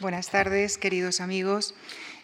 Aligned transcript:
Buenas 0.00 0.30
tardes, 0.30 0.78
queridos 0.78 1.20
amigos. 1.20 1.74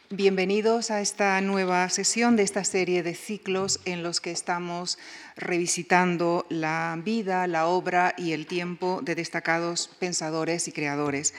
Bienvenidos 0.08 0.90
a 0.90 1.02
esta 1.02 1.38
nueva 1.42 1.86
sesión 1.90 2.34
de 2.34 2.42
esta 2.42 2.64
serie 2.64 3.02
de 3.02 3.14
ciclos 3.14 3.80
en 3.84 4.02
los 4.02 4.22
que 4.22 4.30
estamos 4.30 4.98
revisitando 5.36 6.46
la 6.48 6.98
vida, 7.04 7.46
la 7.46 7.66
obra 7.66 8.14
y 8.16 8.32
el 8.32 8.46
tiempo 8.46 9.02
de 9.02 9.14
destacados 9.14 9.90
pensadores 9.98 10.68
y 10.68 10.72
creadores. 10.72 11.34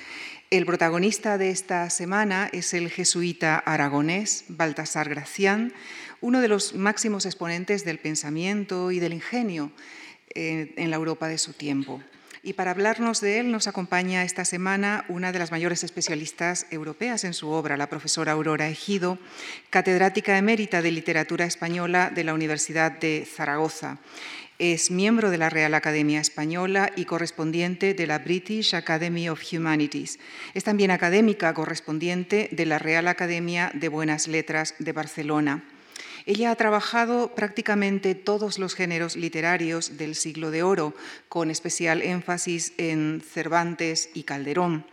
El 0.52 0.68
protagonista 0.68 1.40
de 1.40 1.50
esta 1.50 1.90
semana 1.90 2.52
es 2.54 2.76
el 2.76 2.92
jesuita 2.92 3.58
aragonés 3.58 4.46
Baltasar 4.48 5.10
Gracián, 5.10 5.74
uno 6.22 6.40
de 6.40 6.50
los 6.50 6.76
máximos 6.76 7.26
exponentes 7.26 7.84
del 7.84 7.98
pensamiento 7.98 8.92
y 8.92 9.00
del 9.00 9.14
ingenio 9.14 9.72
eh, 10.36 10.76
en 10.78 10.92
la 10.92 10.98
Europa 10.98 11.28
de 11.30 11.40
su 11.40 11.54
tiempo. 11.54 12.00
Y 12.48 12.54
para 12.54 12.72
hablarnos 12.72 13.20
de 13.20 13.42
él 13.42 13.52
nos 13.52 13.68
acompaña 13.68 14.24
esta 14.24 14.46
semana 14.46 15.04
una 15.10 15.34
de 15.34 15.40
las 15.40 15.52
mayores 15.52 15.84
especialistas 15.84 16.66
europeas 16.72 17.26
en 17.26 17.34
su 17.34 17.50
obra, 17.50 17.76
la 17.76 17.90
profesora 17.90 18.32
Aurora 18.32 18.70
Ejido, 18.70 19.20
catedrática 19.70 20.38
emérita 20.38 20.82
de 20.82 20.92
Literatura 20.92 21.44
Española 21.44 22.10
de 22.10 22.24
la 22.24 22.34
Universidad 22.34 22.94
de 22.94 23.28
Zaragoza. 23.30 23.98
Es 24.60 24.92
miembro 24.92 25.30
de 25.30 25.38
la 25.38 25.50
Real 25.50 25.74
Academia 25.74 26.22
Española 26.22 26.90
y 26.96 27.04
correspondiente 27.04 27.94
de 27.94 28.08
la 28.08 28.20
British 28.20 28.76
Academy 28.76 29.28
of 29.28 29.42
Humanities. 29.52 30.18
Es 30.54 30.64
también 30.64 30.92
académica 30.92 31.54
correspondiente 31.54 32.48
de 32.54 32.66
la 32.66 32.80
Real 32.80 33.10
Academia 33.10 33.72
de 33.74 33.90
Buenas 33.90 34.30
Letras 34.30 34.74
de 34.80 34.94
Barcelona. 34.94 35.66
Ella 36.28 36.52
ha 36.52 36.56
trabajado 36.56 37.34
prácticamente 37.36 38.14
todos 38.14 38.60
los 38.60 38.76
géneros 38.76 39.16
literarios 39.16 39.98
del 39.98 40.14
siglo 40.14 40.52
de 40.52 40.62
oro, 40.62 40.94
con 41.30 41.50
especial 41.50 42.02
énfasis 42.02 42.74
en 42.78 43.24
Cervantes 43.26 44.10
y 44.14 44.24
Calderón. 44.24 44.86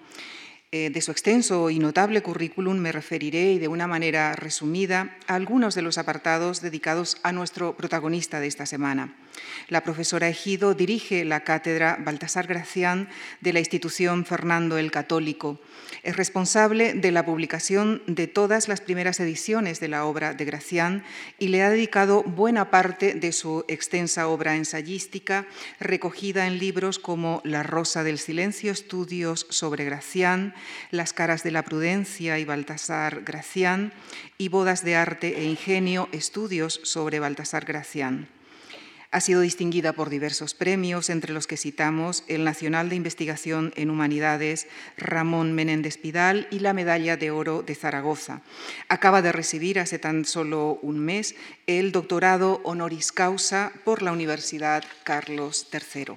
Eh, 0.70 0.90
de 0.90 1.00
su 1.00 1.10
extenso 1.10 1.70
y 1.70 1.80
notable 1.80 2.22
currículum 2.22 2.78
me 2.78 2.92
referiré 2.92 3.52
y 3.52 3.58
de 3.58 3.66
una 3.66 3.88
manera 3.88 4.36
resumida 4.36 5.16
a 5.26 5.34
algunos 5.34 5.74
de 5.74 5.82
los 5.82 5.98
apartados 5.98 6.60
dedicados 6.60 7.16
a 7.24 7.32
nuestro 7.32 7.76
protagonista 7.76 8.38
de 8.38 8.46
esta 8.46 8.64
semana. 8.64 9.16
La 9.68 9.82
profesora 9.82 10.28
Ejido 10.28 10.74
dirige 10.74 11.24
la 11.24 11.42
cátedra 11.42 11.98
Baltasar 12.00 12.46
Gracián 12.46 13.08
de 13.40 13.52
la 13.52 13.58
institución 13.58 14.24
Fernando 14.24 14.78
el 14.78 14.92
Católico. 14.92 15.60
Es 16.02 16.16
responsable 16.16 16.94
de 16.94 17.10
la 17.12 17.24
publicación 17.24 18.02
de 18.06 18.26
todas 18.26 18.68
las 18.68 18.80
primeras 18.80 19.20
ediciones 19.20 19.80
de 19.80 19.88
la 19.88 20.04
obra 20.04 20.34
de 20.34 20.44
Gracián 20.44 21.04
y 21.38 21.48
le 21.48 21.62
ha 21.62 21.70
dedicado 21.70 22.22
buena 22.22 22.70
parte 22.70 23.14
de 23.14 23.32
su 23.32 23.64
extensa 23.68 24.28
obra 24.28 24.56
ensayística 24.56 25.46
recogida 25.80 26.46
en 26.46 26.58
libros 26.58 26.98
como 26.98 27.40
La 27.44 27.62
Rosa 27.62 28.02
del 28.02 28.18
Silencio, 28.18 28.72
estudios 28.72 29.46
sobre 29.50 29.84
Gracián, 29.84 30.54
Las 30.90 31.12
caras 31.12 31.42
de 31.42 31.50
la 31.50 31.62
prudencia 31.62 32.38
y 32.38 32.44
Baltasar 32.44 33.22
Gracián 33.22 33.92
y 34.38 34.48
Bodas 34.48 34.84
de 34.84 34.96
arte 34.96 35.38
e 35.38 35.44
ingenio, 35.44 36.08
estudios 36.12 36.80
sobre 36.82 37.20
Baltasar 37.20 37.64
Gracián. 37.64 38.33
Ha 39.14 39.20
sido 39.20 39.42
distinguida 39.42 39.92
por 39.92 40.10
diversos 40.10 40.54
premios, 40.54 41.08
entre 41.08 41.32
los 41.32 41.46
que 41.46 41.56
citamos 41.56 42.24
el 42.26 42.42
Nacional 42.42 42.88
de 42.88 42.96
Investigación 42.96 43.72
en 43.76 43.90
Humanidades 43.90 44.66
Ramón 44.96 45.52
Menéndez 45.52 45.98
Pidal 45.98 46.48
y 46.50 46.58
la 46.58 46.72
Medalla 46.72 47.16
de 47.16 47.30
Oro 47.30 47.62
de 47.62 47.76
Zaragoza. 47.76 48.42
Acaba 48.88 49.22
de 49.22 49.30
recibir 49.30 49.78
hace 49.78 50.00
tan 50.00 50.24
solo 50.24 50.80
un 50.82 50.98
mes 50.98 51.36
el 51.68 51.92
doctorado 51.92 52.60
honoris 52.64 53.12
causa 53.12 53.70
por 53.84 54.02
la 54.02 54.10
Universidad 54.10 54.82
Carlos 55.04 55.68
III. 55.72 56.16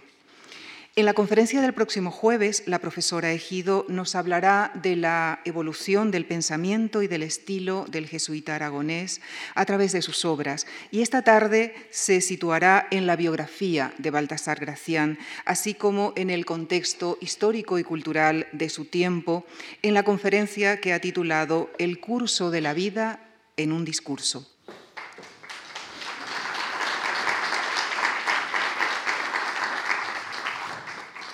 En 0.97 1.05
la 1.05 1.13
conferencia 1.13 1.61
del 1.61 1.75
próximo 1.75 2.09
jueves, 2.09 2.63
la 2.65 2.79
profesora 2.79 3.31
Ejido 3.31 3.85
nos 3.87 4.15
hablará 4.15 4.71
de 4.81 4.95
la 4.95 5.41
evolución 5.45 6.09
del 6.09 6.25
pensamiento 6.25 7.03
y 7.03 7.07
del 7.07 7.21
estilo 7.21 7.85
del 7.87 8.07
jesuita 8.07 8.55
aragonés 8.55 9.21
a 9.53 9.63
través 9.65 9.91
de 9.91 10.01
sus 10.01 10.25
obras. 10.25 10.65
Y 10.89 11.03
esta 11.03 11.21
tarde 11.21 11.75
se 11.91 12.19
situará 12.19 12.87
en 12.89 13.05
la 13.05 13.15
biografía 13.15 13.93
de 13.99 14.09
Baltasar 14.09 14.59
Gracián, 14.59 15.19
así 15.45 15.75
como 15.75 16.13
en 16.15 16.31
el 16.31 16.47
contexto 16.47 17.19
histórico 17.21 17.77
y 17.77 17.83
cultural 17.83 18.47
de 18.51 18.69
su 18.69 18.85
tiempo, 18.85 19.45
en 19.83 19.93
la 19.93 20.01
conferencia 20.01 20.81
que 20.81 20.93
ha 20.93 20.99
titulado 20.99 21.69
El 21.77 21.99
curso 21.99 22.49
de 22.49 22.61
la 22.61 22.73
vida 22.73 23.19
en 23.55 23.71
un 23.71 23.85
discurso. 23.85 24.56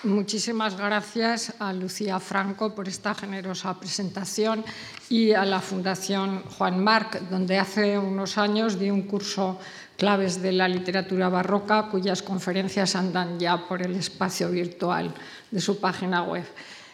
Muchísimas 0.04 0.76
gracias 0.76 1.54
a 1.60 1.72
Lucía 1.72 2.20
Franco 2.20 2.76
por 2.76 2.90
esta 2.90 3.16
generosa 3.16 3.80
presentación 3.80 4.66
y 5.08 5.32
a 5.32 5.46
la 5.46 5.62
Fundación 5.62 6.44
Juan 6.58 6.84
Marc, 6.84 7.22
donde 7.30 7.58
hace 7.58 7.98
unos 7.98 8.38
años 8.38 8.78
di 8.78 8.92
un 8.92 9.04
curso 9.04 9.60
claves 9.96 10.42
de 10.42 10.52
la 10.52 10.68
literatura 10.68 11.30
barroca, 11.30 11.88
cuyas 11.88 12.22
conferencias 12.22 12.98
andan 12.98 13.40
ya 13.40 13.66
por 13.66 13.82
el 13.82 13.96
espacio 13.96 14.50
virtual 14.50 15.14
de 15.50 15.62
su 15.62 15.80
página 15.80 16.24
web. 16.24 16.44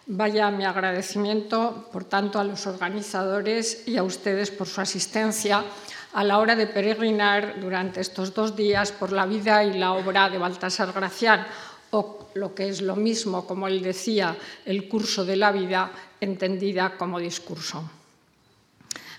Vaya 0.06 0.52
mi 0.52 0.66
agradecimiento, 0.66 1.90
por 1.92 2.04
tanto, 2.04 2.40
a 2.40 2.44
los 2.44 2.68
organizadores 2.68 3.88
y 3.88 3.98
a 3.98 4.04
ustedes 4.04 4.52
por 4.52 4.68
su 4.68 4.82
asistencia 4.82 5.66
a 6.14 6.24
la 6.24 6.40
hora 6.40 6.56
de 6.56 6.66
peregrinar 6.66 7.60
durante 7.60 8.02
estos 8.02 8.34
dos 8.34 8.56
días 8.56 8.92
por 8.92 9.12
la 9.12 9.26
vida 9.26 9.64
y 9.64 9.78
la 9.78 9.94
obra 9.94 10.30
de 10.30 10.40
Baltasar 10.40 10.92
Gracián, 10.92 11.46
o 11.92 12.30
lo 12.36 12.54
que 12.54 12.70
es 12.70 12.82
lo 12.82 12.96
mismo, 12.96 13.46
como 13.46 13.68
él 13.68 13.82
decía, 13.82 14.38
el 14.66 14.88
curso 14.88 15.26
de 15.26 15.36
la 15.36 15.52
vida 15.52 15.92
entendida 16.22 16.98
como 16.98 17.20
discurso. 17.20 17.90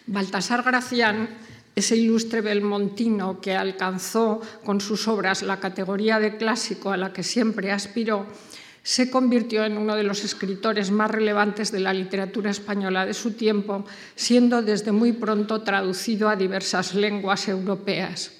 Baltasar 0.06 0.62
Gracián, 0.62 1.28
ese 1.74 1.96
ilustre 1.96 2.40
belmontino 2.40 3.40
que 3.40 3.54
alcanzó 3.54 4.40
con 4.64 4.80
sus 4.80 5.06
obras 5.08 5.42
la 5.42 5.60
categoría 5.60 6.18
de 6.18 6.36
clásico 6.36 6.90
a 6.90 6.96
la 6.96 7.12
que 7.12 7.22
siempre 7.22 7.70
aspiró, 7.70 8.26
se 8.82 9.10
convirtió 9.10 9.64
en 9.64 9.76
uno 9.76 9.94
de 9.94 10.02
los 10.02 10.24
escritores 10.24 10.90
más 10.90 11.10
relevantes 11.10 11.70
de 11.70 11.80
la 11.80 11.92
literatura 11.92 12.50
española 12.50 13.04
de 13.04 13.14
su 13.14 13.32
tiempo, 13.32 13.84
siendo 14.16 14.62
desde 14.62 14.90
muy 14.90 15.12
pronto 15.12 15.62
traducido 15.62 16.28
a 16.28 16.36
diversas 16.36 16.94
lenguas 16.94 17.48
europeas. 17.48 18.32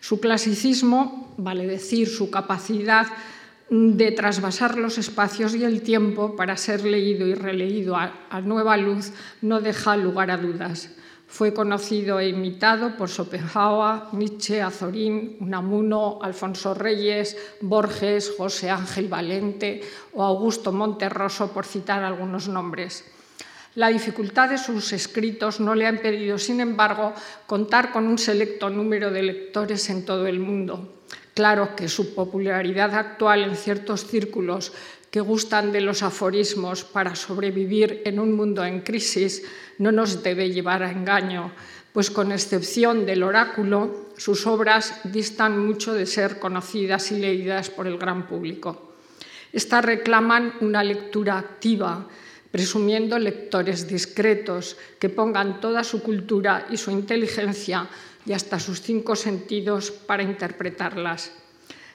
Su 0.00 0.20
clasicismo, 0.20 1.34
vale 1.36 1.66
decir, 1.66 2.08
su 2.08 2.30
capacidad 2.30 3.06
de 3.70 4.12
trasvasar 4.12 4.76
los 4.76 4.98
espacios 4.98 5.54
y 5.54 5.64
el 5.64 5.82
tiempo 5.82 6.36
para 6.36 6.56
ser 6.56 6.84
leído 6.84 7.26
y 7.26 7.34
releído 7.34 7.96
a, 7.96 8.40
nueva 8.42 8.76
luz 8.76 9.12
no 9.40 9.60
deja 9.60 9.96
lugar 9.96 10.30
a 10.30 10.36
dudas. 10.36 10.90
Fue 11.26 11.54
conocido 11.54 12.20
e 12.20 12.28
imitado 12.28 12.96
por 12.96 13.08
Schopenhauer, 13.08 14.12
Nietzsche, 14.12 14.62
Azorín, 14.62 15.36
Unamuno, 15.40 16.20
Alfonso 16.22 16.74
Reyes, 16.74 17.36
Borges, 17.60 18.34
José 18.36 18.70
Ángel 18.70 19.08
Valente 19.08 19.80
o 20.12 20.22
Augusto 20.22 20.70
Monterroso, 20.70 21.50
por 21.50 21.64
citar 21.64 22.04
algunos 22.04 22.46
nombres. 22.46 23.10
La 23.74 23.88
dificultad 23.88 24.50
de 24.50 24.58
sus 24.58 24.92
escritos 24.92 25.58
no 25.58 25.74
le 25.74 25.86
ha 25.86 25.90
impedido, 25.90 26.38
sin 26.38 26.60
embargo, 26.60 27.12
contar 27.46 27.90
con 27.90 28.06
un 28.06 28.18
selecto 28.18 28.70
número 28.70 29.10
de 29.10 29.22
lectores 29.22 29.90
en 29.90 30.04
todo 30.04 30.28
el 30.28 30.38
mundo. 30.38 30.94
Claro 31.34 31.74
que 31.74 31.88
su 31.88 32.14
popularidad 32.14 32.94
actual 32.94 33.42
en 33.42 33.56
ciertos 33.56 34.06
círculos 34.06 34.72
que 35.10 35.20
gustan 35.20 35.72
de 35.72 35.80
los 35.80 36.02
aforismos 36.02 36.84
para 36.84 37.14
sobrevivir 37.14 38.02
en 38.04 38.18
un 38.18 38.32
mundo 38.32 38.64
en 38.64 38.80
crisis 38.80 39.42
no 39.78 39.92
nos 39.92 40.22
debe 40.22 40.50
llevar 40.50 40.82
a 40.82 40.90
engaño, 40.90 41.52
pues 41.92 42.10
con 42.10 42.32
excepción 42.32 43.06
del 43.06 43.22
oráculo, 43.22 44.10
sus 44.16 44.46
obras 44.46 45.00
distan 45.04 45.64
mucho 45.64 45.92
de 45.92 46.06
ser 46.06 46.38
conocidas 46.38 47.12
y 47.12 47.20
leídas 47.20 47.70
por 47.70 47.86
el 47.86 47.98
gran 47.98 48.26
público. 48.26 48.94
Estas 49.52 49.84
reclaman 49.84 50.54
una 50.60 50.82
lectura 50.82 51.38
activa, 51.38 52.08
presumiendo 52.54 53.18
lectores 53.18 53.90
discretos 53.90 54.76
que 55.00 55.10
pongan 55.10 55.58
toda 55.58 55.82
su 55.82 56.04
cultura 56.06 56.68
y 56.70 56.76
su 56.76 56.92
inteligencia 56.92 57.88
y 58.24 58.32
hasta 58.32 58.60
sus 58.60 58.80
cinco 58.80 59.16
sentidos 59.16 59.90
para 59.90 60.22
interpretarlas. 60.22 61.32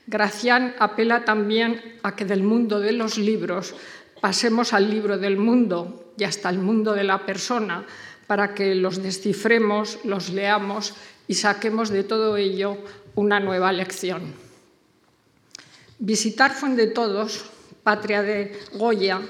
Gracián 0.05 0.75
apela 0.77 1.23
también 1.23 1.95
a 2.03 2.13
que 2.13 2.25
del 2.25 2.43
mundo 2.43 2.81
de 2.81 2.91
los 2.91 3.17
libros 3.17 3.73
pasemos 4.19 4.73
al 4.73 4.89
libro 4.91 5.17
del 5.17 5.37
mundo 5.37 6.11
y 6.17 6.25
hasta 6.25 6.49
el 6.49 6.59
mundo 6.59 6.91
de 6.91 7.05
la 7.05 7.25
persona 7.25 7.87
para 8.27 8.53
que 8.53 8.75
los 8.75 9.01
descifremos, 9.01 9.99
los 10.03 10.27
leamos 10.27 10.93
y 11.25 11.35
saquemos 11.35 11.87
de 11.87 12.03
todo 12.03 12.35
ello 12.35 12.79
una 13.15 13.39
nueva 13.39 13.71
lección. 13.71 14.33
Visitar 15.99 16.51
Fuente 16.51 16.87
Todos, 16.87 17.45
patria 17.81 18.21
de 18.23 18.59
Goya, 18.73 19.21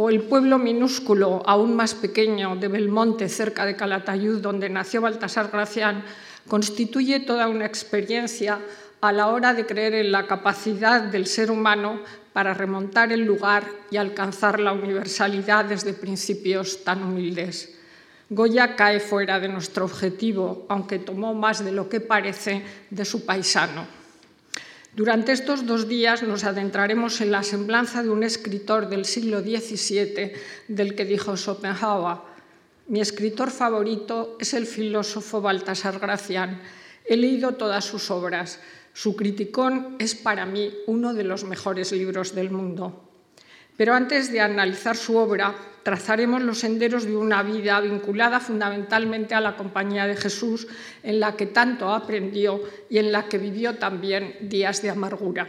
o 0.00 0.10
el 0.10 0.22
pueblo 0.22 0.58
minúsculo, 0.58 1.42
aún 1.44 1.74
más 1.74 1.92
pequeño, 1.92 2.54
de 2.54 2.68
Belmonte, 2.68 3.28
cerca 3.28 3.66
de 3.66 3.74
Calatayud, 3.74 4.40
donde 4.40 4.70
nació 4.70 5.00
Baltasar 5.00 5.50
Gracián, 5.50 6.04
constituye 6.46 7.18
toda 7.18 7.48
una 7.48 7.66
experiencia 7.66 8.60
a 9.00 9.10
la 9.10 9.26
hora 9.26 9.54
de 9.54 9.66
creer 9.66 9.94
en 9.94 10.12
la 10.12 10.28
capacidad 10.28 11.02
del 11.02 11.26
ser 11.26 11.50
humano 11.50 12.00
para 12.32 12.54
remontar 12.54 13.10
el 13.10 13.24
lugar 13.24 13.64
y 13.90 13.96
alcanzar 13.96 14.60
la 14.60 14.72
universalidad 14.72 15.64
desde 15.64 15.94
principios 15.94 16.84
tan 16.84 17.02
humildes. 17.02 17.76
Goya 18.30 18.76
cae 18.76 19.00
fuera 19.00 19.40
de 19.40 19.48
nuestro 19.48 19.84
objetivo, 19.84 20.64
aunque 20.68 21.00
tomó 21.00 21.34
más 21.34 21.64
de 21.64 21.72
lo 21.72 21.88
que 21.88 21.98
parece 21.98 22.62
de 22.88 23.04
su 23.04 23.26
paisano. 23.26 23.84
Durante 24.94 25.32
estos 25.32 25.66
dos 25.66 25.86
días 25.86 26.22
nos 26.22 26.44
adentraremos 26.44 27.20
en 27.20 27.30
la 27.30 27.42
semblanza 27.42 28.02
de 28.02 28.10
un 28.10 28.22
escritor 28.22 28.88
del 28.88 29.04
siglo 29.04 29.40
XVII 29.40 30.32
del 30.68 30.94
que 30.94 31.04
dijo 31.04 31.36
Schopenhauer, 31.36 32.18
mi 32.88 33.02
escritor 33.02 33.50
favorito 33.50 34.38
es 34.40 34.54
el 34.54 34.66
filósofo 34.66 35.42
Baltasar 35.42 35.98
Gracián. 35.98 36.62
He 37.04 37.18
leído 37.18 37.52
todas 37.52 37.84
sus 37.84 38.10
obras. 38.10 38.60
Su 38.94 39.14
Criticón 39.14 39.96
es 39.98 40.14
para 40.14 40.46
mí 40.46 40.72
uno 40.86 41.12
de 41.12 41.24
los 41.24 41.44
mejores 41.44 41.92
libros 41.92 42.34
del 42.34 42.50
mundo. 42.50 43.07
Pero 43.78 43.94
antes 43.94 44.32
de 44.32 44.40
analizar 44.40 44.96
su 44.96 45.16
obra, 45.16 45.54
trazaremos 45.84 46.42
los 46.42 46.58
senderos 46.58 47.04
de 47.04 47.16
una 47.16 47.44
vida 47.44 47.80
vinculada 47.80 48.40
fundamentalmente 48.40 49.36
a 49.36 49.40
la 49.40 49.56
compañía 49.56 50.08
de 50.08 50.16
Jesús, 50.16 50.66
en 51.04 51.20
la 51.20 51.36
que 51.36 51.46
tanto 51.46 51.88
aprendió 51.94 52.60
y 52.90 52.98
en 52.98 53.12
la 53.12 53.28
que 53.28 53.38
vivió 53.38 53.76
también 53.76 54.36
días 54.42 54.82
de 54.82 54.90
amargura. 54.90 55.46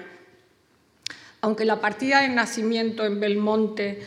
Aunque 1.42 1.66
la 1.66 1.82
partida 1.82 2.22
de 2.22 2.30
nacimiento 2.30 3.04
en 3.04 3.20
Belmonte 3.20 4.00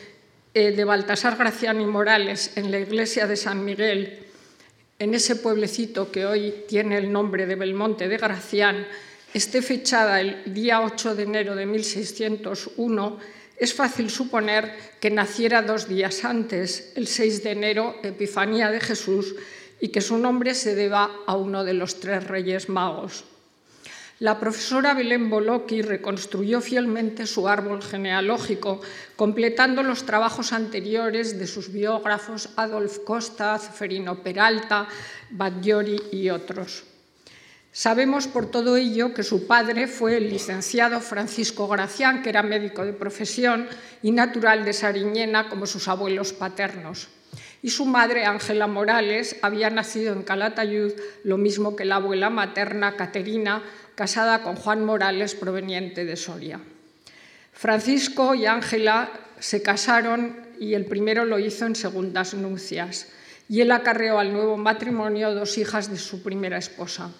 eh, 0.54 0.70
de 0.70 0.84
Baltasar 0.84 1.36
Gracián 1.36 1.80
y 1.80 1.86
Morales 1.86 2.56
en 2.56 2.70
la 2.70 2.78
iglesia 2.78 3.26
de 3.26 3.36
San 3.36 3.64
Miguel, 3.64 4.20
en 5.00 5.14
ese 5.14 5.34
pueblecito 5.34 6.12
que 6.12 6.26
hoy 6.26 6.62
tiene 6.68 6.96
el 6.96 7.10
nombre 7.10 7.44
de 7.44 7.56
Belmonte 7.56 8.06
de 8.06 8.18
Gracián, 8.18 8.86
esté 9.34 9.62
fechada 9.62 10.20
el 10.20 10.54
día 10.54 10.80
8 10.80 11.16
de 11.16 11.22
enero 11.24 11.56
de 11.56 11.66
1601, 11.66 13.18
es 13.56 13.74
fácil 13.74 14.10
suponer 14.10 14.72
que 15.00 15.10
naciera 15.10 15.62
dos 15.62 15.88
días 15.88 16.24
antes, 16.24 16.92
el 16.96 17.06
6 17.06 17.44
de 17.44 17.50
enero, 17.52 17.96
Epifanía 18.02 18.70
de 18.70 18.80
Jesús, 18.80 19.34
y 19.80 19.88
que 19.88 20.00
su 20.00 20.18
nombre 20.18 20.54
se 20.54 20.74
deba 20.74 21.10
a 21.26 21.36
uno 21.36 21.64
de 21.64 21.74
los 21.74 22.00
tres 22.00 22.24
reyes 22.24 22.68
magos. 22.68 23.24
La 24.22 24.38
profesora 24.38 24.94
Belén 24.94 25.28
Boloqui 25.28 25.82
reconstruyó 25.82 26.60
fielmente 26.60 27.26
su 27.26 27.48
árbol 27.48 27.82
genealógico, 27.82 28.80
completando 29.16 29.82
los 29.82 30.06
trabajos 30.06 30.52
anteriores 30.52 31.40
de 31.40 31.48
sus 31.48 31.72
biógrafos 31.72 32.50
Adolf 32.54 33.00
Costa, 33.00 33.58
Ceferino 33.58 34.22
Peralta, 34.22 34.86
Badgiori 35.30 36.00
y 36.12 36.30
otros. 36.30 36.91
Sabemos 37.74 38.28
por 38.28 38.50
todo 38.50 38.76
ello 38.76 39.14
que 39.14 39.22
su 39.22 39.46
padre 39.46 39.86
fue 39.86 40.18
el 40.18 40.28
licenciado 40.28 41.00
Francisco 41.00 41.66
Gracián, 41.68 42.22
que 42.22 42.28
era 42.28 42.42
médico 42.42 42.84
de 42.84 42.92
profesión 42.92 43.66
y 44.02 44.12
natural 44.12 44.66
de 44.66 44.74
Sariñena 44.74 45.48
como 45.48 45.64
sus 45.64 45.88
abuelos 45.88 46.34
paternos. 46.34 47.08
Y 47.62 47.70
su 47.70 47.86
madre, 47.86 48.26
Ángela 48.26 48.66
Morales, 48.66 49.36
había 49.40 49.70
nacido 49.70 50.12
en 50.12 50.22
Calatayud, 50.22 50.92
lo 51.24 51.38
mismo 51.38 51.74
que 51.74 51.86
la 51.86 51.96
abuela 51.96 52.28
materna, 52.28 52.96
Caterina, 52.96 53.62
casada 53.94 54.42
con 54.42 54.56
Juan 54.56 54.84
Morales, 54.84 55.34
proveniente 55.34 56.04
de 56.04 56.16
Soria. 56.16 56.60
Francisco 57.52 58.34
y 58.34 58.44
Ángela 58.44 59.10
se 59.38 59.62
casaron 59.62 60.46
y 60.60 60.74
el 60.74 60.84
primero 60.84 61.24
lo 61.24 61.38
hizo 61.38 61.64
en 61.64 61.74
segundas 61.74 62.34
nupcias, 62.34 63.08
y 63.48 63.62
él 63.62 63.72
acarreó 63.72 64.18
al 64.18 64.30
nuevo 64.30 64.58
matrimonio 64.58 65.34
dos 65.34 65.56
hijas 65.56 65.90
de 65.90 65.96
su 65.96 66.22
primera 66.22 66.58
esposa. 66.58 67.10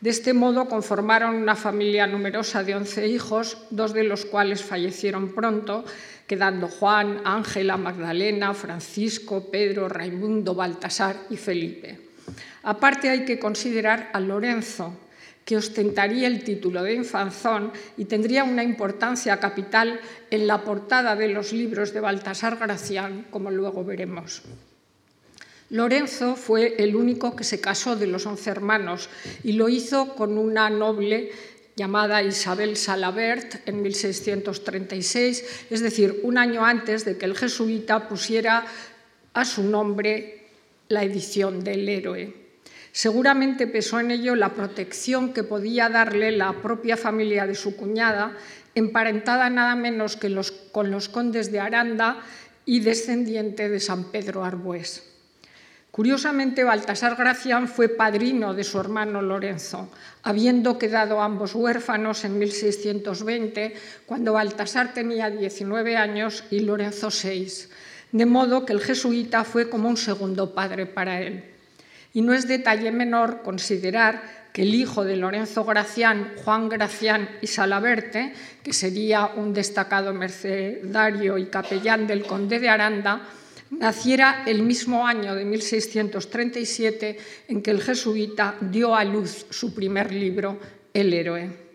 De 0.00 0.10
este 0.10 0.32
modo 0.32 0.68
conformaron 0.68 1.34
una 1.34 1.56
familia 1.56 2.06
numerosa 2.06 2.62
de 2.62 2.76
11 2.76 3.08
hijos, 3.08 3.58
dos 3.70 3.92
de 3.92 4.04
los 4.04 4.26
cuales 4.26 4.62
fallecieron 4.62 5.34
pronto, 5.34 5.84
quedando 6.28 6.68
Juan, 6.68 7.22
Ángela, 7.24 7.76
Magdalena, 7.76 8.54
Francisco, 8.54 9.50
Pedro, 9.50 9.88
Raimundo, 9.88 10.54
Baltasar 10.54 11.16
y 11.30 11.36
Felipe. 11.36 11.98
Aparte 12.62 13.08
hay 13.08 13.24
que 13.24 13.40
considerar 13.40 14.10
a 14.12 14.20
Lorenzo, 14.20 14.94
que 15.44 15.56
ostentaría 15.56 16.28
el 16.28 16.44
título 16.44 16.82
de 16.82 16.94
infanzón 16.94 17.72
y 17.96 18.04
tendría 18.04 18.44
una 18.44 18.62
importancia 18.62 19.40
capital 19.40 19.98
en 20.30 20.46
la 20.46 20.62
portada 20.62 21.16
de 21.16 21.28
los 21.28 21.52
libros 21.52 21.92
de 21.92 22.00
Baltasar 22.00 22.58
Gracián, 22.58 23.26
como 23.30 23.50
luego 23.50 23.82
veremos. 23.82 24.42
Lorenzo 25.70 26.34
fue 26.34 26.76
el 26.78 26.96
único 26.96 27.36
que 27.36 27.44
se 27.44 27.60
casó 27.60 27.94
de 27.94 28.06
los 28.06 28.24
once 28.24 28.48
hermanos 28.48 29.10
y 29.44 29.52
lo 29.52 29.68
hizo 29.68 30.14
con 30.14 30.38
una 30.38 30.70
noble 30.70 31.30
llamada 31.76 32.22
Isabel 32.22 32.76
Salabert 32.76 33.68
en 33.68 33.82
1636, 33.82 35.66
es 35.70 35.80
decir, 35.80 36.20
un 36.22 36.38
año 36.38 36.64
antes 36.64 37.04
de 37.04 37.18
que 37.18 37.26
el 37.26 37.36
jesuita 37.36 38.08
pusiera 38.08 38.64
a 39.34 39.44
su 39.44 39.62
nombre 39.62 40.46
la 40.88 41.04
edición 41.04 41.62
del 41.62 41.88
héroe. 41.88 42.34
Seguramente 42.90 43.66
pesó 43.66 44.00
en 44.00 44.10
ello 44.10 44.34
la 44.34 44.54
protección 44.54 45.34
que 45.34 45.44
podía 45.44 45.90
darle 45.90 46.32
la 46.32 46.62
propia 46.62 46.96
familia 46.96 47.46
de 47.46 47.54
su 47.54 47.76
cuñada, 47.76 48.36
emparentada 48.74 49.50
nada 49.50 49.76
menos 49.76 50.16
que 50.16 50.34
con 50.72 50.90
los 50.90 51.08
condes 51.08 51.52
de 51.52 51.60
Aranda 51.60 52.22
y 52.64 52.80
descendiente 52.80 53.68
de 53.68 53.80
San 53.80 54.10
Pedro 54.10 54.44
Arbués. 54.44 55.07
Curiosamente, 55.98 56.62
Baltasar 56.62 57.16
Gracián 57.16 57.66
fue 57.66 57.88
padrino 57.88 58.54
de 58.54 58.62
su 58.62 58.78
hermano 58.78 59.20
Lorenzo, 59.20 59.90
habiendo 60.22 60.78
quedado 60.78 61.20
ambos 61.20 61.56
huérfanos 61.56 62.24
en 62.24 62.38
1620, 62.38 63.74
cuando 64.06 64.34
Baltasar 64.34 64.94
tenía 64.94 65.28
19 65.28 65.96
años 65.96 66.44
y 66.52 66.60
Lorenzo 66.60 67.10
6, 67.10 67.70
de 68.12 68.26
modo 68.26 68.64
que 68.64 68.74
el 68.74 68.80
jesuita 68.80 69.42
fue 69.42 69.68
como 69.68 69.88
un 69.88 69.96
segundo 69.96 70.54
padre 70.54 70.86
para 70.86 71.20
él. 71.20 71.42
Y 72.14 72.22
no 72.22 72.32
es 72.32 72.46
detalle 72.46 72.92
menor 72.92 73.42
considerar 73.42 74.22
que 74.52 74.62
el 74.62 74.76
hijo 74.76 75.02
de 75.02 75.16
Lorenzo 75.16 75.64
Gracián, 75.64 76.34
Juan 76.44 76.68
Gracián 76.68 77.28
y 77.42 77.48
Salaberte, 77.48 78.34
que 78.62 78.72
sería 78.72 79.32
un 79.34 79.52
destacado 79.52 80.14
mercedario 80.14 81.38
y 81.38 81.46
capellán 81.46 82.06
del 82.06 82.22
conde 82.24 82.60
de 82.60 82.68
Aranda, 82.68 83.22
naciera 83.70 84.44
el 84.46 84.62
mismo 84.62 85.06
año 85.06 85.34
de 85.34 85.44
1637 85.44 87.18
en 87.48 87.62
que 87.62 87.70
el 87.70 87.82
jesuita 87.82 88.56
dio 88.60 88.94
a 88.94 89.04
luz 89.04 89.46
su 89.50 89.74
primer 89.74 90.12
libro, 90.12 90.58
El 90.92 91.12
héroe. 91.12 91.68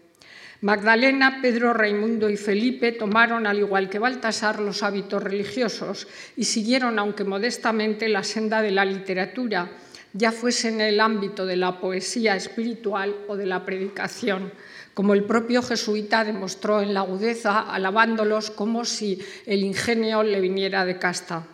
Magdalena, 0.62 1.40
Pedro, 1.42 1.74
Raimundo 1.74 2.30
y 2.30 2.38
Felipe 2.38 2.94
tomaron, 2.94 3.46
al 3.46 3.60
igual 3.60 3.90
que 3.90 4.00
Baltasar, 4.00 4.62
los 4.62 4.82
hábitos 4.82 5.22
religiosos 5.22 6.08
y 6.38 6.46
siguieron, 6.46 7.00
aunque 7.00 7.26
modestamente, 7.26 8.08
la 8.08 8.24
senda 8.24 8.62
de 8.62 8.72
la 8.72 8.86
literatura, 8.86 9.70
ya 10.14 10.32
fuese 10.32 10.70
en 10.70 10.80
el 10.80 11.02
ámbito 11.02 11.46
de 11.46 11.58
la 11.58 11.82
poesía 11.82 12.38
espiritual 12.38 13.14
o 13.28 13.36
de 13.36 13.46
la 13.46 13.66
predicación, 13.66 14.54
como 14.94 15.14
el 15.14 15.26
propio 15.26 15.62
jesuita 15.62 16.24
demostró 16.24 16.82
en 16.82 16.94
la 16.94 17.02
agudeza, 17.02 17.60
alabándolos 17.60 18.50
como 18.50 18.86
si 18.86 19.20
el 19.46 19.64
ingenio 19.64 20.24
le 20.24 20.40
viniera 20.40 20.86
de 20.86 20.98
casta. 20.98 21.46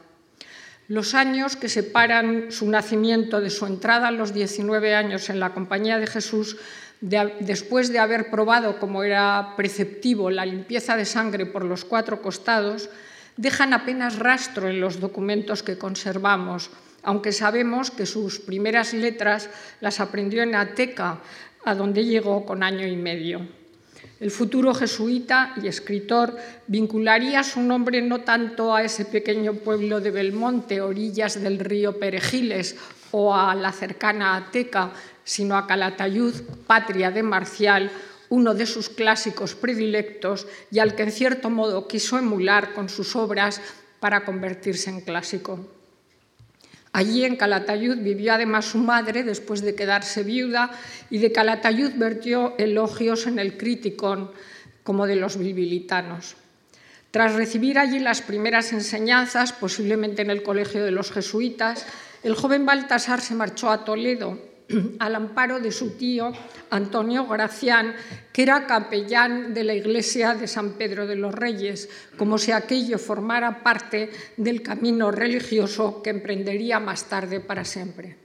Los 0.90 1.14
años 1.14 1.56
que 1.56 1.70
separan 1.70 2.52
su 2.52 2.68
nacimiento 2.68 3.42
de 3.42 3.52
su 3.52 3.68
entrada 3.68 4.08
a 4.08 4.12
los 4.12 4.34
19 4.34 4.96
años 4.96 5.30
en 5.30 5.40
la 5.40 5.54
Compañía 5.54 6.00
de 6.00 6.08
Jesús, 6.08 6.58
después 7.00 7.94
de 7.94 8.00
haber 8.00 8.32
probado, 8.32 8.80
como 8.80 9.04
era 9.04 9.54
preceptivo, 9.56 10.32
la 10.32 10.48
limpieza 10.48 10.98
de 10.98 11.06
sangre 11.06 11.46
por 11.46 11.64
los 11.64 11.86
cuatro 11.86 12.24
costados, 12.24 12.90
dejan 13.38 13.74
apenas 13.74 14.18
rastro 14.18 14.68
en 14.68 14.82
los 14.82 15.00
documentos 15.00 15.62
que 15.62 15.78
conservamos, 15.78 16.72
aunque 17.04 17.34
sabemos 17.34 17.92
que 17.92 18.08
sus 18.08 18.40
primeras 18.40 18.92
letras 18.96 19.52
las 19.82 20.00
aprendió 20.00 20.42
en 20.42 20.56
Ateca, 20.56 21.20
a 21.66 21.76
donde 21.76 22.04
llegó 22.04 22.48
con 22.48 22.64
año 22.64 22.88
y 22.88 22.96
medio. 22.96 23.59
El 24.20 24.32
futuro 24.32 24.74
jesuita 24.74 25.54
y 25.64 25.68
escritor 25.68 26.36
vincularía 26.68 27.42
su 27.44 27.62
nombre 27.62 28.02
no 28.02 28.22
tanto 28.22 28.76
a 28.76 28.84
ese 28.84 29.06
pequeño 29.06 29.54
pueblo 29.54 30.02
de 30.02 30.12
Belmonte, 30.12 30.82
orillas 30.82 31.42
del 31.42 31.58
río 31.58 31.98
Perejiles, 32.00 32.76
o 33.12 33.34
a 33.34 33.56
la 33.56 33.72
cercana 33.72 34.36
Ateca, 34.36 34.92
sino 35.24 35.56
a 35.56 35.66
Calatayud, 35.66 36.34
patria 36.68 37.12
de 37.12 37.24
Marcial, 37.24 37.92
uno 38.30 38.54
de 38.54 38.66
sus 38.66 38.90
clásicos 38.90 39.56
predilectos 39.56 40.48
y 40.70 40.80
al 40.80 40.96
que 40.96 41.04
en 41.04 41.12
cierto 41.12 41.50
modo 41.50 41.88
quiso 41.88 42.18
emular 42.18 42.74
con 42.74 42.90
sus 42.90 43.16
obras 43.16 43.62
para 44.00 44.26
convertirse 44.26 44.90
en 44.90 45.02
clásico. 45.02 45.79
Allí 46.92 47.24
en 47.24 47.36
Calatayud 47.36 47.98
vivió 47.98 48.34
además 48.34 48.66
su 48.66 48.80
madre 48.80 49.24
después 49.24 49.62
de 49.62 49.76
quedarse 49.76 50.24
viuda 50.24 50.72
y 51.10 51.20
de 51.20 51.32
Calatayud 51.32 51.92
vertió 51.96 52.56
elogios 52.58 53.28
en 53.28 53.38
el 53.38 53.58
Criticón 53.58 54.32
como 54.84 55.06
de 55.06 55.16
los 55.16 55.38
bilbilitanos. 55.38 56.36
Tras 57.12 57.34
recibir 57.34 57.78
allí 57.78 58.00
las 58.00 58.22
primeras 58.22 58.74
enseñanzas, 58.74 59.54
posiblemente 59.54 60.22
en 60.22 60.30
el 60.30 60.44
colegio 60.44 60.84
de 60.84 60.92
los 60.92 61.12
jesuitas, 61.12 61.86
el 62.24 62.36
joven 62.36 62.66
Baltasar 62.66 63.22
se 63.22 63.36
marchó 63.36 63.70
a 63.70 63.86
Toledo 63.86 64.49
al 65.00 65.16
amparo 65.16 65.60
de 65.60 65.72
su 65.72 65.92
tío 65.92 66.32
Antonio 66.70 67.28
Gracián, 67.28 67.96
que 68.32 68.44
era 68.44 68.68
capellán 68.68 69.54
de 69.54 69.64
la 69.64 69.74
iglesia 69.74 70.36
de 70.36 70.48
San 70.48 70.74
Pedro 70.74 71.08
de 71.08 71.16
los 71.16 71.34
Reyes, 71.34 71.90
como 72.18 72.38
si 72.38 72.52
aquello 72.52 72.98
formara 72.98 73.64
parte 73.64 74.10
del 74.38 74.62
camino 74.62 75.12
religioso 75.12 76.02
que 76.02 76.12
emprendería 76.12 76.80
más 76.80 77.06
tarde 77.06 77.40
para 77.40 77.66
siempre. 77.66 78.18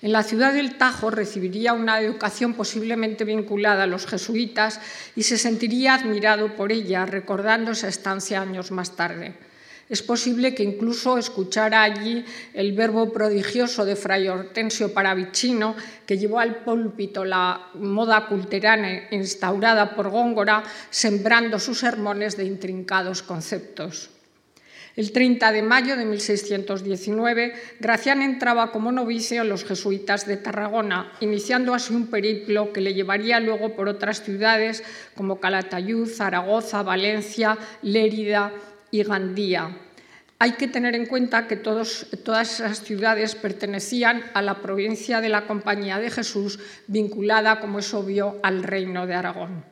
En 0.01 0.13
la 0.13 0.23
ciudad 0.23 0.53
del 0.53 0.79
Tajo 0.79 1.11
recibiría 1.11 1.73
una 1.73 2.01
educación 2.01 2.55
posiblemente 2.55 3.25
vinculada 3.25 3.83
a 3.83 3.87
los 3.89 4.07
jesuitas 4.07 4.81
y 5.17 5.25
se 5.25 5.37
sentiría 5.37 5.95
admirado 5.95 6.55
por 6.55 6.71
ella, 6.71 7.05
recordando 7.05 7.73
esa 7.73 7.89
estancia 7.89 8.41
años 8.41 8.71
más 8.71 8.95
tarde. 8.95 9.35
Es 9.89 10.03
posible 10.03 10.55
que 10.55 10.63
incluso 10.63 11.17
escuchara 11.17 11.83
allí 11.83 12.25
el 12.53 12.73
verbo 12.73 13.11
prodigioso 13.11 13.87
de 13.87 13.97
Fray 13.97 14.29
Hortensio 14.29 14.93
Paravicino, 14.93 15.75
que 16.05 16.19
llevó 16.19 16.41
al 16.41 16.57
púlpito 16.57 17.25
la 17.25 17.71
moda 17.75 18.27
culterana 18.27 19.09
instaurada 19.11 19.97
por 19.97 20.11
Góngora, 20.11 20.63
sembrando 20.91 21.59
sus 21.59 21.79
sermones 21.79 22.37
de 22.37 22.45
intrincados 22.45 23.23
conceptos. 23.23 24.11
El 24.95 25.13
30 25.13 25.53
de 25.53 25.63
mayo 25.63 25.97
de 25.97 26.05
1619, 26.05 27.55
Gracián 27.79 28.21
entraba 28.21 28.73
como 28.73 28.91
novicio 28.91 29.43
en 29.43 29.49
los 29.49 29.65
jesuitas 29.65 30.27
de 30.27 30.37
Tarragona, 30.37 31.13
iniciando 31.21 31.73
así 31.73 31.95
un 31.95 32.09
periplo 32.09 32.73
que 32.73 32.81
le 32.81 32.95
llevaría 32.95 33.39
luego 33.39 33.77
por 33.77 33.89
otras 33.89 34.23
ciudades 34.25 34.83
como 35.15 35.39
Calatayud, 35.39 36.09
Zaragoza, 36.09 36.83
Valencia, 36.83 37.57
Lérida 37.81 38.53
y 38.91 39.03
Gandía. 39.03 39.77
Hay 40.41 40.53
que 40.53 40.69
tener 40.69 40.95
en 40.95 41.07
cuenta 41.07 41.49
que 41.49 41.57
todas 41.57 42.07
esas 42.25 42.83
ciudades 42.83 43.35
pertenecían 43.35 44.23
a 44.35 44.43
la 44.43 44.63
provincia 44.63 45.21
de 45.21 45.29
la 45.29 45.47
Compañía 45.47 45.99
de 45.99 46.11
Jesús, 46.11 46.61
vinculada, 46.87 47.59
como 47.61 47.81
es 47.81 47.93
obvio, 47.93 48.39
al 48.43 48.63
Reino 48.63 49.07
de 49.07 49.15
Aragón. 49.15 49.65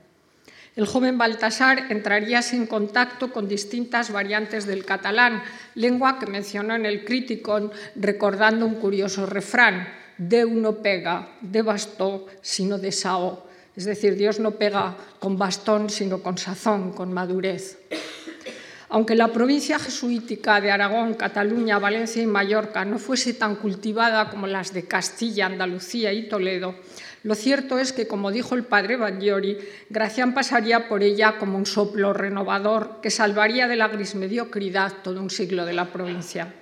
El 0.75 0.87
joven 0.87 1.17
Baltasar 1.17 1.91
entraría 1.91 2.41
en 2.53 2.67
contacto 2.67 3.33
con 3.33 3.49
distintas 3.49 4.11
variantes 4.11 4.67
del 4.67 4.85
catalán, 4.85 5.43
lengua 5.75 6.19
que 6.19 6.27
mencionó 6.27 6.75
en 6.75 6.85
el 6.85 7.05
Criticón 7.05 7.73
recordando 7.95 8.67
un 8.67 8.75
curioso 8.75 9.25
refrán, 9.25 9.89
Deu 10.19 10.49
no 10.49 10.81
pega 10.81 11.29
de 11.41 11.61
bastón, 11.61 12.25
sino 12.41 12.79
de 12.81 12.93
sao. 12.93 13.45
Es 13.77 13.85
decir, 13.85 14.17
Dios 14.17 14.41
no 14.41 14.53
pega 14.53 14.97
con 15.21 15.37
bastón, 15.37 15.91
sino 15.91 16.23
con 16.25 16.39
sazón, 16.39 16.93
con 16.93 17.13
madurez. 17.13 17.79
Aunque 18.89 19.17
la 19.17 19.33
provincia 19.33 19.79
jesuítica 19.79 20.61
de 20.61 20.71
Aragón, 20.71 21.15
Cataluña, 21.15 21.79
Valencia 21.79 22.23
y 22.23 22.27
Mallorca 22.27 22.85
no 22.85 22.99
fuese 22.99 23.35
tan 23.35 23.57
cultivada 23.57 24.31
como 24.31 24.47
las 24.47 24.73
de 24.73 24.85
Castilla, 24.85 25.47
Andalucía 25.47 26.13
y 26.13 26.29
Toledo, 26.29 26.77
lo 27.25 27.35
cierto 27.35 27.81
es 27.81 27.93
que, 27.93 28.07
como 28.07 28.31
dijo 28.31 28.55
el 28.55 28.63
padre 28.63 28.97
Bagliori, 28.97 29.59
Gracián 29.91 30.33
pasaría 30.33 30.89
por 30.89 31.03
ella 31.03 31.39
como 31.39 31.59
un 31.59 31.67
soplo 31.67 32.13
renovador 32.13 33.01
que 33.03 33.11
salvaría 33.11 33.67
de 33.67 33.75
la 33.75 33.89
gris 33.89 34.15
mediocridad 34.15 34.93
todo 35.03 35.21
un 35.21 35.31
siglo 35.31 35.65
de 35.65 35.73
la 35.73 35.87
provincia. 35.87 36.55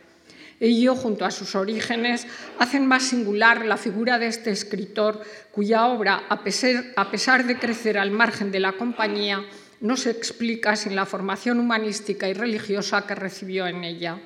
Ello, 0.61 0.95
junto 0.95 1.27
a 1.27 1.31
sus 1.31 1.55
orígenes, 1.55 2.27
hacen 2.59 2.87
más 2.87 3.03
singular 3.03 3.67
la 3.67 3.77
figura 3.77 4.19
de 4.19 4.29
este 4.29 4.51
escritor, 4.53 5.21
cuya 5.51 5.85
obra, 5.87 6.23
a 6.31 6.43
pesar, 6.43 7.45
de 7.45 7.59
crecer 7.59 7.99
al 7.99 8.11
margen 8.11 8.51
de 8.51 8.61
la 8.61 8.73
compañía, 8.73 9.45
no 9.81 9.97
se 9.97 10.11
explica 10.11 10.77
sin 10.77 10.97
la 10.97 11.07
formación 11.07 11.61
humanística 11.61 12.29
y 12.29 12.35
religiosa 12.35 13.07
que 13.07 13.15
recibió 13.15 13.67
en 13.67 13.85
ella. 13.85 14.21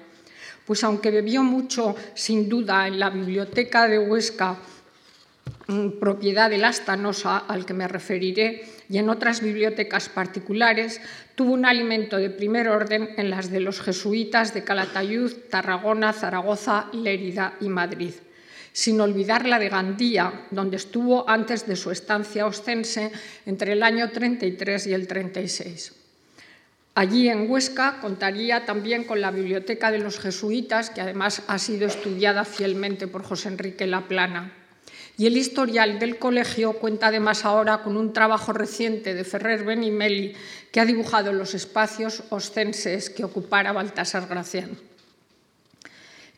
Pues 0.67 0.85
aunque 0.85 1.11
bebió 1.11 1.43
mucho, 1.43 1.97
sin 2.15 2.49
duda, 2.49 2.87
en 2.87 2.99
la 2.99 3.11
biblioteca 3.11 3.89
de 3.89 3.99
Huesca, 3.99 4.59
propiedad 6.01 6.51
de 6.51 6.59
la 6.59 6.69
Astanosa, 6.69 7.39
al 7.39 7.67
que 7.67 7.75
me 7.75 7.89
referiré, 7.89 8.65
y 8.89 8.99
en 8.99 9.11
otras 9.11 9.43
bibliotecas 9.43 10.09
particulares, 10.09 11.01
tuvo 11.35 11.53
un 11.53 11.67
alimento 11.67 12.17
de 12.17 12.31
primer 12.31 12.69
orden 12.69 13.11
en 13.17 13.31
las 13.31 13.51
de 13.51 13.61
los 13.61 13.81
jesuitas 13.81 14.55
de 14.55 14.65
Calatayud, 14.65 15.33
Tarragona, 15.51 16.13
Zaragoza, 16.13 16.89
Lérida 16.93 17.55
y 17.61 17.69
Madrid, 17.69 18.15
sin 18.73 19.01
olvidar 19.01 19.47
la 19.47 19.59
de 19.59 19.69
Gandía, 19.69 20.47
donde 20.51 20.77
estuvo 20.77 21.29
antes 21.29 21.67
de 21.67 21.77
su 21.77 21.91
estancia 21.91 22.47
ostense 22.47 23.13
entre 23.47 23.73
el 23.73 23.83
año 23.83 24.11
33 24.11 24.87
y 24.87 24.95
el 24.95 25.07
36. 25.07 25.93
Allí 26.95 27.29
en 27.29 27.49
Huesca 27.49 28.01
contaría 28.01 28.67
también 28.67 29.05
con 29.05 29.21
la 29.21 29.31
Biblioteca 29.31 29.93
de 29.93 30.01
los 30.01 30.19
Jesuitas, 30.19 30.91
que 30.91 31.01
además 31.01 31.43
ha 31.47 31.59
sido 31.59 31.87
estudiada 31.87 32.45
fielmente 32.45 33.07
por 33.07 33.23
José 33.23 33.51
Enrique 33.51 33.87
Laplana. 33.87 34.53
Y 35.17 35.27
el 35.27 35.37
historial 35.37 36.01
del 36.01 36.19
colegio 36.19 36.73
cuenta 36.73 37.09
además 37.09 37.45
ahora 37.45 37.83
con 37.83 37.97
un 37.97 38.13
trabajo 38.13 38.53
reciente 38.53 39.15
de 39.15 39.25
Ferrer 39.25 39.65
Benimeli 39.65 40.35
que 40.73 40.81
ha 40.81 40.85
dibujado 40.85 41.33
los 41.33 41.55
espacios 41.55 42.25
ostenses 42.31 43.11
que 43.11 43.25
ocupara 43.25 43.73
Baltasar 43.73 44.27
Gracián. 44.29 44.77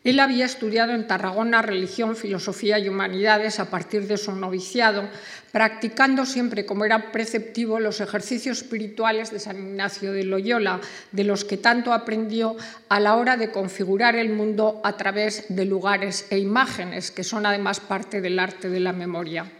Él 0.03 0.19
había 0.19 0.45
estudiado 0.45 0.93
en 0.93 1.05
Tarragona 1.05 1.61
religión, 1.61 2.15
filosofía 2.15 2.79
y 2.79 2.89
humanidades 2.89 3.59
a 3.59 3.69
partir 3.69 4.07
de 4.07 4.17
su 4.17 4.31
noviciado, 4.35 5.07
practicando 5.51 6.25
siempre, 6.25 6.65
como 6.65 6.85
era 6.85 7.11
preceptivo, 7.11 7.79
los 7.79 8.01
ejercicios 8.01 8.63
espirituales 8.63 9.29
de 9.29 9.39
San 9.39 9.57
Ignacio 9.57 10.11
de 10.11 10.23
Loyola, 10.23 10.81
de 11.11 11.23
los 11.23 11.45
que 11.45 11.57
tanto 11.57 11.93
aprendió 11.93 12.55
a 12.89 12.99
la 12.99 13.15
hora 13.15 13.37
de 13.37 13.51
configurar 13.51 14.15
el 14.15 14.29
mundo 14.29 14.81
a 14.83 14.97
través 14.97 15.45
de 15.49 15.65
lugares 15.65 16.25
e 16.31 16.39
imágenes, 16.39 17.11
que 17.11 17.23
son 17.23 17.45
además 17.45 17.79
parte 17.79 18.21
del 18.21 18.39
arte 18.39 18.69
de 18.69 18.79
la 18.79 18.93
memoria. 18.93 19.51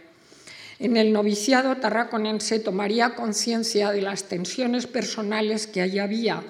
En 0.80 0.96
el 0.96 1.12
noviciado 1.12 1.76
tarraconense 1.76 2.58
tomaría 2.58 3.14
conciencia 3.14 3.92
de 3.92 4.02
las 4.02 4.24
tensiones 4.24 4.88
personales 4.88 5.68
que 5.68 5.82
allí 5.82 6.00
había, 6.00 6.42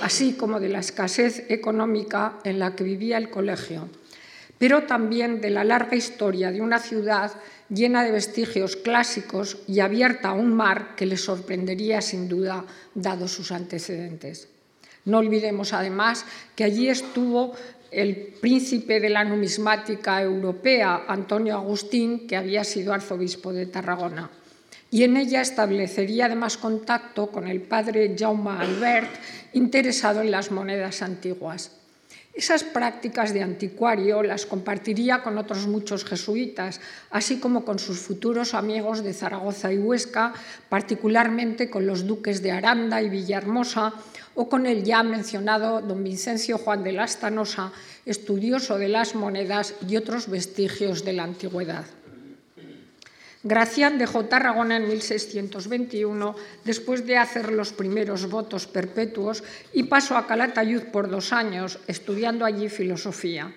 así 0.00 0.34
como 0.34 0.60
de 0.60 0.68
la 0.68 0.80
escasez 0.80 1.44
económica 1.48 2.38
en 2.44 2.58
la 2.58 2.74
que 2.74 2.84
vivía 2.84 3.18
el 3.18 3.30
colegio, 3.30 3.88
pero 4.58 4.84
también 4.84 5.40
de 5.40 5.50
la 5.50 5.64
larga 5.64 5.96
historia 5.96 6.52
de 6.52 6.60
una 6.60 6.78
ciudad 6.78 7.32
llena 7.68 8.04
de 8.04 8.12
vestigios 8.12 8.76
clásicos 8.76 9.58
y 9.66 9.80
abierta 9.80 10.28
a 10.28 10.34
un 10.34 10.54
mar 10.54 10.94
que 10.96 11.06
le 11.06 11.16
sorprendería 11.16 12.00
sin 12.00 12.28
duda, 12.28 12.64
dado 12.94 13.28
sus 13.28 13.50
antecedentes. 13.50 14.48
No 15.04 15.18
olvidemos 15.18 15.72
además 15.72 16.24
que 16.54 16.64
allí 16.64 16.88
estuvo 16.88 17.54
el 17.90 18.16
príncipe 18.40 19.00
de 19.00 19.10
la 19.10 19.24
numismática 19.24 20.22
europea, 20.22 21.04
Antonio 21.08 21.56
Agustín, 21.56 22.26
que 22.26 22.36
había 22.36 22.64
sido 22.64 22.92
arzobispo 22.92 23.52
de 23.52 23.66
Tarragona 23.66 24.30
y 24.92 25.04
en 25.04 25.16
ella 25.16 25.40
establecería 25.40 26.26
además 26.26 26.58
contacto 26.58 27.28
con 27.28 27.48
el 27.48 27.62
padre 27.62 28.14
Jaume 28.16 28.50
Albert, 28.50 29.08
interesado 29.54 30.20
en 30.20 30.30
las 30.30 30.50
monedas 30.50 31.00
antiguas. 31.00 31.72
Esas 32.34 32.62
prácticas 32.62 33.32
de 33.32 33.42
anticuario 33.42 34.22
las 34.22 34.44
compartiría 34.44 35.22
con 35.22 35.38
otros 35.38 35.66
muchos 35.66 36.04
jesuitas, 36.04 36.78
así 37.10 37.40
como 37.40 37.64
con 37.64 37.78
sus 37.78 38.00
futuros 38.00 38.52
amigos 38.52 39.02
de 39.02 39.14
Zaragoza 39.14 39.72
y 39.72 39.78
Huesca, 39.78 40.34
particularmente 40.68 41.70
con 41.70 41.86
los 41.86 42.06
duques 42.06 42.42
de 42.42 42.52
Aranda 42.52 43.00
y 43.00 43.08
Villahermosa, 43.08 43.94
o 44.34 44.50
con 44.50 44.66
el 44.66 44.84
ya 44.84 45.02
mencionado 45.02 45.80
don 45.80 46.04
Vincencio 46.04 46.58
Juan 46.58 46.84
de 46.84 46.92
Lastanosa, 46.92 47.72
estudioso 48.04 48.76
de 48.76 48.88
las 48.88 49.14
monedas 49.14 49.74
y 49.88 49.96
otros 49.96 50.28
vestigios 50.28 51.02
de 51.02 51.14
la 51.14 51.24
antigüedad. 51.24 51.86
Gracián 53.44 53.98
dejó 53.98 54.26
Tarragona 54.26 54.76
en 54.76 54.86
1621 54.86 56.36
después 56.64 57.04
de 57.06 57.16
hacer 57.16 57.50
los 57.50 57.72
primeros 57.72 58.30
votos 58.30 58.68
perpetuos 58.68 59.42
y 59.72 59.84
pasó 59.84 60.16
a 60.16 60.28
Calatayud 60.28 60.84
por 60.92 61.10
dos 61.10 61.32
años, 61.32 61.80
estudiando 61.88 62.44
allí 62.44 62.68
filosofía. 62.68 63.52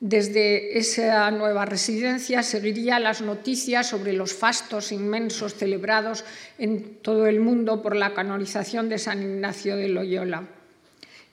Desde 0.00 0.78
esa 0.78 1.30
nueva 1.30 1.66
residencia 1.66 2.42
seguiría 2.42 2.98
las 2.98 3.20
noticias 3.20 3.86
sobre 3.86 4.14
los 4.14 4.32
fastos 4.32 4.90
inmensos 4.92 5.54
celebrados 5.54 6.24
en 6.58 6.96
todo 7.02 7.26
el 7.26 7.38
mundo 7.38 7.82
por 7.82 7.94
la 7.94 8.14
canonización 8.14 8.88
de 8.88 8.98
San 8.98 9.22
Ignacio 9.22 9.76
de 9.76 9.90
Loyola. 9.90 10.48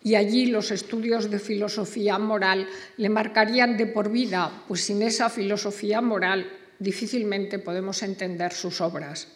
Y 0.03 0.15
allí 0.15 0.47
los 0.47 0.71
estudios 0.71 1.31
de 1.31 1.39
filosofía 1.39 2.19
moral 2.19 2.67
le 2.97 3.09
marcarían 3.09 3.75
de 3.75 3.87
por 3.87 4.11
vida, 4.11 4.63
pues 4.67 4.81
sin 4.81 5.01
esa 5.01 5.29
filosofía 5.29 6.01
moral 6.01 6.58
difícilmente 6.79 7.59
podemos 7.59 8.01
entender 8.01 8.53
sus 8.53 8.81
obras. 8.81 9.27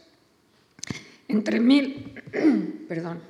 Entre, 1.28 1.60
mil, 1.60 2.14
perdón, 2.88 3.22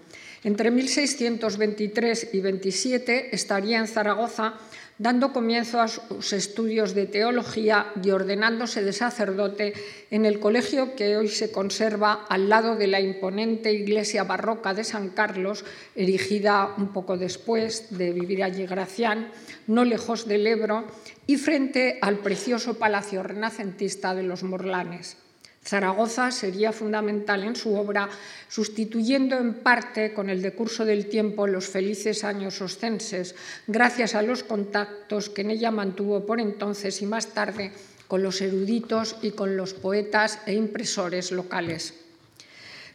Entre 0.44 0.72
1623 0.72 2.30
y 2.34 2.40
27 2.42 3.34
estaría 3.34 3.80
en 3.80 3.88
Zaragoza 3.88 4.56
dando 4.98 5.34
comienzo 5.34 5.82
a 5.82 5.88
sus 5.88 6.34
estudios 6.34 6.94
de 6.94 7.06
teología 7.06 7.92
y 8.02 8.12
ordenándose 8.12 8.84
de 8.84 8.94
sacerdote 8.94 9.74
en 10.12 10.26
el 10.26 10.40
colegio 10.40 10.96
que 10.96 11.18
hoy 11.18 11.28
se 11.28 11.52
conserva 11.52 12.26
al 12.30 12.50
lado 12.50 12.76
de 12.76 12.88
la 12.88 13.02
imponente 13.02 13.74
iglesia 13.74 14.24
barroca 14.24 14.74
de 14.74 14.84
San 14.84 15.10
Carlos, 15.10 15.66
erigida 15.96 16.74
un 16.78 16.94
poco 16.94 17.18
después 17.18 17.98
de 17.98 18.12
vivir 18.12 18.44
allí 18.44 18.66
Gracián, 18.66 19.32
no 19.68 19.84
lejos 19.86 20.28
del 20.28 20.46
Ebro, 20.48 20.86
y 21.26 21.38
frente 21.38 21.98
al 22.02 22.18
precioso 22.18 22.76
palacio 22.76 23.24
renacentista 23.24 24.14
de 24.14 24.24
los 24.24 24.44
Morlanes. 24.44 25.23
Zaragoza 25.66 26.32
sería 26.32 26.74
fundamental 26.74 27.44
en 27.44 27.56
su 27.56 27.76
obra, 27.76 28.10
sustituyendo 28.50 29.38
en 29.38 29.56
parte 29.56 30.14
con 30.14 30.30
el 30.30 30.42
decurso 30.42 30.84
del 30.84 31.08
tiempo 31.08 31.48
los 31.48 31.68
felices 31.68 32.24
años 32.24 32.62
oscenses, 32.62 33.36
gracias 33.68 34.14
a 34.16 34.22
los 34.22 34.44
contactos 34.44 35.30
que 35.30 35.42
en 35.42 35.52
ella 35.52 35.72
mantuvo 35.72 36.26
por 36.26 36.42
entonces 36.42 37.02
y 37.02 37.06
más 37.06 37.28
tarde 37.28 37.72
con 38.08 38.22
los 38.22 38.42
eruditos 38.42 39.16
y 39.22 39.32
con 39.32 39.56
los 39.56 39.74
poetas 39.74 40.40
e 40.46 40.54
impresores 40.54 41.32
locales. 41.32 41.94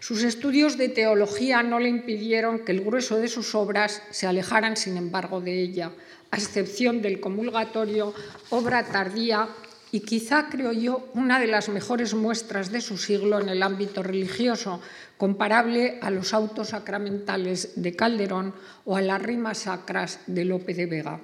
Sus 0.01 0.23
estudios 0.23 0.79
de 0.79 0.91
teología 0.91 1.63
no 1.63 1.81
le 1.81 1.89
impidieron 1.89 2.61
que 2.61 2.73
el 2.73 2.83
grueso 2.83 3.17
de 3.17 3.27
sus 3.27 3.55
obras 3.55 4.03
se 4.11 4.29
alejaran, 4.29 4.77
sin 4.77 4.97
embargo, 4.97 5.41
de 5.41 5.61
ella, 5.61 5.91
a 6.31 6.37
excepción 6.37 7.03
del 7.03 7.19
comulgatorio, 7.19 8.15
obra 8.51 8.85
tardía 8.85 9.49
y 9.91 10.01
quizá, 10.01 10.49
creo 10.51 10.73
yo, 10.73 11.09
una 11.15 11.41
de 11.41 11.47
las 11.47 11.69
mejores 11.69 12.15
muestras 12.15 12.71
de 12.71 12.81
su 12.81 12.99
siglo 12.99 13.41
en 13.41 13.49
el 13.49 13.63
ámbito 13.63 14.03
religioso, 14.03 14.81
comparable 15.17 15.99
a 16.03 16.11
los 16.11 16.35
autos 16.35 16.69
sacramentales 16.69 17.73
de 17.77 17.97
Calderón 17.97 18.55
o 18.85 18.97
a 18.97 19.03
las 19.03 19.23
rimas 19.23 19.59
sacras 19.59 20.21
de 20.27 20.45
Lope 20.45 20.75
de 20.75 20.87
Vega. 20.87 21.21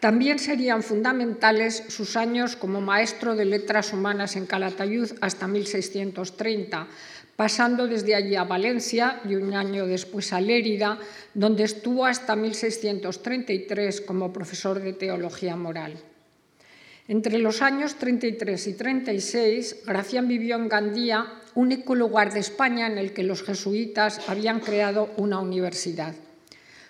También 0.00 0.40
serían 0.40 0.82
fundamentales 0.82 1.84
sus 1.88 2.16
años 2.16 2.56
como 2.56 2.80
maestro 2.80 3.36
de 3.36 3.44
letras 3.44 3.92
humanas 3.92 4.34
en 4.34 4.46
Calatayud 4.46 5.12
hasta 5.20 5.46
1630, 5.46 6.88
pasando 7.36 7.86
desde 7.86 8.16
allí 8.16 8.34
a 8.34 8.42
Valencia 8.42 9.20
y 9.28 9.36
un 9.36 9.54
año 9.54 9.86
después 9.86 10.32
a 10.32 10.40
Lérida, 10.40 10.98
donde 11.34 11.62
estuvo 11.62 12.04
hasta 12.04 12.34
1633 12.34 14.00
como 14.00 14.32
profesor 14.32 14.80
de 14.80 14.92
teología 14.92 15.54
moral. 15.54 16.11
Entre 17.12 17.38
los 17.38 17.60
años 17.60 17.96
33 17.96 18.68
y 18.68 18.72
36, 18.72 19.82
Gracián 19.84 20.28
vivió 20.28 20.56
en 20.56 20.66
Gandía, 20.66 21.26
único 21.54 21.94
lugar 21.94 22.32
de 22.32 22.40
España 22.40 22.86
en 22.86 22.96
el 22.96 23.12
que 23.12 23.22
los 23.22 23.42
jesuitas 23.42 24.30
habían 24.30 24.60
creado 24.60 25.10
una 25.18 25.38
universidad. 25.38 26.14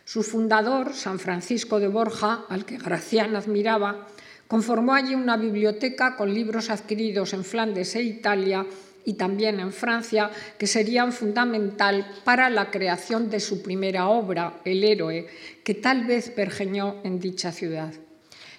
Su 0.05 0.23
fundador, 0.23 0.95
San 0.95 1.19
Francisco 1.19 1.81
de 1.81 1.89
Borja, 1.89 2.45
al 2.49 2.65
que 2.65 2.79
Gracián 2.79 3.35
admiraba, 3.35 4.07
conformó 4.47 4.95
allí 4.95 5.17
una 5.17 5.37
biblioteca 5.37 6.15
con 6.15 6.33
libros 6.33 6.71
adquiridos 6.71 7.33
en 7.33 7.43
Flandes 7.43 7.97
e 7.97 8.03
Italia 8.03 8.65
y 9.05 9.15
también 9.15 9.59
en 9.59 9.73
Francia, 9.73 10.31
que 10.57 10.69
serían 10.69 11.13
fundamental 11.13 12.07
para 12.23 12.49
la 12.49 12.71
creación 12.71 13.29
de 13.29 13.41
su 13.41 13.61
primera 13.61 14.07
obra, 14.07 14.61
El 14.65 14.85
héroe, 14.85 15.27
que 15.65 15.75
tal 15.75 16.07
vez 16.07 16.31
pergeñó 16.31 17.01
en 17.03 17.19
dicha 17.19 17.51
ciudad. 17.51 17.93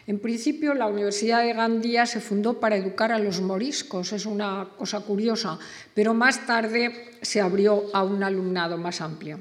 En 0.06 0.20
principio, 0.20 0.74
la 0.74 0.88
Universidad 0.88 1.44
de 1.44 1.54
Gandía 1.54 2.06
se 2.06 2.20
fundó 2.20 2.60
para 2.60 2.76
educar 2.76 3.14
a 3.14 3.20
los 3.20 3.40
moriscos, 3.40 4.12
es 4.12 4.26
una 4.26 4.68
cosa 4.78 5.00
curiosa, 5.00 5.58
pero 5.94 6.14
más 6.14 6.46
tarde 6.46 7.12
se 7.22 7.40
abrió 7.40 7.86
a 7.94 8.04
un 8.04 8.22
alumnado 8.22 8.78
más 8.78 9.00
amplio. 9.00 9.40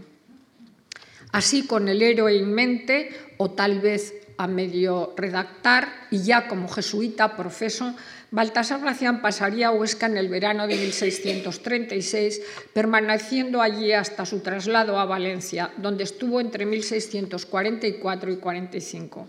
Así, 1.33 1.66
con 1.66 1.88
el 1.88 2.00
héroe 2.00 2.38
en 2.38 2.52
mente, 2.52 3.11
o 3.38 3.50
tal 3.50 3.81
vez 3.81 4.14
a 4.37 4.47
medio 4.47 5.14
redactar, 5.16 5.88
y 6.12 6.23
ya 6.23 6.47
como 6.47 6.69
jesuita 6.69 7.37
profeso, 7.37 7.97
Baltasar 8.31 8.81
Gracián 8.81 9.21
pasaría 9.21 9.69
a 9.69 9.73
Huesca 9.73 10.07
en 10.07 10.16
el 10.16 10.28
verano 10.28 10.69
de 10.69 10.76
1636, 10.76 12.40
permaneciendo 12.73 13.61
allí 13.61 13.92
hasta 13.92 14.25
su 14.26 14.40
traslado 14.40 14.99
a 14.99 15.07
Valencia, 15.07 15.73
donde 15.76 16.04
estuvo 16.04 16.40
entre 16.40 16.66
1644 16.66 18.31
y 18.31 18.37
45. 18.37 19.28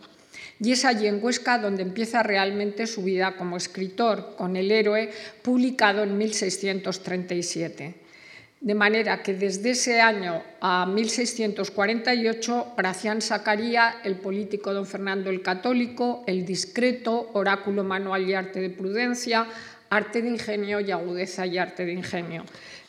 Y 0.63 0.71
es 0.71 0.85
allí 0.85 1.07
en 1.07 1.21
Huesca 1.21 1.57
donde 1.57 1.83
empieza 1.83 2.23
realmente 2.23 2.87
su 2.87 3.03
vida 3.03 3.35
como 3.35 3.57
escritor, 3.57 4.35
con 4.37 4.55
El 4.55 4.71
héroe, 4.71 5.11
publicado 5.41 6.03
en 6.03 6.17
1637. 6.17 7.95
De 8.61 8.73
manera 8.73 9.21
que 9.21 9.33
desde 9.33 9.71
ese 9.71 9.99
año 9.99 10.41
a 10.61 10.85
1648, 10.85 12.75
Gracián 12.77 13.21
sacaría 13.21 13.97
El 14.05 14.15
político 14.15 14.73
don 14.73 14.85
Fernando 14.85 15.29
el 15.29 15.41
Católico, 15.41 16.23
El 16.27 16.45
discreto, 16.45 17.31
Oráculo 17.33 17.83
manual 17.83 18.29
y 18.29 18.33
arte 18.33 18.61
de 18.61 18.69
prudencia, 18.69 19.45
Arte 19.89 20.21
de 20.21 20.29
ingenio 20.29 20.79
y 20.79 20.91
agudeza 20.91 21.45
y 21.45 21.57
arte 21.57 21.85
de 21.85 21.91
ingenio. 21.91 22.45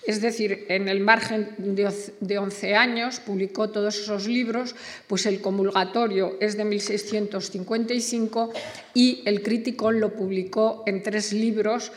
Es 0.07 0.21
decir, 0.21 0.67
en 0.69 0.89
el 0.89 1.01
margen 1.01 1.55
de 1.59 2.39
11 2.39 2.75
años 2.75 3.21
publicó 3.21 3.71
todos 3.71 3.99
esos 3.99 4.29
libros, 4.29 4.75
pues 5.07 5.25
el 5.25 5.41
comulgatorio 5.41 6.37
es 6.41 6.59
de 6.59 6.65
1655 6.67 8.53
y 8.93 9.23
el 9.25 9.43
crítico 9.43 9.93
lo 9.93 10.13
publicó 10.13 10.83
en 10.87 11.03
tres 11.03 11.33
libros, 11.33 11.91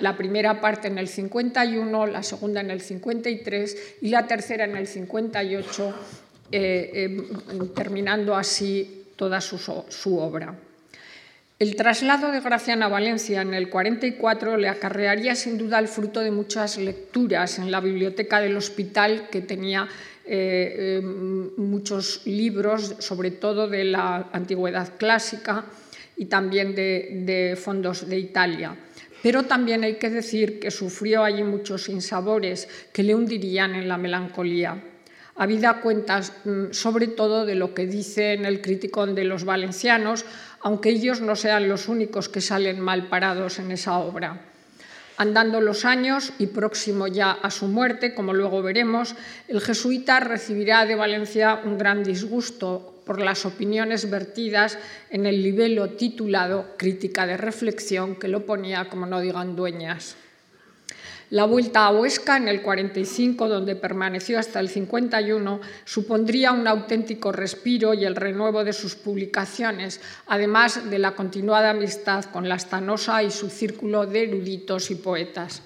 la 0.00 0.18
primera 0.18 0.60
parte 0.60 0.88
en 0.88 0.98
el 0.98 1.08
51, 1.08 2.06
la 2.06 2.22
segunda 2.22 2.60
en 2.60 2.70
el 2.70 2.82
53 2.82 3.76
y 4.02 4.10
la 4.10 4.26
tercera 4.26 4.64
en 4.64 4.76
el 4.76 4.86
58, 4.86 5.94
eh, 6.52 6.90
eh, 6.92 7.26
terminando 7.74 8.36
así 8.36 9.06
toda 9.16 9.40
su 9.40 10.18
obra. 10.18 10.54
El 11.58 11.74
traslado 11.74 12.32
de 12.32 12.40
Gracián 12.40 12.82
a 12.82 12.88
Valencia 12.88 13.40
en 13.40 13.54
el 13.54 13.70
44 13.70 14.58
le 14.58 14.68
acarrearía 14.68 15.34
sin 15.34 15.56
duda 15.56 15.78
el 15.78 15.88
fruto 15.88 16.20
de 16.20 16.30
muchas 16.30 16.76
lecturas 16.76 17.58
en 17.58 17.70
la 17.70 17.80
biblioteca 17.80 18.40
del 18.40 18.58
hospital 18.58 19.30
que 19.30 19.40
tenía 19.40 19.88
eh, 20.26 20.98
eh, 20.98 21.00
muchos 21.00 22.26
libros, 22.26 22.96
sobre 22.98 23.30
todo 23.30 23.68
de 23.68 23.84
la 23.84 24.28
antigüedad 24.32 24.98
clásica 24.98 25.64
y 26.18 26.26
también 26.26 26.74
de, 26.74 27.58
fondos 27.58 28.06
de 28.06 28.18
Italia. 28.18 28.76
Pero 29.22 29.44
también 29.44 29.82
hay 29.82 29.94
que 29.94 30.10
decir 30.10 30.60
que 30.60 30.70
sufrió 30.70 31.24
allí 31.24 31.42
muchos 31.42 31.88
insabores 31.88 32.68
que 32.92 33.02
le 33.02 33.14
hundirían 33.14 33.74
en 33.74 33.88
la 33.88 33.96
melancolía 33.96 34.76
habida 35.36 35.80
cuentas 35.80 36.32
mm, 36.44 36.72
sobre 36.72 37.08
todo 37.08 37.46
de 37.46 37.54
lo 37.54 37.74
que 37.74 37.86
dice 37.86 38.32
en 38.32 38.44
el 38.46 38.60
crítico 38.60 39.06
de 39.06 39.24
los 39.24 39.44
valencianos, 39.44 40.24
aunque 40.60 40.90
ellos 40.90 41.20
no 41.20 41.36
sean 41.36 41.68
los 41.68 41.88
únicos 41.88 42.28
que 42.28 42.40
salen 42.40 42.80
mal 42.80 43.08
parados 43.08 43.58
en 43.58 43.70
esa 43.70 43.98
obra. 43.98 44.40
Andando 45.18 45.60
los 45.60 45.84
años 45.84 46.32
y 46.38 46.48
próximo 46.48 47.06
ya 47.06 47.30
a 47.32 47.50
su 47.50 47.68
muerte, 47.68 48.14
como 48.14 48.34
luego 48.34 48.62
veremos, 48.62 49.14
el 49.48 49.62
jesuita 49.62 50.20
recibirá 50.20 50.84
de 50.84 50.94
Valencia 50.94 51.62
un 51.64 51.78
gran 51.78 52.04
disgusto 52.04 53.00
por 53.06 53.22
las 53.22 53.46
opiniones 53.46 54.10
vertidas 54.10 54.78
en 55.10 55.24
el 55.24 55.42
libelo 55.42 55.90
titulado 55.90 56.74
Crítica 56.76 57.26
de 57.26 57.36
Reflexión, 57.36 58.16
que 58.16 58.28
lo 58.28 58.44
ponía, 58.44 58.90
como 58.90 59.06
no 59.06 59.20
digan, 59.20 59.56
dueñas. 59.56 60.16
La 61.30 61.44
vuelta 61.44 61.86
a 61.86 61.90
Huesca 61.90 62.36
en 62.36 62.46
el 62.46 62.62
45, 62.62 63.48
donde 63.48 63.74
permaneció 63.74 64.38
hasta 64.38 64.60
el 64.60 64.68
51, 64.68 65.60
supondría 65.84 66.52
un 66.52 66.68
auténtico 66.68 67.32
respiro 67.32 67.94
y 67.94 68.04
el 68.04 68.14
renuevo 68.14 68.62
de 68.62 68.72
sus 68.72 68.94
publicaciones, 68.94 70.00
además 70.28 70.88
de 70.88 71.00
la 71.00 71.16
continuada 71.16 71.70
amistad 71.70 72.26
con 72.26 72.48
la 72.48 72.56
Stanosa 72.60 73.24
y 73.24 73.32
su 73.32 73.50
círculo 73.50 74.06
de 74.06 74.22
eruditos 74.22 74.92
y 74.92 74.94
poetas. 74.94 75.62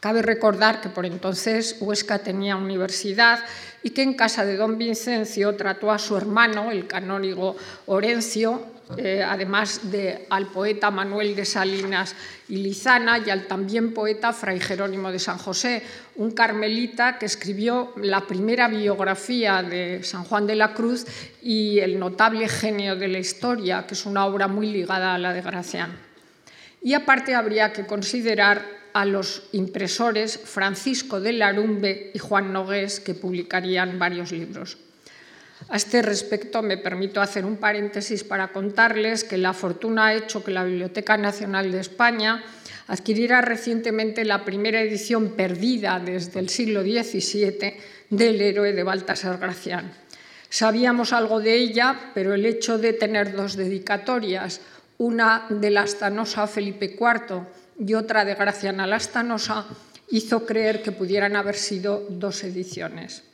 Cabe 0.00 0.22
recordar 0.22 0.80
que 0.80 0.88
por 0.88 1.06
entonces 1.06 1.76
Huesca 1.78 2.18
tenía 2.18 2.56
universidad 2.56 3.44
y 3.84 3.90
que 3.90 4.02
en 4.02 4.14
casa 4.14 4.44
de 4.44 4.56
don 4.56 4.78
Vincencio 4.78 5.54
trató 5.54 5.92
a 5.92 5.98
su 6.00 6.16
hermano, 6.16 6.72
el 6.72 6.88
canónigo 6.88 7.54
Orencio, 7.86 8.79
eh, 8.96 9.22
además 9.22 9.90
de 9.90 10.26
al 10.30 10.46
poeta 10.46 10.90
Manuel 10.90 11.36
de 11.36 11.44
Salinas 11.44 12.14
y 12.48 12.56
Lizana 12.56 13.18
y 13.18 13.30
al 13.30 13.46
también 13.46 13.94
poeta 13.94 14.32
Fray 14.32 14.60
Jerónimo 14.60 15.12
de 15.12 15.18
San 15.18 15.38
José, 15.38 15.82
un 16.16 16.32
carmelita 16.32 17.18
que 17.18 17.26
escribió 17.26 17.92
la 17.96 18.26
primera 18.26 18.68
biografía 18.68 19.62
de 19.62 20.02
San 20.02 20.24
Juan 20.24 20.46
de 20.46 20.56
la 20.56 20.74
Cruz 20.74 21.06
y 21.42 21.78
el 21.78 21.98
notable 21.98 22.48
genio 22.48 22.96
de 22.96 23.08
la 23.08 23.18
historia, 23.18 23.86
que 23.86 23.94
es 23.94 24.06
una 24.06 24.26
obra 24.26 24.48
muy 24.48 24.66
ligada 24.72 25.14
a 25.14 25.18
la 25.18 25.32
de 25.32 25.42
Gracián. 25.42 25.96
Y 26.82 26.94
aparte 26.94 27.34
habría 27.34 27.72
que 27.72 27.86
considerar 27.86 28.80
a 28.92 29.04
los 29.04 29.44
impresores 29.52 30.38
Francisco 30.38 31.20
de 31.20 31.32
Larumbe 31.32 32.10
y 32.14 32.18
Juan 32.18 32.52
Nogués, 32.52 33.00
que 33.00 33.14
publicarían 33.14 33.98
varios 33.98 34.32
libros. 34.32 34.78
A 35.68 35.76
este 35.76 36.02
respecto, 36.02 36.62
me 36.62 36.78
permito 36.78 37.20
hacer 37.20 37.44
un 37.44 37.56
paréntesis 37.56 38.24
para 38.24 38.48
contarles 38.48 39.24
que 39.24 39.38
la 39.38 39.52
fortuna 39.52 40.06
ha 40.06 40.14
hecho 40.14 40.42
que 40.42 40.50
la 40.50 40.64
Biblioteca 40.64 41.16
Nacional 41.16 41.70
de 41.70 41.80
España 41.80 42.42
adquiriera 42.88 43.40
recientemente 43.40 44.24
la 44.24 44.44
primera 44.44 44.80
edición 44.80 45.36
perdida 45.36 46.00
desde 46.00 46.40
el 46.40 46.48
siglo 46.48 46.82
XVII 46.82 47.74
del 48.10 48.40
héroe 48.40 48.72
de 48.72 48.82
Baltasar 48.82 49.38
Gracián. 49.38 49.92
Sabíamos 50.48 51.12
algo 51.12 51.38
de 51.38 51.54
ella, 51.54 52.10
pero 52.14 52.34
el 52.34 52.44
hecho 52.44 52.78
de 52.78 52.92
tener 52.92 53.36
dos 53.36 53.54
dedicatorias, 53.54 54.60
una 54.98 55.46
de 55.48 55.70
Lastanosa 55.70 56.42
a 56.42 56.46
Felipe 56.48 56.96
IV 56.98 57.46
y 57.78 57.94
otra 57.94 58.24
de 58.24 58.34
Gracián 58.34 58.80
a 58.80 58.88
Lastanosa, 58.88 59.66
hizo 60.10 60.44
creer 60.44 60.82
que 60.82 60.90
pudieran 60.90 61.36
haber 61.36 61.54
sido 61.54 62.04
dos 62.08 62.42
ediciones. 62.42 63.29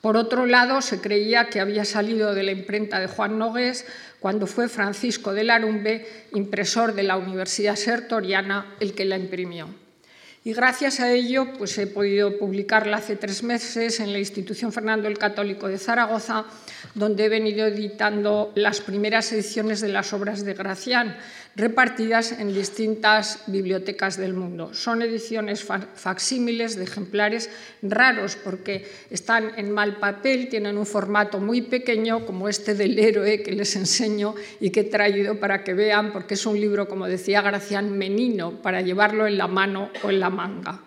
Por 0.00 0.16
otro 0.16 0.46
lado, 0.46 0.82
se 0.82 1.00
creía 1.00 1.46
que 1.46 1.60
había 1.60 1.84
salido 1.84 2.34
de 2.34 2.42
la 2.42 2.52
imprenta 2.52 3.00
de 3.00 3.08
Juan 3.08 3.38
Nogués 3.38 3.86
cuando 4.20 4.46
fue 4.46 4.68
Francisco 4.68 5.32
de 5.32 5.44
Larumbe, 5.44 6.06
impresor 6.32 6.94
de 6.94 7.02
la 7.02 7.16
Universidad 7.16 7.76
Sertoriana, 7.76 8.74
el 8.80 8.94
que 8.94 9.04
la 9.04 9.16
imprimió. 9.16 9.68
Y 10.46 10.52
gracias 10.52 11.00
a 11.00 11.12
ello 11.12 11.54
pues 11.58 11.76
he 11.76 11.88
podido 11.88 12.38
publicarla 12.38 12.98
hace 12.98 13.16
tres 13.16 13.42
meses 13.42 13.98
en 13.98 14.12
la 14.12 14.20
Institución 14.20 14.72
Fernando 14.72 15.08
el 15.08 15.18
Católico 15.18 15.66
de 15.66 15.76
Zaragoza, 15.76 16.44
donde 16.94 17.24
he 17.24 17.28
venido 17.28 17.66
editando 17.66 18.52
las 18.54 18.80
primeras 18.80 19.32
ediciones 19.32 19.80
de 19.80 19.88
las 19.88 20.12
obras 20.12 20.44
de 20.44 20.54
Gracián, 20.54 21.16
repartidas 21.56 22.32
en 22.32 22.52
distintas 22.52 23.42
bibliotecas 23.46 24.18
del 24.18 24.34
mundo. 24.34 24.74
Son 24.74 25.00
ediciones 25.00 25.64
facsímiles 25.64 26.76
de 26.76 26.84
ejemplares 26.84 27.48
raros 27.80 28.36
porque 28.36 28.86
están 29.10 29.52
en 29.56 29.72
mal 29.72 29.96
papel, 29.96 30.48
tienen 30.48 30.76
un 30.76 30.84
formato 30.84 31.40
muy 31.40 31.62
pequeño 31.62 32.26
como 32.26 32.48
este 32.48 32.74
del 32.74 32.98
héroe 32.98 33.42
que 33.42 33.52
les 33.52 33.74
enseño 33.74 34.34
y 34.60 34.68
que 34.68 34.80
he 34.80 34.84
traído 34.84 35.40
para 35.40 35.64
que 35.64 35.72
vean, 35.72 36.12
porque 36.12 36.34
es 36.34 36.44
un 36.44 36.60
libro, 36.60 36.88
como 36.88 37.06
decía 37.06 37.40
Gracián, 37.40 37.96
menino, 37.96 38.60
para 38.60 38.82
llevarlo 38.82 39.26
en 39.26 39.38
la 39.38 39.46
mano 39.46 39.90
o 40.02 40.10
en 40.10 40.20
la 40.20 40.28
manga. 40.28 40.84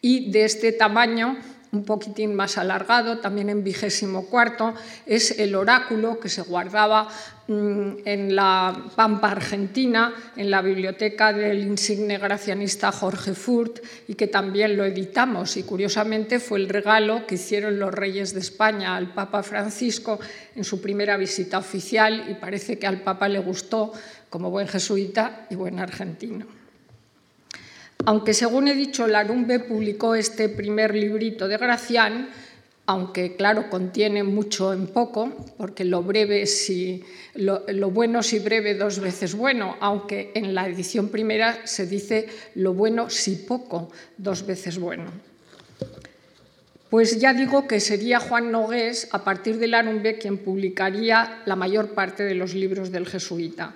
Y 0.00 0.30
de 0.30 0.44
este 0.44 0.70
tamaño 0.70 1.38
un 1.72 1.84
poquitín 1.86 2.34
más 2.34 2.58
alargado, 2.58 3.18
también 3.18 3.48
en 3.48 3.64
vigésimo 3.64 4.26
cuarto, 4.26 4.74
es 5.06 5.38
el 5.38 5.54
oráculo 5.54 6.20
que 6.20 6.28
se 6.28 6.42
guardaba 6.42 7.08
en 8.04 8.34
la 8.34 8.84
Pampa 8.94 9.30
Argentina, 9.30 10.12
en 10.36 10.50
la 10.50 10.62
biblioteca 10.62 11.32
del 11.32 11.60
insigne 11.60 12.18
gracianista 12.18 12.92
Jorge 12.92 13.34
Furt, 13.34 13.80
y 14.08 14.14
que 14.14 14.26
también 14.26 14.76
lo 14.76 14.84
editamos. 14.84 15.56
Y 15.56 15.62
curiosamente 15.62 16.38
fue 16.38 16.58
el 16.58 16.68
regalo 16.68 17.26
que 17.26 17.36
hicieron 17.36 17.78
los 17.78 17.92
reyes 17.92 18.34
de 18.34 18.40
España 18.40 18.96
al 18.96 19.12
Papa 19.14 19.42
Francisco 19.42 20.18
en 20.54 20.64
su 20.64 20.80
primera 20.80 21.16
visita 21.16 21.58
oficial, 21.58 22.26
y 22.30 22.34
parece 22.34 22.78
que 22.78 22.86
al 22.86 23.00
Papa 23.00 23.28
le 23.28 23.38
gustó 23.38 23.92
como 24.30 24.50
buen 24.50 24.68
jesuita 24.68 25.46
y 25.50 25.54
buen 25.54 25.78
argentino. 25.78 26.46
Aunque, 28.04 28.34
según 28.34 28.66
he 28.66 28.74
dicho, 28.74 29.06
Larumbe 29.06 29.60
publicó 29.60 30.14
este 30.14 30.48
primer 30.48 30.94
librito 30.94 31.46
de 31.46 31.56
Gracián, 31.56 32.30
aunque 32.92 33.36
claro, 33.36 33.70
contiene 33.70 34.22
mucho 34.22 34.74
en 34.74 34.86
poco, 34.86 35.32
porque 35.56 35.82
lo 35.82 36.02
breve 36.02 36.44
si 36.44 37.02
lo, 37.34 37.64
bueno 37.90 38.22
si 38.22 38.38
breve 38.38 38.74
dos 38.74 39.00
veces 39.00 39.34
bueno, 39.34 39.78
aunque 39.80 40.30
en 40.34 40.54
la 40.54 40.68
edición 40.68 41.08
primera 41.08 41.66
se 41.66 41.86
dice 41.86 42.28
lo 42.54 42.74
bueno 42.74 43.08
si 43.08 43.36
poco 43.36 43.90
dos 44.18 44.44
veces 44.44 44.78
bueno. 44.78 45.10
Pues 46.90 47.18
ya 47.18 47.32
digo 47.32 47.66
que 47.66 47.80
sería 47.80 48.20
Juan 48.20 48.52
Nogués, 48.52 49.08
a 49.12 49.24
partir 49.24 49.56
de 49.56 49.68
Larumbe, 49.68 50.18
quien 50.18 50.36
publicaría 50.36 51.40
la 51.46 51.56
mayor 51.56 51.94
parte 51.94 52.22
de 52.24 52.34
los 52.34 52.52
libros 52.52 52.92
del 52.92 53.06
jesuita. 53.06 53.74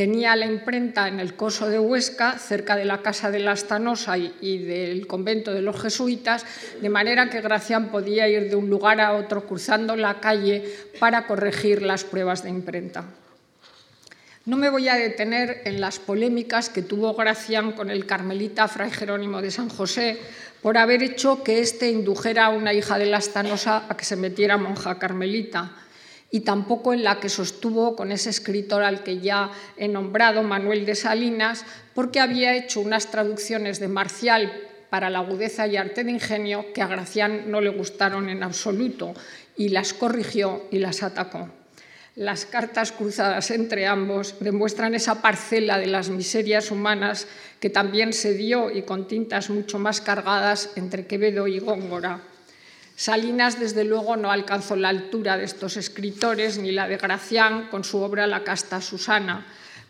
Tenía 0.00 0.34
la 0.34 0.46
imprenta 0.46 1.08
en 1.08 1.20
el 1.20 1.34
Coso 1.34 1.68
de 1.68 1.78
Huesca, 1.78 2.38
cerca 2.38 2.74
de 2.74 2.86
la 2.86 3.02
casa 3.02 3.30
de 3.30 3.38
la 3.38 3.52
Astanosa 3.52 4.16
y, 4.16 4.56
del 4.56 5.06
convento 5.06 5.52
de 5.52 5.60
los 5.60 5.78
jesuitas, 5.78 6.46
de 6.80 6.88
manera 6.88 7.28
que 7.28 7.42
Gracián 7.42 7.90
podía 7.90 8.26
ir 8.26 8.48
de 8.48 8.56
un 8.56 8.70
lugar 8.70 8.98
a 8.98 9.12
otro 9.12 9.46
cruzando 9.46 9.96
la 9.96 10.18
calle 10.18 10.64
para 10.98 11.26
corregir 11.26 11.82
las 11.82 12.04
pruebas 12.04 12.42
de 12.42 12.48
imprenta. 12.48 13.04
No 14.46 14.56
me 14.56 14.70
voy 14.70 14.88
a 14.88 14.94
detener 14.94 15.60
en 15.66 15.82
las 15.82 15.98
polémicas 15.98 16.70
que 16.70 16.80
tuvo 16.80 17.12
Gracián 17.12 17.72
con 17.72 17.90
el 17.90 18.06
carmelita 18.06 18.68
Fray 18.68 18.90
Jerónimo 18.90 19.42
de 19.42 19.50
San 19.50 19.68
José 19.68 20.18
por 20.62 20.78
haber 20.78 21.02
hecho 21.02 21.44
que 21.44 21.60
éste 21.60 21.90
indujera 21.90 22.46
a 22.46 22.48
una 22.48 22.72
hija 22.72 22.96
de 22.96 23.04
la 23.04 23.18
Astanosa 23.18 23.84
a 23.86 23.98
que 23.98 24.06
se 24.06 24.16
metiera 24.16 24.56
monja 24.56 24.98
carmelita 24.98 25.72
y 26.30 26.40
tampoco 26.40 26.92
en 26.92 27.02
la 27.02 27.18
que 27.18 27.28
sostuvo 27.28 27.96
con 27.96 28.12
ese 28.12 28.30
escritor 28.30 28.82
al 28.82 29.02
que 29.02 29.18
ya 29.18 29.50
he 29.76 29.88
nombrado, 29.88 30.42
Manuel 30.42 30.86
de 30.86 30.94
Salinas, 30.94 31.64
porque 31.94 32.20
había 32.20 32.56
hecho 32.56 32.80
unas 32.80 33.10
traducciones 33.10 33.80
de 33.80 33.88
Marcial 33.88 34.52
para 34.90 35.10
la 35.10 35.20
agudeza 35.20 35.66
y 35.66 35.76
arte 35.76 36.04
de 36.04 36.10
ingenio 36.10 36.72
que 36.72 36.82
a 36.82 36.86
Gracián 36.86 37.50
no 37.50 37.60
le 37.60 37.70
gustaron 37.70 38.28
en 38.28 38.42
absoluto 38.42 39.14
y 39.56 39.68
las 39.68 39.92
corrigió 39.92 40.66
y 40.70 40.78
las 40.78 41.02
atacó. 41.02 41.48
Las 42.16 42.44
cartas 42.44 42.90
cruzadas 42.90 43.50
entre 43.52 43.86
ambos 43.86 44.34
demuestran 44.40 44.94
esa 44.94 45.22
parcela 45.22 45.78
de 45.78 45.86
las 45.86 46.10
miserias 46.10 46.70
humanas 46.70 47.28
que 47.60 47.70
también 47.70 48.12
se 48.12 48.34
dio 48.34 48.70
y 48.70 48.82
con 48.82 49.06
tintas 49.06 49.48
mucho 49.48 49.78
más 49.78 50.00
cargadas 50.00 50.70
entre 50.74 51.06
Quevedo 51.06 51.46
y 51.46 51.60
Góngora. 51.60 52.20
Salinas, 53.00 53.58
desde 53.58 53.84
luego, 53.84 54.18
no 54.18 54.30
alcanzó 54.30 54.76
la 54.76 54.90
altura 54.90 55.38
de 55.38 55.44
estos 55.44 55.78
escritores 55.78 56.58
ni 56.58 56.70
la 56.70 56.86
de 56.86 56.98
Gracián 56.98 57.68
con 57.70 57.82
su 57.82 57.96
obra 57.96 58.26
La 58.26 58.44
casta 58.44 58.82
Susana, 58.82 59.46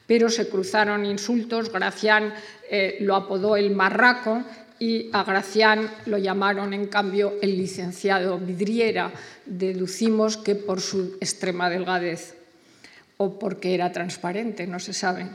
pero 0.07 0.31
se 0.31 0.49
cruzaron 0.49 1.05
insultos. 1.05 1.73
Gracián 1.73 2.33
eh, 2.71 2.99
lo 3.01 3.17
apodó 3.17 3.57
el 3.57 3.73
marraco 3.73 4.45
y 4.79 5.11
a 5.13 5.25
Gracián 5.25 5.91
lo 6.07 6.19
llamaron, 6.19 6.73
en 6.73 6.87
cambio, 6.87 7.35
el 7.43 7.57
licenciado 7.57 8.39
Vidriera. 8.39 9.11
Deducimos 9.45 10.37
que 10.37 10.55
por 10.55 10.81
su 10.81 11.17
extrema 11.21 11.69
delgadez 11.69 12.37
o 13.17 13.41
porque 13.41 13.75
era 13.75 13.91
transparente, 13.91 14.69
no 14.69 14.79
se 14.79 14.93
sabe. 14.93 15.27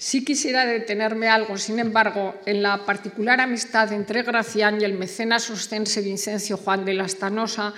Sí 0.00 0.24
quisiera 0.24 0.64
detenerme 0.64 1.28
algo, 1.28 1.58
sin 1.58 1.78
embargo, 1.78 2.34
en 2.46 2.62
la 2.62 2.86
particular 2.86 3.38
amistad 3.38 3.92
entre 3.92 4.22
Gracián 4.22 4.80
y 4.80 4.84
el 4.84 4.94
mecenas 4.94 5.50
ostense 5.50 6.00
Vincencio 6.00 6.56
Juan 6.56 6.86
de 6.86 6.94
Lastanosa, 6.94 7.74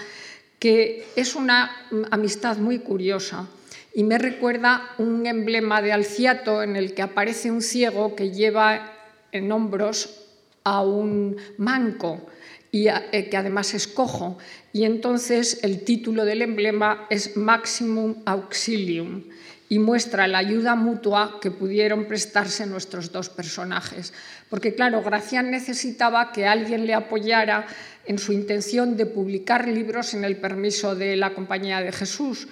que 0.60 1.04
es 1.16 1.34
una 1.34 1.88
amistad 2.12 2.58
muy 2.58 2.78
curiosa 2.78 3.48
y 3.92 4.04
me 4.04 4.18
recuerda 4.18 4.92
un 4.98 5.26
emblema 5.26 5.82
de 5.82 5.90
Alciato 5.90 6.62
en 6.62 6.76
el 6.76 6.94
que 6.94 7.02
aparece 7.02 7.50
un 7.50 7.60
ciego 7.60 8.14
que 8.14 8.30
lleva 8.30 8.92
en 9.32 9.50
hombros 9.50 10.20
a 10.62 10.82
un 10.82 11.38
manco 11.58 12.24
y 12.70 12.86
eh, 12.86 13.28
que 13.32 13.36
además 13.36 13.74
es 13.74 13.88
cojo. 13.88 14.38
Y 14.72 14.84
entonces 14.84 15.58
el 15.64 15.82
título 15.82 16.24
del 16.24 16.42
emblema 16.42 17.08
es 17.10 17.36
Maximum 17.36 18.22
Auxilium 18.26 19.24
y 19.72 19.78
muestra 19.78 20.28
la 20.28 20.36
ayuda 20.36 20.74
mutua 20.74 21.38
que 21.40 21.50
pudieron 21.50 22.04
prestarse 22.04 22.66
nuestros 22.66 23.10
dos 23.10 23.30
personajes. 23.30 24.12
Porque 24.50 24.74
claro, 24.74 25.00
Gracián 25.00 25.50
necesitaba 25.50 26.30
que 26.30 26.46
alguien 26.46 26.84
le 26.84 26.92
apoyara 26.92 27.64
en 28.04 28.18
su 28.18 28.34
intención 28.34 28.98
de 28.98 29.06
publicar 29.06 29.66
libros 29.66 30.12
en 30.12 30.24
el 30.24 30.36
permiso 30.36 30.94
de 30.94 31.16
la 31.16 31.32
Compañía 31.32 31.80
de 31.80 31.90
Jesús 31.90 32.48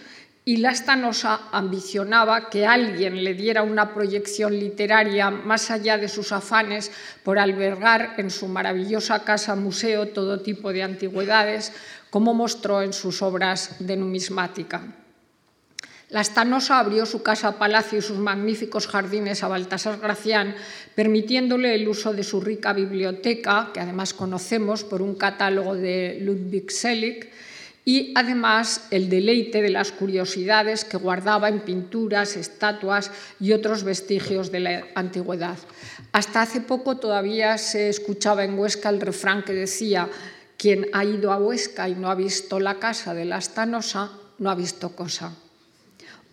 y 0.46 0.56
Lastanosa 0.56 1.42
ambicionaba 1.52 2.48
que 2.48 2.64
alguien 2.64 3.22
le 3.22 3.34
diera 3.34 3.64
una 3.64 3.92
proyección 3.92 4.58
literaria 4.58 5.30
más 5.30 5.70
allá 5.70 5.98
de 5.98 6.08
sus 6.08 6.32
afanes 6.32 6.90
por 7.22 7.38
albergar 7.38 8.14
en 8.16 8.30
su 8.30 8.48
maravillosa 8.48 9.24
casa 9.24 9.56
museo 9.56 10.08
todo 10.08 10.40
tipo 10.40 10.72
de 10.72 10.84
antigüedades, 10.84 11.74
como 12.08 12.32
mostró 12.32 12.80
en 12.80 12.94
sus 12.94 13.20
obras 13.20 13.76
de 13.78 13.98
numismática. 13.98 14.94
Lastanosa 16.10 16.80
abrió 16.80 17.06
su 17.06 17.22
casa-palacio 17.22 18.00
y 18.00 18.02
sus 18.02 18.18
magníficos 18.18 18.88
jardines 18.88 19.44
a 19.44 19.48
Baltasar 19.48 20.00
Gracián, 20.00 20.56
permitiéndole 20.96 21.74
el 21.74 21.86
uso 21.86 22.12
de 22.12 22.24
su 22.24 22.40
rica 22.40 22.72
biblioteca, 22.72 23.70
que 23.72 23.78
además 23.78 24.12
conocemos 24.12 24.82
por 24.82 25.02
un 25.02 25.14
catálogo 25.14 25.76
de 25.76 26.18
Ludwig 26.20 26.72
Selig, 26.72 27.30
y 27.84 28.12
además 28.16 28.88
el 28.90 29.08
deleite 29.08 29.62
de 29.62 29.70
las 29.70 29.92
curiosidades 29.92 30.84
que 30.84 30.96
guardaba 30.96 31.48
en 31.48 31.60
pinturas, 31.60 32.36
estatuas 32.36 33.10
y 33.38 33.52
otros 33.52 33.84
vestigios 33.84 34.50
de 34.50 34.60
la 34.60 34.86
antigüedad. 34.96 35.56
Hasta 36.12 36.42
hace 36.42 36.60
poco 36.60 36.96
todavía 36.96 37.56
se 37.56 37.88
escuchaba 37.88 38.44
en 38.44 38.58
Huesca 38.58 38.90
el 38.90 39.00
refrán 39.00 39.44
que 39.44 39.54
decía 39.54 40.08
quien 40.58 40.88
ha 40.92 41.04
ido 41.04 41.32
a 41.32 41.38
Huesca 41.38 41.88
y 41.88 41.94
no 41.94 42.10
ha 42.10 42.14
visto 42.14 42.60
la 42.60 42.78
casa 42.78 43.14
de 43.14 43.24
la 43.24 43.40
no 44.38 44.50
ha 44.50 44.54
visto 44.54 44.90
cosa. 44.90 45.32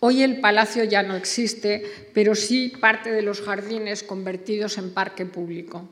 Hoy 0.00 0.22
el 0.22 0.40
palacio 0.40 0.84
ya 0.84 1.02
no 1.02 1.16
existe, 1.16 1.82
pero 2.14 2.36
sí 2.36 2.72
parte 2.80 3.10
de 3.10 3.22
los 3.22 3.40
jardines 3.40 4.04
convertidos 4.04 4.78
en 4.78 4.94
parque 4.94 5.26
público. 5.26 5.88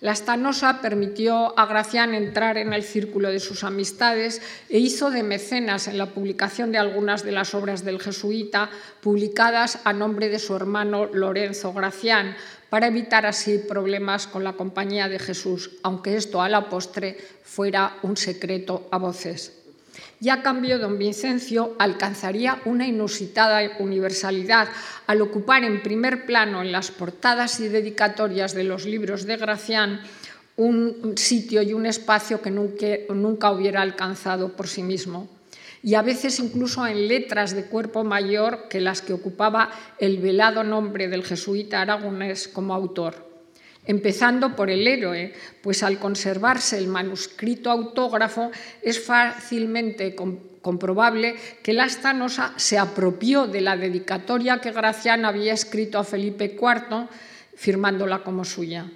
La 0.00 0.14
Stanosa 0.14 0.80
permitió 0.80 1.58
a 1.58 1.66
Gracián 1.66 2.14
entrar 2.14 2.58
en 2.58 2.72
el 2.72 2.84
círculo 2.84 3.30
de 3.30 3.40
sus 3.40 3.64
amistades 3.64 4.40
e 4.68 4.78
hizo 4.78 5.10
de 5.10 5.24
mecenas 5.24 5.88
en 5.88 5.98
la 5.98 6.10
publicación 6.10 6.70
de 6.70 6.78
algunas 6.78 7.24
de 7.24 7.32
las 7.32 7.54
obras 7.54 7.84
del 7.84 8.00
jesuita 8.00 8.70
publicadas 9.00 9.80
a 9.84 9.92
nombre 9.92 10.28
de 10.28 10.38
su 10.38 10.54
hermano 10.54 11.06
Lorenzo 11.06 11.72
Gracián, 11.72 12.36
para 12.70 12.86
evitar 12.86 13.26
así 13.26 13.58
problemas 13.58 14.28
con 14.28 14.44
la 14.44 14.52
Compañía 14.52 15.08
de 15.08 15.18
Jesús, 15.18 15.72
aunque 15.82 16.16
esto 16.16 16.40
a 16.40 16.48
la 16.48 16.68
postre 16.68 17.16
fuera 17.42 17.96
un 18.02 18.16
secreto 18.16 18.86
a 18.92 18.98
voces 18.98 19.63
y 20.20 20.28
a 20.28 20.42
cambio 20.42 20.78
don 20.78 20.98
Vincencio 20.98 21.74
alcanzaría 21.78 22.60
una 22.64 22.86
inusitada 22.86 23.60
universalidad 23.78 24.68
al 25.06 25.22
ocupar 25.22 25.64
en 25.64 25.82
primer 25.82 26.26
plano 26.26 26.62
en 26.62 26.72
las 26.72 26.90
portadas 26.90 27.60
y 27.60 27.68
dedicatorias 27.68 28.54
de 28.54 28.64
los 28.64 28.86
libros 28.86 29.26
de 29.26 29.36
Gracián 29.36 30.00
un 30.56 31.14
sitio 31.16 31.62
y 31.62 31.72
un 31.72 31.86
espacio 31.86 32.40
que 32.40 32.50
nunca, 32.50 33.50
hubiera 33.50 33.82
alcanzado 33.82 34.52
por 34.52 34.68
sí 34.68 34.82
mismo. 34.82 35.28
Y 35.82 35.96
a 35.96 36.02
veces 36.02 36.38
incluso 36.38 36.86
en 36.86 37.08
letras 37.08 37.54
de 37.54 37.66
cuerpo 37.66 38.04
mayor 38.04 38.68
que 38.70 38.80
las 38.80 39.02
que 39.02 39.12
ocupaba 39.12 39.70
el 39.98 40.18
velado 40.18 40.64
nombre 40.64 41.08
del 41.08 41.24
jesuita 41.24 41.82
aragonés 41.82 42.48
como 42.48 42.72
autor 42.72 43.23
empezando 43.86 44.56
por 44.56 44.70
el 44.70 44.86
héroe, 44.86 45.32
pues 45.62 45.82
al 45.82 45.98
conservarse 45.98 46.78
el 46.78 46.88
manuscrito 46.88 47.70
autógrafo 47.70 48.50
es 48.82 49.04
fácilmente 49.04 50.14
comprobable 50.14 51.36
que 51.62 51.72
la 51.72 51.88
Stanosa 51.88 52.54
se 52.56 52.78
apropió 52.78 53.46
de 53.46 53.60
la 53.60 53.76
dedicatoria 53.76 54.60
que 54.60 54.72
Gracián 54.72 55.24
había 55.24 55.52
escrito 55.52 55.98
a 55.98 56.04
Felipe 56.04 56.56
IV, 56.58 57.08
firmándola 57.54 58.24
como 58.24 58.44
suya, 58.44 58.90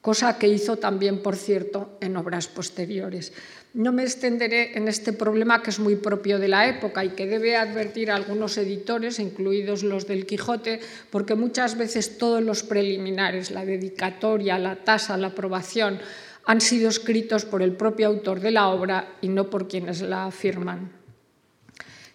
cosa 0.00 0.38
que 0.38 0.48
hizo 0.48 0.76
también, 0.76 1.22
por 1.22 1.36
cierto, 1.36 1.96
en 2.00 2.16
obras 2.16 2.46
posteriores. 2.48 3.32
No 3.74 3.90
me 3.90 4.02
extenderé 4.02 4.76
en 4.76 4.86
este 4.86 5.14
problema 5.14 5.62
que 5.62 5.70
es 5.70 5.78
muy 5.78 5.96
propio 5.96 6.38
de 6.38 6.48
la 6.48 6.68
época 6.68 7.06
y 7.06 7.10
que 7.10 7.26
debe 7.26 7.56
advertir 7.56 8.10
a 8.10 8.16
algunos 8.16 8.58
editores, 8.58 9.18
incluidos 9.18 9.82
los 9.82 10.06
del 10.06 10.26
Quijote, 10.26 10.80
porque 11.08 11.34
muchas 11.34 11.78
veces 11.78 12.18
todos 12.18 12.42
los 12.42 12.62
preliminares, 12.62 13.50
la 13.50 13.64
dedicatoria, 13.64 14.58
la 14.58 14.76
tasa, 14.76 15.16
la 15.16 15.28
aprobación, 15.28 16.00
han 16.44 16.60
sido 16.60 16.90
escritos 16.90 17.46
por 17.46 17.62
el 17.62 17.72
propio 17.72 18.08
autor 18.08 18.40
de 18.40 18.50
la 18.50 18.68
obra 18.68 19.16
y 19.22 19.28
no 19.28 19.48
por 19.48 19.68
quienes 19.68 20.02
la 20.02 20.26
afirman. 20.26 21.01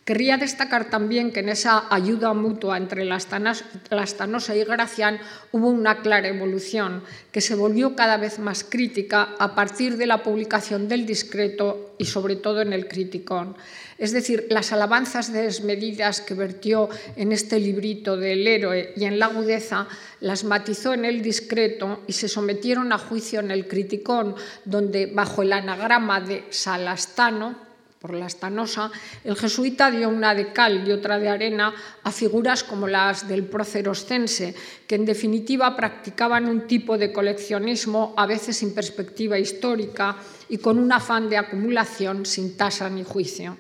Querría 0.07 0.37
destacar 0.37 0.89
también 0.89 1.33
que 1.33 1.41
en 1.41 1.49
esa 1.49 1.93
ayuda 1.93 2.31
mutua 2.33 2.77
entre 2.77 3.03
Lastanosa 3.03 4.55
y 4.55 4.63
Gracián 4.63 5.19
hubo 5.51 5.67
una 5.67 5.99
clara 6.01 6.29
evolución 6.29 7.03
que 7.33 7.41
se 7.41 7.55
volvió 7.55 7.93
cada 7.93 8.15
vez 8.15 8.39
más 8.39 8.63
crítica 8.63 9.35
a 9.37 9.53
partir 9.53 9.97
de 9.97 10.05
la 10.05 10.23
publicación 10.23 10.87
del 10.87 11.05
discreto 11.05 11.93
y 11.97 12.05
sobre 12.05 12.37
todo 12.37 12.61
en 12.61 12.71
el 12.71 12.87
criticón. 12.87 13.57
Es 13.97 14.13
decir, 14.13 14.47
las 14.49 14.71
alabanzas 14.71 15.33
desmedidas 15.33 16.21
que 16.21 16.35
vertió 16.35 16.87
en 17.17 17.33
este 17.33 17.59
librito 17.59 18.15
del 18.15 18.47
héroe 18.47 18.93
y 18.95 19.03
en 19.03 19.19
la 19.19 19.25
agudeza 19.25 19.89
las 20.21 20.45
matizó 20.45 20.93
en 20.93 21.03
el 21.03 21.21
discreto 21.21 22.03
y 22.07 22.13
se 22.13 22.29
sometieron 22.29 22.93
a 22.93 22.97
juicio 22.97 23.41
en 23.41 23.51
el 23.51 23.67
criticón, 23.67 24.35
donde 24.63 25.07
bajo 25.07 25.41
el 25.41 25.51
anagrama 25.51 26.21
de 26.21 26.45
Salastano, 26.49 27.66
por 27.99 28.13
la 28.13 28.27
estanosa, 28.27 28.91
el 29.23 29.35
jesuita 29.35 29.89
dio 29.89 30.09
una 30.09 30.35
de 30.35 30.53
cal 30.53 30.87
y 30.87 30.91
otra 30.91 31.17
de 31.17 31.29
arena 31.29 31.73
a 32.03 32.11
figuras 32.11 32.63
como 32.63 32.87
las 32.87 33.27
del 33.27 33.45
proceroscense, 33.45 34.53
que 34.85 34.95
en 34.95 35.05
definitiva 35.05 35.75
practicaban 35.75 36.47
un 36.47 36.67
tipo 36.67 36.97
de 36.97 37.11
coleccionismo 37.11 38.13
a 38.17 38.25
veces 38.25 38.57
sin 38.57 38.73
perspectiva 38.73 39.39
histórica 39.39 40.15
y 40.49 40.59
con 40.59 40.77
un 40.79 40.91
afán 40.91 41.29
de 41.29 41.37
acumulación 41.37 42.25
sin 42.25 42.55
tasa 42.55 42.89
ni 42.89 43.03
juicio. 43.03 43.57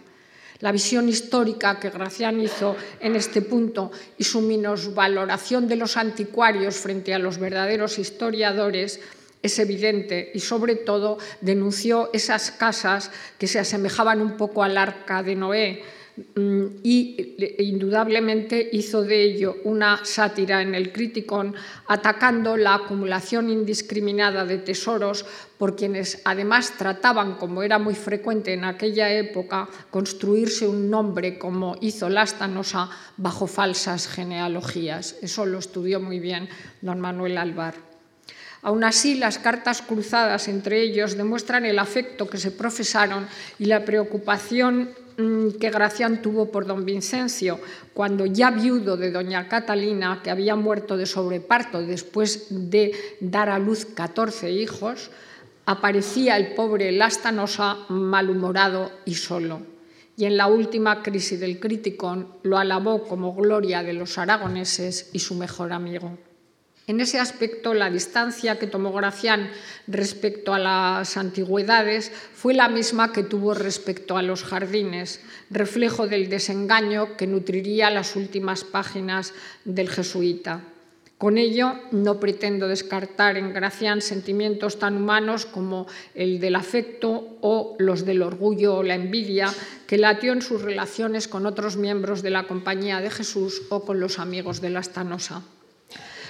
La 0.59 0.71
visión 0.71 1.07
histórica 1.07 1.79
que 1.79 1.91
Gracián 1.91 2.41
hizo 2.41 2.75
en 2.99 3.15
este 3.15 3.43
punto 3.43 3.91
y 4.17 4.23
su 4.23 4.41
minusvaloración 4.41 5.67
de 5.67 5.75
los 5.75 5.97
anticuarios 5.97 6.77
frente 6.77 7.13
a 7.13 7.19
los 7.19 7.37
verdaderos 7.37 7.99
historiadores 7.99 8.99
es 9.47 9.59
evidente 9.59 10.31
y 10.33 10.39
sobre 10.39 10.75
todo 10.75 11.17
denunció 11.41 12.09
esas 12.13 12.51
casas 12.51 13.11
que 13.37 13.47
se 13.47 13.59
asemejaban 13.59 14.21
un 14.21 14.37
poco 14.37 14.63
al 14.63 14.77
arca 14.77 15.23
de 15.23 15.35
Noé 15.35 15.83
mm, 16.35 16.65
y 16.83 17.35
indudablemente 17.59 18.69
hizo 18.71 19.01
de 19.01 19.23
ello 19.23 19.57
una 19.63 20.05
sátira 20.05 20.61
en 20.61 20.75
el 20.75 20.91
Criticón, 20.91 21.55
atacando 21.87 22.57
la 22.57 22.75
acumulación 22.75 23.49
indiscriminada 23.49 24.45
de 24.45 24.59
tesoros 24.59 25.25
por 25.57 25.75
quienes 25.75 26.21
además 26.25 26.73
trataban, 26.77 27.35
como 27.35 27.63
era 27.63 27.79
muy 27.79 27.95
frecuente 27.95 28.53
en 28.53 28.63
aquella 28.63 29.11
época, 29.11 29.67
construirse 29.89 30.67
un 30.67 30.89
nombre 30.89 31.39
como 31.39 31.77
hizo 31.81 32.09
Lastanosa 32.09 32.89
bajo 33.17 33.47
falsas 33.47 34.07
genealogías. 34.07 35.15
Eso 35.21 35.45
lo 35.45 35.59
estudió 35.59 35.99
muy 35.99 36.19
bien 36.19 36.47
don 36.81 36.99
Manuel 36.99 37.37
Alvar. 37.37 37.86
Aún 38.61 38.83
así, 38.83 39.15
las 39.15 39.37
cartas 39.37 39.81
cruzadas 39.81 40.47
entre 40.47 40.81
ellos 40.81 41.15
demuestran 41.15 41.65
el 41.65 41.79
afecto 41.79 42.27
que 42.27 42.37
se 42.37 42.51
profesaron 42.51 43.27
y 43.59 43.65
la 43.65 43.85
preocupación 43.85 44.89
mm, 45.17 45.51
que 45.59 45.69
Gracián 45.69 46.21
tuvo 46.21 46.51
por 46.51 46.65
don 46.65 46.83
Vincencio, 46.83 47.59
cuando 47.93 48.25
ya 48.25 48.51
viudo 48.51 48.97
de 48.97 49.11
doña 49.11 49.47
Catalina, 49.47 50.21
que 50.23 50.31
había 50.31 50.55
muerto 50.55 50.97
de 50.97 51.05
sobreparto 51.05 51.81
después 51.81 52.47
de 52.49 52.93
dar 53.19 53.49
a 53.49 53.59
luz 53.59 53.85
14 53.85 54.51
hijos, 54.51 55.11
aparecía 55.65 56.37
el 56.37 56.53
pobre 56.53 56.91
Lastanosa 56.91 57.85
malhumorado 57.89 58.91
y 59.05 59.15
solo. 59.15 59.61
Y 60.15 60.25
en 60.25 60.35
la 60.35 60.47
última 60.47 61.03
crisis 61.03 61.39
del 61.39 61.59
Criticón 61.59 62.29
lo 62.41 62.57
alabó 62.57 63.03
como 63.03 63.35
gloria 63.35 63.83
de 63.83 63.93
los 63.93 64.17
aragoneses 64.17 65.11
y 65.13 65.19
su 65.19 65.35
mejor 65.35 65.73
amigo. 65.73 66.17
En 66.87 67.01
ese 67.01 67.19
aspecto, 67.19 67.73
la 67.73 67.89
distancia 67.89 68.57
que 68.59 68.65
tomó 68.65 68.93
Gracián 68.93 69.51
respecto 69.87 70.53
a 70.53 70.59
las 70.59 71.17
antigüedades 71.17 72.13
fue 72.33 72.53
la 72.53 72.69
misma 72.69 73.11
que 73.11 73.23
tuvo 73.23 73.53
respecto 73.53 74.15
a 74.15 74.21
los 74.21 74.45
jardines, 74.45 75.19
reflejo 75.49 76.07
del 76.07 76.29
desengaño 76.29 77.17
que 77.17 77.27
nutriría 77.27 77.89
las 77.89 78.15
últimas 78.15 78.63
páginas 78.63 79.33
del 79.65 79.89
jesuita. 79.89 80.61
Con 81.17 81.37
ello, 81.37 81.73
no 81.91 82.21
pretendo 82.21 82.69
descartar 82.69 83.35
en 83.35 83.51
Gracián 83.51 83.99
sentimientos 84.01 84.79
tan 84.79 84.95
humanos 84.95 85.45
como 85.45 85.87
el 86.15 86.39
del 86.39 86.55
afecto 86.55 87.37
o 87.41 87.75
los 87.79 88.05
del 88.05 88.21
orgullo 88.21 88.75
o 88.77 88.83
la 88.83 88.95
envidia 88.95 89.53
que 89.87 89.97
latió 89.97 90.31
en 90.31 90.41
sus 90.41 90.61
relaciones 90.61 91.27
con 91.27 91.47
otros 91.47 91.75
miembros 91.75 92.21
de 92.21 92.29
la 92.29 92.47
Compañía 92.47 93.01
de 93.01 93.09
Jesús 93.09 93.63
o 93.67 93.83
con 93.83 93.99
los 93.99 94.19
amigos 94.19 94.61
de 94.61 94.69
la 94.69 94.83
Stanosa. 94.83 95.43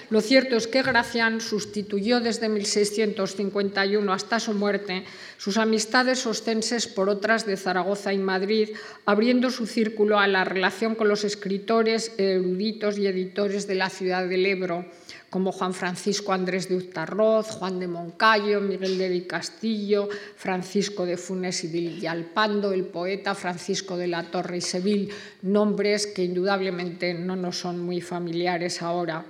Lo 0.10 0.22
cierto 0.22 0.56
es 0.56 0.68
que 0.68 0.84
Gracián 0.84 1.42
sustituyó 1.42 2.22
desde 2.22 2.48
1651 2.48 4.14
hasta 4.14 4.40
su 4.40 4.54
muerte 4.54 5.04
sus 5.38 5.58
amistades 5.58 6.26
ostenses 6.26 6.88
por 6.88 7.10
otras 7.10 7.46
de 7.46 7.58
Zaragoza 7.58 8.14
y 8.14 8.18
Madrid, 8.18 8.70
abriendo 9.06 9.50
su 9.50 9.68
círculo 9.68 10.18
a 10.18 10.28
la 10.28 10.46
relación 10.46 10.96
con 10.96 11.10
los 11.10 11.26
escritores, 11.26 12.14
eruditos 12.18 12.98
y 12.98 13.06
editores 13.06 13.68
de 13.68 13.76
la 13.76 13.90
ciudad 13.90 14.26
del 14.26 14.46
Ebro, 14.46 14.86
como 15.30 15.52
Juan 15.52 15.74
Francisco 15.74 16.32
Andrés 16.32 16.70
de 16.70 16.78
Uztarroz, 16.78 17.50
Juan 17.50 17.78
de 17.78 17.90
Moncayo, 17.90 18.62
Miguel 18.62 18.98
de 18.98 19.28
Castillo, 19.28 20.08
Francisco 20.38 21.06
de 21.06 21.18
Funes 21.18 21.66
y 21.66 21.68
Villalpando, 21.68 22.72
el 22.72 22.86
poeta 22.86 23.36
Francisco 23.36 23.98
de 23.98 24.08
la 24.08 24.24
Torre 24.32 24.60
y 24.60 24.62
Seville, 24.62 25.14
nombres 25.42 26.08
que 26.08 26.24
indudablemente 26.24 27.14
no 27.14 27.36
nos 27.36 27.60
son 27.60 27.82
muy 27.82 28.00
familiares 28.00 28.82
ahora 28.82 29.26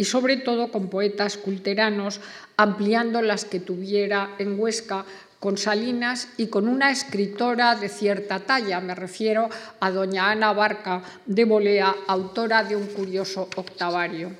y 0.00 0.06
sobre 0.06 0.38
todo 0.38 0.72
con 0.72 0.88
poetas 0.88 1.36
culteranos, 1.36 2.22
ampliando 2.56 3.20
las 3.20 3.44
que 3.44 3.60
tuviera 3.60 4.30
en 4.38 4.58
Huesca 4.58 5.04
con 5.38 5.58
Salinas 5.58 6.28
y 6.38 6.46
con 6.46 6.68
una 6.68 6.90
escritora 6.90 7.76
de 7.76 7.90
cierta 7.90 8.40
talla, 8.40 8.80
me 8.80 8.94
refiero 8.94 9.50
a 9.78 9.90
doña 9.90 10.30
Ana 10.30 10.54
Barca 10.54 11.02
de 11.26 11.44
Bolea, 11.44 11.94
autora 12.08 12.64
de 12.64 12.76
un 12.76 12.86
curioso 12.86 13.46
octavario. 13.54 14.32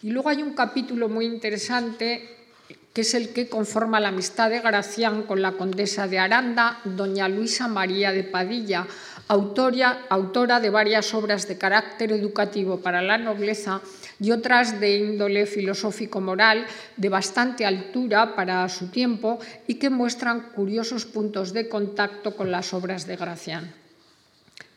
Y 0.00 0.10
luego 0.10 0.28
hay 0.28 0.44
un 0.44 0.54
capítulo 0.54 1.08
muy 1.08 1.26
interesante 1.26 2.36
que 2.92 3.00
es 3.00 3.12
el 3.14 3.32
que 3.32 3.48
conforma 3.48 3.98
la 3.98 4.10
amistad 4.10 4.48
de 4.48 4.60
Gracián 4.60 5.24
con 5.24 5.42
la 5.42 5.52
condesa 5.52 6.06
de 6.06 6.20
Aranda, 6.20 6.78
doña 6.84 7.28
Luisa 7.28 7.66
María 7.66 8.12
de 8.12 8.22
Padilla, 8.22 8.86
autora 9.26 10.60
de 10.60 10.70
varias 10.70 11.14
obras 11.14 11.48
de 11.48 11.58
carácter 11.58 12.12
educativo 12.12 12.78
para 12.78 13.02
la 13.02 13.18
nobleza 13.18 13.80
y 14.20 14.30
otras 14.30 14.78
de 14.78 14.98
índole 14.98 15.46
filosófico-moral 15.46 16.66
de 16.96 17.08
bastante 17.08 17.64
altura 17.64 18.36
para 18.36 18.68
su 18.68 18.88
tiempo 18.88 19.40
y 19.66 19.74
que 19.74 19.90
muestran 19.90 20.50
curiosos 20.52 21.06
puntos 21.06 21.52
de 21.52 21.68
contacto 21.68 22.36
con 22.36 22.52
las 22.52 22.74
obras 22.74 23.06
de 23.06 23.16
Gracián. 23.16 23.72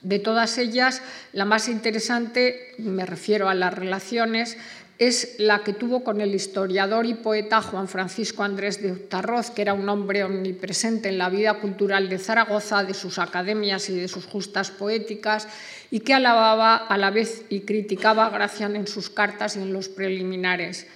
De 0.02 0.20
todas 0.20 0.58
ellas, 0.58 1.02
la 1.32 1.46
más 1.46 1.70
interesante, 1.70 2.74
me 2.78 3.06
refiero 3.06 3.48
a 3.48 3.56
las 3.56 3.74
relaciones, 3.74 4.58
es 5.00 5.36
la 5.40 5.64
que 5.64 5.74
tuvo 5.74 6.04
con 6.04 6.22
el 6.22 6.36
historiador 6.36 7.06
y 7.06 7.16
poeta 7.16 7.62
Juan 7.62 7.88
Francisco 7.88 8.44
Andrés 8.44 8.82
de 8.82 8.92
Utarroz, 8.92 9.52
que 9.52 9.64
era 9.64 9.74
un 9.74 9.90
hombre 9.90 10.24
omnipresente 10.24 11.10
en 11.10 11.18
la 11.18 11.30
vida 11.30 11.56
cultural 11.56 12.10
de 12.10 12.20
Zaragoza, 12.20 12.84
de 12.84 12.94
sus 12.94 13.20
academias 13.20 13.90
y 13.90 13.96
de 13.96 14.08
sus 14.08 14.26
justas 14.26 14.72
poéticas, 14.72 15.48
y 15.92 16.02
que 16.02 16.14
alababa 16.14 16.76
a 16.76 16.98
la 16.98 17.12
vez 17.12 17.44
y 17.50 17.62
criticaba 17.62 18.28
a 18.28 18.30
Gracián 18.30 18.76
en 18.76 18.88
sus 18.88 19.10
cartas 19.10 19.56
y 19.56 19.60
en 19.60 19.74
los 19.74 19.90
preliminares 19.90 20.88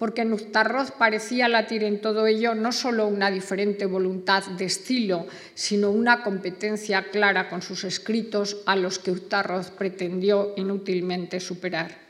porque 0.00 0.22
en 0.22 0.32
Uztarroz 0.32 0.92
parecía 0.92 1.46
latir 1.46 1.84
en 1.84 2.00
todo 2.00 2.26
ello 2.26 2.54
no 2.54 2.72
solo 2.72 3.06
una 3.06 3.30
diferente 3.30 3.84
voluntad 3.84 4.42
de 4.46 4.64
estilo, 4.64 5.26
sino 5.52 5.90
una 5.90 6.22
competencia 6.22 7.10
clara 7.10 7.50
con 7.50 7.60
sus 7.60 7.84
escritos 7.84 8.62
a 8.64 8.76
los 8.76 8.98
que 8.98 9.10
Uztarroz 9.10 9.70
pretendió 9.70 10.54
inútilmente 10.56 11.38
superar. 11.38 12.09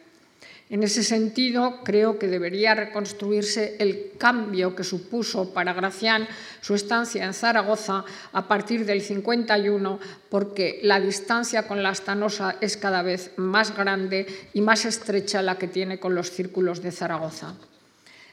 En 0.71 0.85
ese 0.85 1.03
sentido, 1.03 1.81
creo 1.83 2.17
que 2.17 2.29
debería 2.29 2.77
reconstruirse 2.77 3.75
el 3.81 4.13
cambio 4.17 4.77
que 4.77 4.85
supuso 4.85 5.53
para 5.53 5.73
Gracián 5.73 6.29
su 6.61 6.77
estancia 6.77 7.25
en 7.25 7.35
Zaragoza 7.35 8.05
a 8.33 8.47
partir 8.47 8.87
del 8.87 9.03
51, 9.03 9.99
porque 10.29 10.79
la 10.85 11.01
distancia 11.01 11.67
con 11.67 11.83
la 11.83 11.89
Astanosa 11.89 12.55
es 12.61 12.77
cada 12.77 13.03
vez 13.03 13.33
más 13.37 13.77
grande 13.77 14.29
y 14.53 14.61
más 14.61 14.85
estrecha 14.85 15.43
la 15.43 15.59
que 15.59 15.67
tiene 15.67 15.99
con 15.99 16.15
los 16.15 16.31
círculos 16.31 16.81
de 16.83 16.93
Zaragoza. 16.93 17.57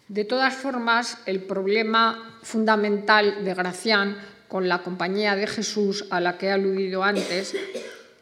De 0.08 0.24
todas 0.24 0.54
formas, 0.54 1.18
el 1.26 1.42
problema 1.42 2.38
fundamental 2.44 3.44
de 3.44 3.54
Gracián 3.56 4.16
con 4.48 4.70
la 4.70 4.84
Compañía 4.84 5.36
de 5.36 5.48
Jesús, 5.48 6.06
a 6.12 6.22
la 6.22 6.38
que 6.38 6.46
he 6.46 6.52
aludido 6.52 7.04
antes, 7.04 7.56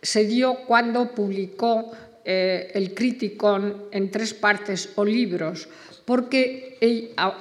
se 0.02 0.26
dio 0.26 0.56
cuando 0.68 1.12
publicó 1.16 1.92
eh, 2.26 2.72
el 2.74 2.94
Criticón 2.94 3.84
en 3.92 4.10
tres 4.10 4.34
partes 4.34 4.90
o 4.96 5.06
libros, 5.06 5.70
porque 6.06 6.78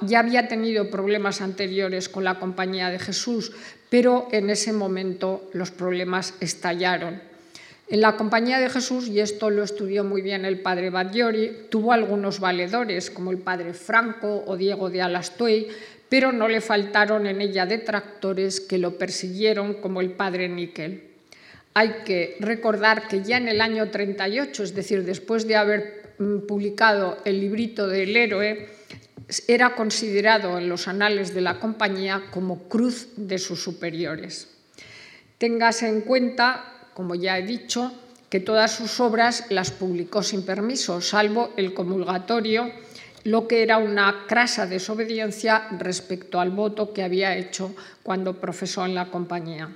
ya 0.01 0.19
había 0.19 0.47
tenido 0.47 0.89
problemas 0.89 1.41
anteriores 1.41 2.09
con 2.09 2.23
la 2.23 2.39
Compañía 2.39 2.89
de 2.89 2.99
Jesús, 2.99 3.51
pero 3.89 4.27
en 4.31 4.49
ese 4.49 4.73
momento 4.73 5.49
los 5.53 5.71
problemas 5.71 6.33
estallaron. 6.39 7.21
En 7.87 8.01
la 8.01 8.17
Compañía 8.17 8.59
de 8.59 8.69
Jesús, 8.69 9.07
y 9.07 9.19
esto 9.19 9.51
lo 9.51 9.63
estudió 9.63 10.03
muy 10.03 10.23
bien 10.23 10.45
el 10.45 10.61
padre 10.61 10.89
Badgiori, 10.89 11.67
tuvo 11.69 11.91
algunos 11.91 12.39
valedores, 12.39 13.11
como 13.11 13.29
el 13.29 13.37
padre 13.37 13.73
Franco 13.73 14.43
o 14.47 14.57
Diego 14.57 14.89
de 14.89 15.03
Alastoy, 15.03 15.67
pero 16.09 16.31
no 16.31 16.47
le 16.47 16.61
faltaron 16.61 17.27
en 17.27 17.41
ella 17.41 17.67
detractores 17.67 18.59
que 18.59 18.79
lo 18.79 18.97
persiguieron, 18.97 19.75
como 19.75 20.01
el 20.01 20.11
padre 20.11 20.49
Níquel. 20.49 21.14
Hay 21.75 22.03
que 22.05 22.37
recordar 22.39 23.07
que 23.07 23.21
ya 23.21 23.37
en 23.37 23.47
el 23.47 23.61
año 23.61 23.91
38, 23.91 24.63
es 24.63 24.73
decir, 24.73 25.03
después 25.03 25.47
de 25.47 25.55
haber 25.55 26.15
mm, 26.17 26.47
publicado 26.47 27.19
el 27.25 27.39
librito 27.39 27.87
del 27.87 28.17
héroe, 28.17 28.69
era 29.47 29.75
considerado 29.75 30.57
en 30.57 30.69
los 30.69 30.87
anales 30.87 31.35
de 31.35 31.41
la 31.41 31.59
compañía 31.59 32.23
como 32.31 32.63
cruz 32.67 33.09
de 33.15 33.37
sus 33.37 33.61
superiores. 33.61 34.49
Téngase 35.37 35.87
en 35.89 36.01
cuenta 36.01 36.71
como 36.95 37.13
ya 37.13 37.37
he 37.37 37.43
dicho, 37.43 37.91
que 38.29 38.39
todas 38.39 38.71
sus 38.71 38.99
obras 39.01 39.45
las 39.49 39.69
publicó 39.69 40.23
sin 40.23 40.43
permiso, 40.43 41.01
salvo 41.01 41.51
el 41.57 41.73
comulgatorio, 41.73 42.71
lo 43.25 43.47
que 43.47 43.63
era 43.63 43.77
una 43.77 44.23
crasa 44.27 44.65
desobediencia 44.65 45.67
respecto 45.77 46.39
al 46.39 46.51
voto 46.51 46.93
que 46.93 47.03
había 47.03 47.35
hecho 47.35 47.75
cuando 48.01 48.39
profesó 48.39 48.85
en 48.85 48.95
la 48.95 49.11
compañía. 49.11 49.69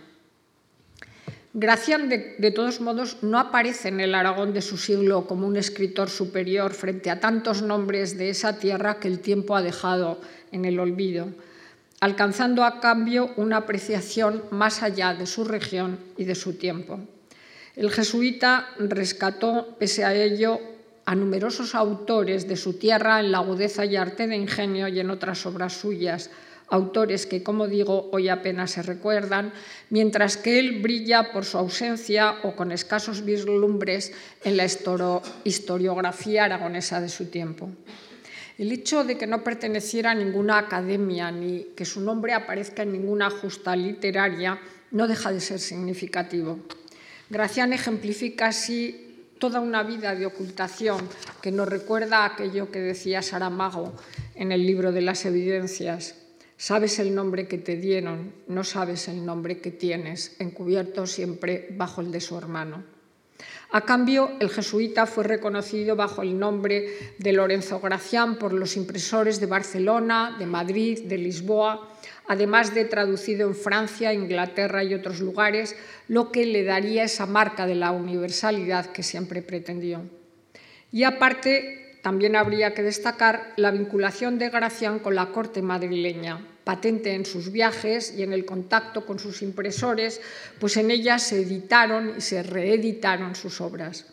Gracián, 1.53 2.09
de, 2.09 2.35
de, 2.37 2.51
todos 2.51 2.79
modos, 2.79 3.23
no 3.23 3.39
aparece 3.39 3.87
en 3.87 3.99
el 3.99 4.13
Aragón 4.13 4.53
de 4.53 4.61
su 4.61 4.77
siglo 4.77 5.25
como 5.25 5.47
un 5.47 5.57
escritor 5.57 6.09
superior 6.09 6.73
frente 6.73 7.09
a 7.09 7.19
tantos 7.19 7.63
nombres 7.63 8.17
de 8.19 8.29
esa 8.29 8.59
tierra 8.59 8.99
que 8.99 9.07
el 9.07 9.19
tiempo 9.19 9.55
ha 9.55 9.63
dejado 9.63 10.21
en 10.51 10.65
el 10.65 10.79
olvido, 10.79 11.29
alcanzando 12.01 12.63
a 12.63 12.79
cambio 12.79 13.31
una 13.35 13.57
apreciación 13.57 14.43
más 14.51 14.83
allá 14.83 15.15
de 15.15 15.25
su 15.25 15.43
región 15.43 15.97
y 16.17 16.25
de 16.25 16.35
su 16.35 16.53
tiempo. 16.53 16.99
El 17.75 17.89
jesuita 17.91 18.67
rescató, 18.77 19.75
pese 19.79 20.05
a 20.05 20.13
ello, 20.13 20.59
a 21.05 21.15
numerosos 21.15 21.73
autores 21.73 22.47
de 22.47 22.57
su 22.57 22.73
tierra 22.73 23.19
en 23.19 23.31
la 23.31 23.39
agudeza 23.39 23.85
y 23.85 23.95
arte 23.95 24.27
de 24.27 24.35
ingenio 24.35 24.87
y 24.87 24.99
en 24.99 25.09
otras 25.09 25.43
obras 25.47 25.73
suyas, 25.73 26.29
autores 26.69 27.25
que, 27.25 27.43
como 27.43 27.67
digo, 27.67 28.09
hoy 28.11 28.29
apenas 28.29 28.71
se 28.71 28.83
recuerdan, 28.83 29.53
mientras 29.89 30.37
que 30.37 30.59
él 30.59 30.81
brilla 30.81 31.31
por 31.31 31.45
su 31.45 31.57
ausencia 31.57 32.35
o 32.43 32.55
con 32.55 32.71
escasos 32.71 33.25
vislumbres 33.25 34.13
en 34.43 34.57
la 34.57 34.65
historiografía 35.43 36.45
aragonesa 36.45 37.01
de 37.01 37.09
su 37.09 37.25
tiempo. 37.25 37.69
El 38.57 38.71
hecho 38.71 39.05
de 39.05 39.17
que 39.17 39.25
no 39.25 39.43
perteneciera 39.43 40.11
a 40.11 40.15
ninguna 40.15 40.57
academia 40.57 41.31
ni 41.31 41.67
que 41.75 41.85
su 41.85 42.01
nombre 42.01 42.33
aparezca 42.33 42.83
en 42.83 42.91
ninguna 42.91 43.29
justa 43.29 43.75
literaria 43.75 44.59
no 44.91 45.07
deja 45.07 45.31
de 45.31 45.39
ser 45.39 45.59
significativo. 45.59 46.59
Gracián 47.29 47.71
ejemplifica 47.71 48.47
así 48.47 49.05
toda 49.39 49.61
una 49.61 49.83
vida 49.83 50.13
de 50.13 50.25
ocultación 50.25 51.07
que 51.41 51.51
nos 51.51 51.69
recuerda 51.69 52.25
aquello 52.25 52.69
que 52.69 52.79
decía 52.79 53.21
Saramago 53.21 53.93
en 54.35 54.51
el 54.51 54.65
libro 54.65 54.91
de 54.91 55.01
las 55.01 55.25
evidencias. 55.25 56.18
Sabes 56.59 56.99
el 56.99 57.15
nombre 57.15 57.47
que 57.47 57.57
te 57.57 57.77
dieron, 57.77 58.33
no 58.47 58.65
sabes 58.65 59.07
el 59.07 59.25
nombre 59.25 59.61
que 59.61 59.71
tienes, 59.71 60.35
encubierto 60.39 61.07
siempre 61.07 61.69
bajo 61.71 62.01
el 62.01 62.11
de 62.11 62.19
su 62.19 62.37
hermano. 62.37 62.83
A 63.71 63.85
cambio, 63.85 64.31
el 64.41 64.49
jesuita 64.49 65.05
fue 65.05 65.23
reconocido 65.23 65.95
bajo 65.95 66.21
el 66.21 66.37
nombre 66.37 67.13
de 67.17 67.31
Lorenzo 67.31 67.79
Gracián 67.79 68.37
por 68.37 68.51
los 68.51 68.75
impresores 68.75 69.39
de 69.39 69.45
Barcelona, 69.45 70.35
de 70.37 70.47
Madrid, 70.47 71.05
de 71.05 71.17
Lisboa, 71.17 71.89
además 72.27 72.75
de 72.75 72.83
traducido 72.83 73.47
en 73.47 73.55
Francia, 73.55 74.13
Inglaterra 74.13 74.83
y 74.83 74.93
otros 74.93 75.21
lugares, 75.21 75.77
lo 76.09 76.29
que 76.29 76.45
le 76.45 76.65
daría 76.65 77.05
esa 77.05 77.25
marca 77.25 77.67
de 77.67 77.75
la 77.75 77.91
universalidad 77.91 78.87
que 78.87 79.03
siempre 79.03 79.41
pretendió. 79.41 80.01
Y 80.91 81.05
aparte, 81.05 81.88
también 82.01 82.35
habría 82.35 82.73
que 82.73 82.83
destacar 82.83 83.53
la 83.57 83.71
vinculación 83.71 84.39
de 84.39 84.49
Gracián 84.49 84.99
con 84.99 85.15
la 85.15 85.31
corte 85.31 85.61
madrileña, 85.61 86.45
patente 86.63 87.13
en 87.13 87.25
sus 87.25 87.51
viajes 87.51 88.13
y 88.17 88.23
en 88.23 88.31
el 88.31 88.45
contacto 88.45 89.05
con 89.05 89.19
sus 89.19 89.41
impresores, 89.41 90.21
pues 90.59 90.77
en 90.77 90.91
ellas 90.91 91.23
se 91.23 91.41
editaron 91.41 92.13
y 92.17 92.21
se 92.21 92.43
reeditaron 92.43 93.35
sus 93.35 93.59
obras. 93.59 94.05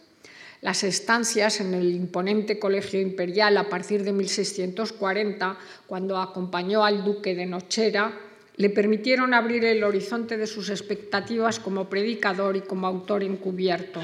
Las 0.62 0.82
estancias 0.82 1.60
en 1.60 1.74
el 1.74 1.94
imponente 1.94 2.58
Colegio 2.58 3.00
Imperial 3.00 3.56
a 3.56 3.68
partir 3.68 4.02
de 4.02 4.12
1640, 4.12 5.58
cuando 5.86 6.18
acompañó 6.18 6.84
al 6.84 7.04
duque 7.04 7.34
de 7.34 7.46
Nochera, 7.46 8.12
le 8.56 8.70
permitieron 8.70 9.34
abrir 9.34 9.64
el 9.64 9.84
horizonte 9.84 10.36
de 10.36 10.46
sus 10.46 10.70
expectativas 10.70 11.60
como 11.60 11.90
predicador 11.90 12.56
y 12.56 12.62
como 12.62 12.86
autor 12.86 13.22
encubierto. 13.22 14.00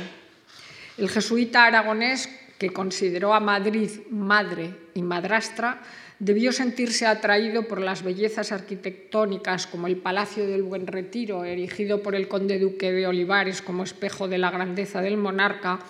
El 0.98 1.08
jesuita 1.08 1.64
aragonés, 1.64 2.28
que 2.62 2.70
consideró 2.70 3.34
a 3.34 3.40
Madrid 3.40 3.90
madre 4.08 4.72
y 4.94 5.02
madrastra, 5.02 5.82
debió 6.20 6.52
sentirse 6.52 7.08
atraído 7.08 7.66
por 7.66 7.80
las 7.80 8.04
bellezas 8.04 8.52
arquitectónicas 8.52 9.66
como 9.66 9.88
el 9.88 9.96
Palacio 9.96 10.46
del 10.46 10.62
Buen 10.62 10.86
Retiro, 10.86 11.44
erigido 11.44 12.04
por 12.04 12.14
el 12.14 12.28
conde 12.28 12.60
duque 12.60 12.92
de 12.92 13.08
Olivares 13.08 13.62
como 13.62 13.82
espejo 13.82 14.28
de 14.28 14.38
la 14.38 14.52
grandeza 14.52 15.02
del 15.02 15.16
monarca, 15.16 15.80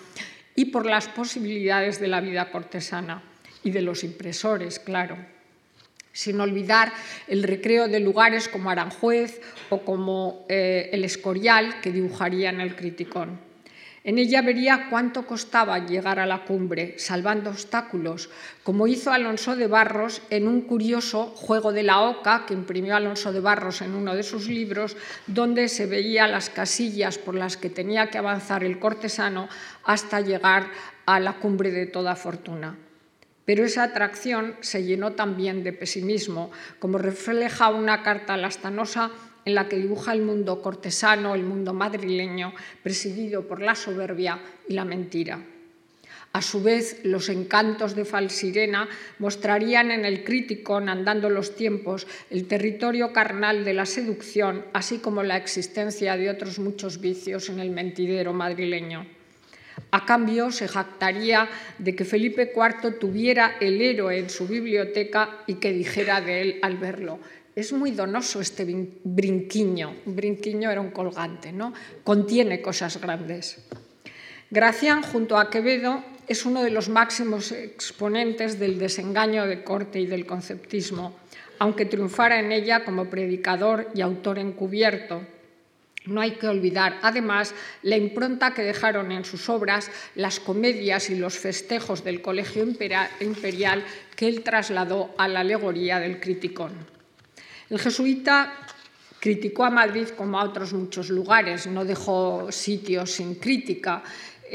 y 0.54 0.66
por 0.66 0.87
las 0.87 1.08
posibilidades 1.08 2.00
de 2.00 2.08
la 2.08 2.22
vida 2.22 2.50
cortesana 2.50 3.22
y 3.62 3.70
de 3.70 3.82
los 3.82 4.02
impresores, 4.02 4.78
claro. 4.78 5.18
Sin 6.14 6.40
olvidar 6.40 6.90
el 7.28 7.42
recreo 7.42 7.88
de 7.88 8.00
lugares 8.00 8.48
como 8.48 8.70
Aranjuez 8.70 9.42
o 9.68 9.80
como 9.80 10.46
eh, 10.48 10.88
el 10.94 11.04
Escorial 11.04 11.82
que 11.82 11.92
dibujaría 11.92 12.48
en 12.48 12.62
el 12.62 12.74
Criticón. 12.76 13.52
En 14.05 14.19
ella 14.19 14.43
vería 14.43 14.88
cuánto 14.91 15.27
costaba 15.27 15.87
llegar 15.87 16.19
a 16.19 16.27
la 16.27 16.45
cumbre, 16.45 16.99
salvando 16.99 17.51
obstáculos, 17.51 18.31
como 18.65 18.88
hizo 18.88 19.12
Alonso 19.12 19.55
de 19.55 19.69
Barros 19.69 20.23
en 20.29 20.49
un 20.49 20.62
curioso 20.62 21.27
juego 21.37 21.73
de 21.73 21.85
la 21.85 22.01
oca 22.01 22.45
que 22.45 22.55
imprimió 22.55 22.97
Alonso 22.97 23.33
de 23.33 23.38
Barros 23.38 23.81
en 23.81 23.95
uno 23.95 24.17
de 24.17 24.25
sus 24.25 24.49
libros, 24.49 24.97
donde 25.29 25.69
se 25.69 25.87
veía 25.87 26.27
las 26.27 26.51
casillas 26.51 27.17
por 27.17 27.37
las 27.37 27.57
que 27.57 27.71
tenía 27.71 28.11
que 28.11 28.19
avanzar 28.19 28.65
el 28.65 28.81
cortesano 28.81 29.49
hasta 29.85 30.21
llegar 30.21 30.67
a 31.07 31.21
la 31.21 31.35
cumbre 31.35 31.71
de 31.71 31.87
toda 31.87 32.17
fortuna. 32.17 32.77
Pero 33.45 33.65
esa 33.65 33.85
atracción 33.85 34.57
se 34.61 34.83
llenó 34.83 35.12
también 35.12 35.62
de 35.62 35.73
pesimismo, 35.73 36.51
como 36.81 36.99
refleja 36.99 37.69
una 37.69 38.03
carta 38.03 38.37
lastanosa 38.37 39.12
en 39.44 39.55
la 39.55 39.68
que 39.68 39.76
dibuja 39.76 40.12
el 40.12 40.22
mundo 40.22 40.62
cortesano, 40.62 41.35
el 41.35 41.42
mundo 41.42 41.72
madrileño, 41.72 42.52
presidido 42.83 43.46
por 43.46 43.61
la 43.61 43.74
soberbia 43.74 44.40
y 44.68 44.74
la 44.74 44.85
mentira. 44.85 45.42
A 46.33 46.40
su 46.40 46.62
vez, 46.62 47.00
los 47.05 47.28
encantos 47.28 47.94
de 47.94 48.07
Falsirena 48.07 48.88
mostrarían 49.18 49.90
en 49.90 50.07
el 50.07 50.24
crítico, 50.24 50.76
andando 50.76 51.28
los 51.28 51.55
tiempos, 51.55 52.07
el 52.31 52.46
territorio 52.46 53.12
carnal 53.12 53.64
de 53.64 53.74
la 53.74 53.85
seducción, 53.85 54.64
así 54.72 54.98
como 54.98 55.22
la 55.22 55.37
existencia 55.37 56.16
de 56.16 56.31
otros 56.31 56.59
muchos 56.59 57.00
vicios 57.00 57.50
en 57.50 57.61
el 57.61 57.70
mentidero 57.70 58.33
madrileño. 58.33 59.07
A 59.90 60.07
cambio, 60.07 60.50
se 60.50 60.68
jactaría 60.68 61.50
de 61.76 61.94
que 61.94 62.07
Felipe 62.07 62.52
IV 62.57 62.98
tuviera 62.98 63.57
el 63.61 63.83
héroe 63.83 64.18
en 64.18 64.31
su 64.31 64.48
biblioteca 64.48 65.44
y 65.46 65.55
que 65.57 65.72
dijera 65.72 66.22
de 66.22 66.40
él 66.40 66.59
al 66.62 66.78
verlo. 66.78 67.18
Es 67.55 67.73
muy 67.73 67.90
donoso 67.90 68.40
este 68.40 68.65
brinquiño. 69.05 69.96
Brinquiño 70.07 70.71
era 70.71 70.81
un 70.81 70.90
colgante, 70.90 71.53
¿no? 71.53 71.75
Contiene 72.03 72.63
cosas 72.63 72.98
grandes. 72.98 73.59
Gracián, 74.50 75.03
junto 75.03 75.37
a 75.37 75.50
Quevedo, 75.50 76.03
es 76.29 76.46
uno 76.46 76.63
de 76.63 76.71
los 76.71 76.88
máximos 76.88 77.53
exponentes 77.53 78.59
del 78.59 78.79
desengaño 78.79 79.46
de 79.46 79.63
corte 79.65 80.00
y 80.00 80.07
del 80.07 80.25
conceptismo, 80.25 81.15
aunque 81.59 81.85
triunfara 81.85 82.40
en 82.40 82.53
ella 82.53 82.85
como 82.85 83.11
predicador 83.11 83.90
y 83.94 84.00
autor 84.00 84.38
encubierto. 84.38 85.23
No 86.07 86.21
hay 86.21 86.33
que 86.33 86.48
olvidar, 86.48 86.98
además, 87.03 87.55
la 87.83 87.96
impronta 87.96 88.55
que 88.55 88.63
dejaron 88.63 89.13
en 89.13 89.25
sus 89.25 89.48
obras 89.48 89.90
las 90.15 90.40
comedias 90.40 91.11
y 91.11 91.17
los 91.17 91.38
festejos 91.38 92.03
del 92.03 92.23
Colegio 92.23 92.65
Imperial 92.65 93.85
que 94.17 94.27
él 94.27 94.42
trasladó 94.42 95.15
a 95.19 95.29
la 95.29 95.40
alegoría 95.40 96.00
del 96.00 96.19
criticón. 96.19 97.02
El 97.73 97.79
jesuita 97.79 98.52
criticó 99.18 99.64
a 99.64 99.70
Madrid 99.70 100.08
como 100.14 100.38
a 100.38 100.44
otros 100.44 100.75
muchos 100.75 101.08
lugares, 101.08 101.66
no 101.66 101.87
dejó 101.87 102.52
sitios 102.52 103.12
sin 103.12 103.37
crítica 103.37 104.02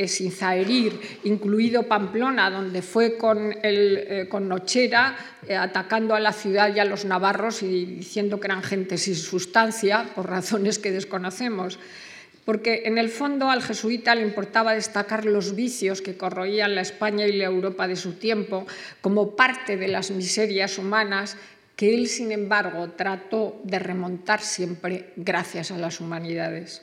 sin 0.06 0.32
Zaherir, 0.32 0.94
incluido 1.24 1.82
Pamplona, 1.82 2.52
donde 2.52 2.84
fue 2.84 3.18
con, 3.18 3.52
eh, 3.64 4.30
Nochera 4.40 5.18
eh, 5.48 5.56
atacando 5.56 6.14
a 6.14 6.20
la 6.20 6.32
ciudad 6.32 6.76
y 6.76 6.78
a 6.78 6.86
los 6.86 7.06
navarros 7.06 7.64
y 7.64 7.86
diciendo 7.86 8.40
que 8.40 8.46
eran 8.46 8.62
gente 8.62 9.00
sin 9.00 9.16
sustancia, 9.16 10.12
por 10.14 10.30
razones 10.30 10.78
que 10.78 10.92
desconocemos. 10.92 11.80
Porque 12.46 12.84
en 12.86 13.00
el 13.00 13.10
fondo 13.10 13.50
al 13.50 13.64
jesuita 13.64 14.14
le 14.14 14.22
importaba 14.22 14.76
destacar 14.76 15.26
los 15.26 15.56
vicios 15.56 16.04
que 16.04 16.16
corroían 16.16 16.76
la 16.76 16.82
España 16.82 17.26
y 17.26 17.34
la 17.34 17.46
Europa 17.46 17.88
de 17.88 17.96
su 17.96 18.14
tiempo 18.14 18.68
como 19.02 19.36
parte 19.36 19.76
de 19.76 19.88
las 19.88 20.12
miserias 20.12 20.78
humanas 20.78 21.36
que 21.78 21.94
él, 21.94 22.08
sin 22.08 22.34
embargo, 22.34 22.90
trató 22.90 23.62
de 23.64 23.78
remontar 23.78 24.42
siempre 24.42 25.14
gracias 25.16 25.72
a 25.72 25.78
las 25.78 26.02
humanidades. 26.02 26.82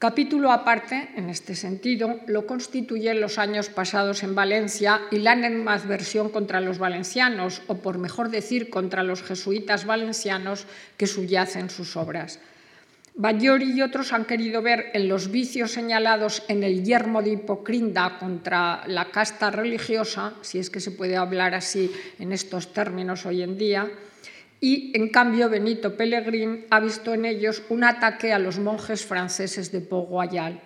Capítulo 0.00 0.50
aparte, 0.50 1.10
en 1.14 1.30
este 1.30 1.54
sentido, 1.54 2.20
lo 2.26 2.46
constituyen 2.46 3.20
los 3.20 3.38
años 3.38 3.68
pasados 3.68 4.22
en 4.24 4.34
Valencia 4.34 5.02
y 5.10 5.18
la 5.18 5.32
animadversión 5.32 6.30
contra 6.30 6.60
los 6.60 6.78
valencianos, 6.78 7.62
o 7.68 7.76
por 7.76 7.98
mejor 7.98 8.30
decir, 8.30 8.70
contra 8.70 9.04
los 9.04 9.22
jesuitas 9.22 9.84
valencianos 9.84 10.66
que 10.96 11.06
subyacen 11.06 11.70
sus 11.70 11.96
obras. 11.96 12.40
Bayori 13.14 13.72
y 13.72 13.82
otros 13.82 14.12
han 14.12 14.24
querido 14.24 14.62
ver 14.62 14.90
en 14.94 15.08
los 15.08 15.30
vicios 15.30 15.72
señalados 15.72 16.42
en 16.48 16.62
el 16.62 16.84
yermo 16.84 17.22
de 17.22 17.30
Hipocrinda 17.30 18.18
contra 18.18 18.84
la 18.86 19.10
casta 19.10 19.50
religiosa, 19.50 20.34
si 20.42 20.58
es 20.58 20.70
que 20.70 20.80
se 20.80 20.92
puede 20.92 21.16
hablar 21.16 21.54
así 21.54 21.90
en 22.18 22.32
estos 22.32 22.72
términos 22.72 23.26
hoy 23.26 23.42
en 23.42 23.58
día, 23.58 23.90
y 24.60 24.92
en 24.94 25.08
cambio 25.08 25.48
Benito 25.48 25.96
Pellegrin 25.96 26.66
ha 26.70 26.80
visto 26.80 27.14
en 27.14 27.24
ellos 27.24 27.62
un 27.70 27.84
ataque 27.84 28.32
a 28.32 28.38
los 28.38 28.58
monjes 28.58 29.04
franceses 29.04 29.72
de 29.72 29.80
Port 29.80 30.10
Royal. 30.10 30.60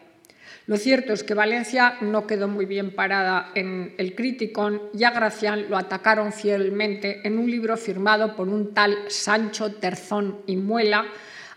Lo 0.66 0.78
cierto 0.78 1.12
es 1.12 1.22
que 1.22 1.34
Valencia 1.34 1.98
no 2.00 2.26
quedó 2.26 2.48
muy 2.48 2.64
bien 2.64 2.94
parada 2.94 3.52
en 3.54 3.94
el 3.98 4.14
Criticón 4.14 4.80
y 4.94 5.04
a 5.04 5.10
Gracián 5.10 5.68
lo 5.68 5.76
atacaron 5.76 6.32
fielmente 6.32 7.20
en 7.26 7.38
un 7.38 7.50
libro 7.50 7.76
firmado 7.76 8.34
por 8.34 8.48
un 8.48 8.72
tal 8.72 8.96
Sancho 9.08 9.74
Terzón 9.74 10.40
y 10.46 10.56
Muela, 10.56 11.04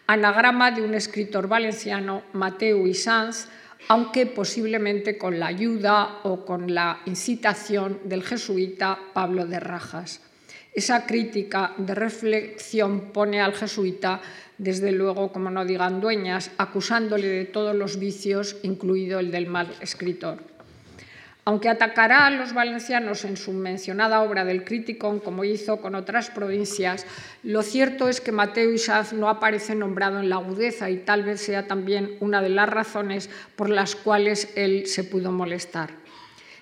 anagrama 0.07 0.71
de 0.71 0.81
un 0.81 0.95
escritor 0.95 1.47
valenciano, 1.47 2.23
Mateo 2.33 2.87
Isanz, 2.87 3.47
aunque 3.89 4.25
posiblemente 4.25 5.17
con 5.17 5.39
la 5.39 5.47
ayuda 5.47 6.19
o 6.23 6.45
con 6.45 6.73
la 6.73 7.01
incitación 7.05 7.99
del 8.05 8.23
jesuita 8.23 8.97
Pablo 9.13 9.45
de 9.45 9.59
Rajas. 9.59 10.21
Esa 10.73 11.05
crítica 11.05 11.73
de 11.77 11.93
reflexión 11.93 13.11
pone 13.11 13.41
al 13.41 13.53
jesuita, 13.53 14.21
desde 14.57 14.91
luego, 14.91 15.31
como 15.31 15.49
no 15.49 15.65
digan 15.65 16.01
dueñas, 16.01 16.51
acusándole 16.57 17.27
de 17.27 17.45
todos 17.45 17.75
los 17.75 17.99
vicios, 17.99 18.57
incluido 18.63 19.19
el 19.19 19.31
del 19.31 19.47
mal 19.47 19.73
escritor. 19.81 20.56
Aunque 21.47 21.69
atacará 21.69 22.25
a 22.25 22.29
los 22.29 22.51
valencianos 22.51 23.23
en 23.23 23.37
su 23.37 23.53
mencionada 23.53 24.21
obra 24.21 24.43
del 24.43 24.65
Criticón, 24.65 25.21
como 25.21 25.45
hizo 25.45 25.77
con 25.77 25.95
otras 25.95 26.29
provincias, 26.29 27.05
lo 27.41 27.61
cierto 27.61 28.09
es 28.09 28.19
que 28.19 28.33
Mateo 28.33 28.69
Isaz 28.73 29.13
no 29.13 29.29
aparece 29.29 29.73
nombrado 29.73 30.19
en 30.19 30.27
la 30.27 30.35
agudeza 30.35 30.89
y 30.89 30.97
tal 30.97 31.23
vez 31.23 31.39
sea 31.39 31.65
también 31.65 32.17
una 32.19 32.41
de 32.41 32.49
las 32.49 32.67
razones 32.67 33.29
por 33.55 33.69
las 33.69 33.95
cuales 33.95 34.51
él 34.57 34.87
se 34.87 35.05
pudo 35.05 35.31
molestar. 35.31 35.91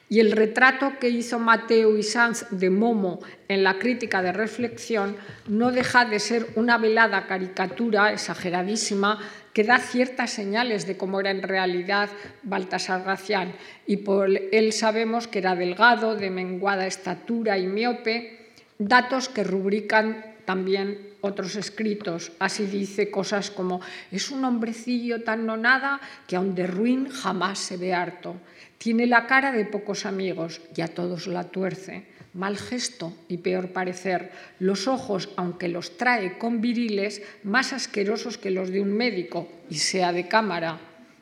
Y 0.08 0.20
el 0.20 0.32
retrato 0.32 0.94
que 1.00 1.10
hizo 1.10 1.40
Mateo 1.40 1.98
y 1.98 2.04
Sanz 2.04 2.46
de 2.52 2.70
Momo 2.70 3.22
en 3.48 3.64
la 3.64 3.80
crítica 3.80 4.22
de 4.22 4.34
reflexión 4.34 5.18
no 5.48 5.72
deja 5.72 6.06
de 6.06 6.20
ser 6.20 6.46
una 6.54 6.78
velada 6.78 7.26
caricatura 7.26 8.14
exageradísima 8.14 9.18
que 9.56 9.64
da 9.64 9.80
ciertas 9.80 10.36
señales 10.36 10.84
de 10.84 11.00
cómo 11.00 11.24
era 11.24 11.32
en 11.32 11.40
realidad 11.40 12.12
Baltasar 12.44 13.08
Gracián. 13.08 13.56
Y 13.88 14.04
por 14.04 14.28
él 14.28 14.74
sabemos 14.74 15.30
que 15.32 15.40
era 15.40 15.56
delgado, 15.56 16.18
de 16.20 16.30
menguada 16.30 16.86
estatura 16.86 17.58
y 17.58 17.66
miope, 17.66 18.52
datos 18.78 19.30
que 19.30 19.46
rubrican 19.46 20.36
también 20.44 21.16
otros 21.22 21.56
escritos. 21.56 22.34
Así 22.38 22.66
dice 22.66 23.10
cosas 23.10 23.50
como, 23.50 23.80
es 24.12 24.30
un 24.30 24.44
hombrecillo 24.44 25.24
tan 25.24 25.46
nonada 25.46 26.02
que 26.28 26.36
aun 26.36 26.54
de 26.54 26.68
ruin 26.68 27.08
jamás 27.08 27.58
se 27.60 27.78
ve 27.78 27.94
harto. 27.94 28.36
Tiene 28.78 29.08
la 29.08 29.26
cara 29.26 29.54
de 29.54 29.64
pocos 29.64 30.06
amigos 30.06 30.60
y 30.76 30.82
a 30.82 30.90
todos 30.90 31.28
la 31.28 31.46
tuerce. 31.46 32.15
Mal 32.36 32.58
gesto 32.58 33.14
y 33.30 33.38
peor 33.38 33.70
parecer. 33.70 34.30
Los 34.60 34.90
ojos, 34.90 35.30
aunque 35.38 35.70
los 35.70 35.96
trae 35.96 36.38
con 36.38 36.60
viriles, 36.60 37.22
más 37.44 37.72
asquerosos 37.72 38.38
que 38.38 38.52
los 38.52 38.72
de 38.72 38.82
un 38.82 38.92
médico, 38.92 39.48
y 39.70 39.76
sea 39.76 40.12
de 40.12 40.28
cámara. 40.28 40.78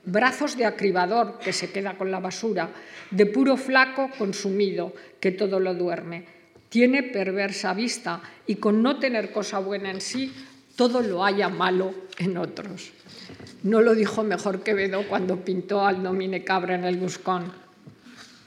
Brazos 0.06 0.58
de 0.58 0.66
acribador, 0.66 1.38
que 1.38 1.54
se 1.54 1.72
queda 1.72 2.00
con 2.00 2.10
la 2.10 2.20
basura. 2.20 2.72
De 3.12 3.28
puro 3.28 3.58
flaco 3.58 4.10
consumido, 4.18 4.94
que 5.20 5.32
todo 5.32 5.60
lo 5.60 5.76
duerme. 5.76 6.26
Tiene 6.70 7.04
perversa 7.04 7.76
vista 7.76 8.24
y 8.48 8.56
con 8.56 8.82
no 8.82 8.98
tener 8.98 9.32
cosa 9.32 9.60
buena 9.60 9.92
en 9.92 10.02
sí, 10.02 10.34
todo 10.76 11.02
lo 11.02 11.24
haya 11.24 11.48
malo 11.48 11.94
en 12.18 12.38
otros. 12.38 12.92
No 13.62 13.82
lo 13.82 13.94
dijo 13.94 14.24
mejor 14.24 14.64
Quevedo 14.64 15.08
cuando 15.08 15.46
pintó 15.46 15.86
al 15.86 16.02
Domine 16.02 16.44
Cabra 16.44 16.74
en 16.74 16.86
el 16.86 16.98
Buscón. 16.98 17.54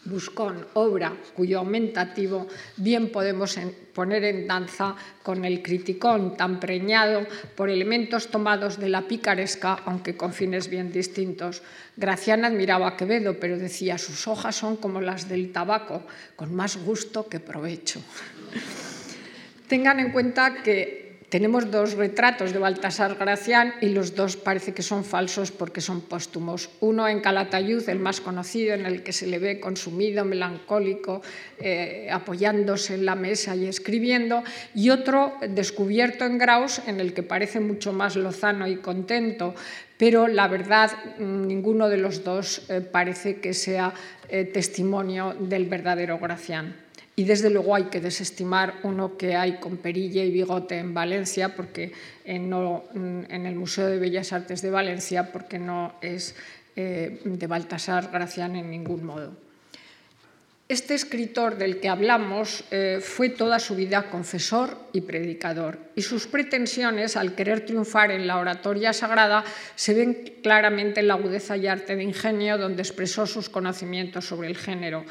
Buscón, 0.06 0.66
obra 0.74 1.12
cuyo 1.34 1.58
aumentativo 1.58 2.46
bien 2.76 3.10
podemos 3.10 3.58
poner 3.92 4.24
en 4.24 4.46
danza 4.46 4.94
con 5.22 5.44
el 5.44 5.62
criticón 5.62 6.36
tan 6.36 6.60
preñado 6.60 7.26
por 7.54 7.70
elementos 7.70 8.28
tomados 8.28 8.78
de 8.78 8.88
la 8.88 9.08
picaresca, 9.08 9.74
aunque 9.84 10.16
con 10.16 10.32
fines 10.32 10.68
bien 10.68 10.92
distintos. 10.92 11.62
Graciana 11.96 12.48
admiraba 12.48 12.88
a 12.88 12.96
Quevedo, 12.96 13.40
pero 13.40 13.58
decía, 13.58 13.98
sus 13.98 14.28
hojas 14.28 14.56
son 14.56 14.76
como 14.76 15.00
las 15.00 15.28
del 15.28 15.52
tabaco, 15.52 16.02
con 16.36 16.54
más 16.54 16.76
gusto 16.76 17.28
que 17.28 17.40
provecho. 17.40 18.00
Tengan 19.68 19.98
en 19.98 20.12
cuenta 20.12 20.62
que 20.62 21.05
tenemos 21.28 21.72
dos 21.72 21.94
retratos 21.94 22.52
de 22.52 22.60
Baltasar 22.60 23.16
Gracián 23.16 23.74
y 23.80 23.88
los 23.88 24.14
dos 24.14 24.36
parece 24.36 24.72
que 24.72 24.82
son 24.82 25.04
falsos 25.04 25.50
porque 25.50 25.80
son 25.80 26.02
póstumos. 26.02 26.70
Uno 26.80 27.08
en 27.08 27.20
Calatayud, 27.20 27.88
el 27.88 27.98
más 27.98 28.20
conocido, 28.20 28.74
en 28.74 28.86
el 28.86 29.02
que 29.02 29.12
se 29.12 29.26
le 29.26 29.40
ve 29.40 29.58
consumido, 29.58 30.24
melancólico, 30.24 31.22
eh, 31.58 32.08
apoyándose 32.12 32.94
en 32.94 33.04
la 33.04 33.16
mesa 33.16 33.56
y 33.56 33.66
escribiendo, 33.66 34.44
y 34.72 34.90
otro 34.90 35.34
descubierto 35.48 36.24
en 36.24 36.38
Graus, 36.38 36.80
en 36.86 37.00
el 37.00 37.12
que 37.12 37.24
parece 37.24 37.58
mucho 37.58 37.92
más 37.92 38.14
lozano 38.14 38.68
y 38.68 38.76
contento, 38.76 39.54
pero 39.98 40.28
la 40.28 40.46
verdad 40.46 40.92
ninguno 41.18 41.88
de 41.88 41.96
los 41.96 42.22
dos 42.22 42.70
eh, 42.70 42.80
parece 42.80 43.40
que 43.40 43.52
sea 43.52 43.92
eh, 44.28 44.44
testimonio 44.44 45.34
del 45.40 45.66
verdadero 45.66 46.18
Gracián. 46.18 46.85
Y 47.18 47.24
desde 47.24 47.48
luego 47.48 47.74
hay 47.74 47.84
que 47.84 48.00
desestimar 48.00 48.74
uno 48.82 49.16
que 49.16 49.34
hay 49.36 49.56
con 49.56 49.78
perilla 49.78 50.22
y 50.22 50.30
bigote 50.30 50.78
en 50.78 50.92
Valencia, 50.92 51.56
porque 51.56 51.92
en, 52.26 52.52
el 53.30 53.54
Museo 53.54 53.86
de 53.86 53.98
Bellas 53.98 54.34
Artes 54.34 54.60
de 54.60 54.68
Valencia, 54.68 55.32
porque 55.32 55.58
no 55.58 55.94
es 56.02 56.36
eh, 56.76 57.22
de 57.24 57.46
Baltasar 57.46 58.10
Gracián 58.12 58.54
en 58.54 58.70
ningún 58.70 59.04
modo. 59.04 59.32
Este 60.68 60.94
escritor 60.94 61.58
del 61.58 61.78
que 61.78 61.88
hablamos 61.88 62.64
eh, 62.72 62.98
fue 63.00 63.28
toda 63.28 63.60
su 63.60 63.76
vida 63.76 64.10
confesor 64.10 64.76
y 64.92 65.02
predicador, 65.02 65.78
y 65.94 66.02
sus 66.02 66.26
pretensiones 66.26 67.16
al 67.16 67.36
querer 67.36 67.64
triunfar 67.64 68.10
en 68.10 68.26
la 68.26 68.36
oratoria 68.38 68.92
sagrada 68.92 69.44
se 69.76 69.94
ven 69.94 70.34
claramente 70.42 70.98
en 70.98 71.06
la 71.06 71.14
agudeza 71.14 71.56
y 71.56 71.68
arte 71.68 71.94
de 71.94 72.02
ingenio 72.02 72.58
donde 72.58 72.82
expresó 72.82 73.26
sus 73.26 73.48
conocimientos 73.48 74.26
sobre 74.26 74.48
el 74.48 74.56
género. 74.56 75.04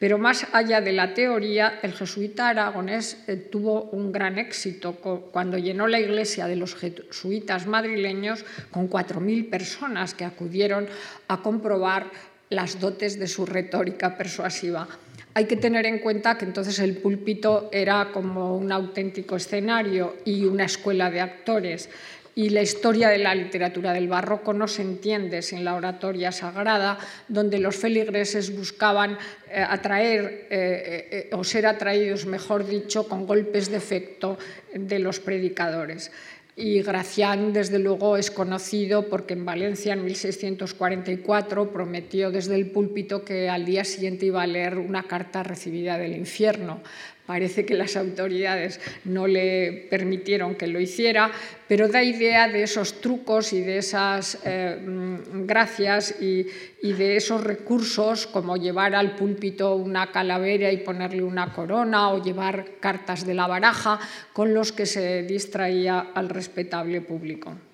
Pero 0.00 0.16
más 0.16 0.46
allá 0.54 0.80
de 0.80 0.92
la 0.92 1.12
teoría, 1.12 1.78
el 1.82 1.92
jesuita 1.92 2.48
aragonés 2.48 3.18
eh, 3.28 3.36
tuvo 3.36 3.82
un 3.92 4.10
gran 4.10 4.38
éxito 4.38 4.94
cuando 4.94 5.58
llenó 5.58 5.86
la 5.86 6.00
iglesia 6.00 6.46
de 6.46 6.56
los 6.56 6.74
jesuitas 6.74 7.66
madrileños 7.66 8.46
con 8.70 8.88
4.000 8.88 9.50
personas 9.50 10.14
que 10.14 10.24
acudieron 10.24 10.88
a 11.28 11.42
comprobar 11.42 12.10
las 12.48 12.80
dotes 12.80 13.18
de 13.18 13.28
su 13.28 13.44
retórica 13.44 14.16
persuasiva. 14.16 14.88
Hay 15.34 15.44
que 15.44 15.56
tener 15.56 15.84
en 15.84 15.98
cuenta 15.98 16.38
que 16.38 16.46
entonces 16.46 16.78
el 16.78 16.96
púlpito 16.96 17.68
era 17.70 18.10
como 18.10 18.56
un 18.56 18.72
auténtico 18.72 19.36
escenario 19.36 20.16
y 20.24 20.46
una 20.46 20.64
escuela 20.64 21.10
de 21.10 21.20
actores 21.20 21.90
y 22.34 22.50
la 22.50 22.62
historia 22.62 23.08
de 23.08 23.18
la 23.18 23.34
literatura 23.34 23.92
del 23.92 24.08
barroco 24.08 24.52
no 24.52 24.68
se 24.68 24.82
entiende 24.82 25.42
sin 25.42 25.64
la 25.64 25.74
oratoria 25.74 26.32
sagrada, 26.32 26.98
donde 27.28 27.58
los 27.58 27.76
feligreses 27.76 28.56
buscaban 28.56 29.18
eh, 29.50 29.60
atraer 29.60 30.46
eh, 30.50 31.28
eh, 31.30 31.30
o 31.32 31.42
ser 31.44 31.66
atraídos, 31.66 32.26
mejor 32.26 32.66
dicho, 32.66 33.08
con 33.08 33.26
golpes 33.26 33.70
de 33.70 33.76
efecto 33.76 34.38
de 34.74 34.98
los 34.98 35.20
predicadores. 35.20 36.10
Y 36.56 36.82
Gracián, 36.82 37.52
desde 37.52 37.78
luego, 37.78 38.16
es 38.16 38.30
conocido 38.30 39.08
porque 39.08 39.34
en 39.34 39.46
Valencia, 39.46 39.94
en 39.94 40.04
1644, 40.04 41.72
prometió 41.72 42.30
desde 42.30 42.54
el 42.54 42.70
púlpito 42.70 43.24
que 43.24 43.48
al 43.48 43.64
día 43.64 43.84
siguiente 43.84 44.26
iba 44.26 44.42
a 44.42 44.46
leer 44.46 44.76
una 44.76 45.04
carta 45.04 45.42
recibida 45.42 45.96
del 45.96 46.14
infierno. 46.14 46.82
Parece 47.30 47.64
que 47.64 47.74
las 47.74 47.96
autoridades 47.96 48.80
no 49.04 49.28
le 49.28 49.86
permitieron 49.88 50.56
que 50.56 50.66
lo 50.66 50.80
hiciera, 50.80 51.30
pero 51.68 51.86
da 51.86 52.02
idea 52.02 52.48
de 52.48 52.64
esos 52.64 53.00
trucos 53.00 53.52
y 53.52 53.60
de 53.60 53.78
esas 53.78 54.40
eh, 54.44 54.82
mm, 54.84 55.46
gracias 55.46 56.20
y, 56.20 56.44
y, 56.82 56.92
de 56.92 57.14
esos 57.14 57.44
recursos, 57.44 58.26
como 58.26 58.56
llevar 58.56 58.96
al 58.96 59.14
púlpito 59.14 59.76
una 59.76 60.10
calavera 60.10 60.72
y 60.72 60.78
ponerle 60.78 61.22
una 61.22 61.52
corona 61.52 62.10
o 62.10 62.20
llevar 62.20 62.80
cartas 62.80 63.24
de 63.24 63.34
la 63.34 63.46
baraja, 63.46 64.00
con 64.32 64.52
los 64.52 64.72
que 64.72 64.86
se 64.86 65.22
distraía 65.22 66.00
al 66.00 66.30
respetable 66.30 67.00
público. 67.00 67.69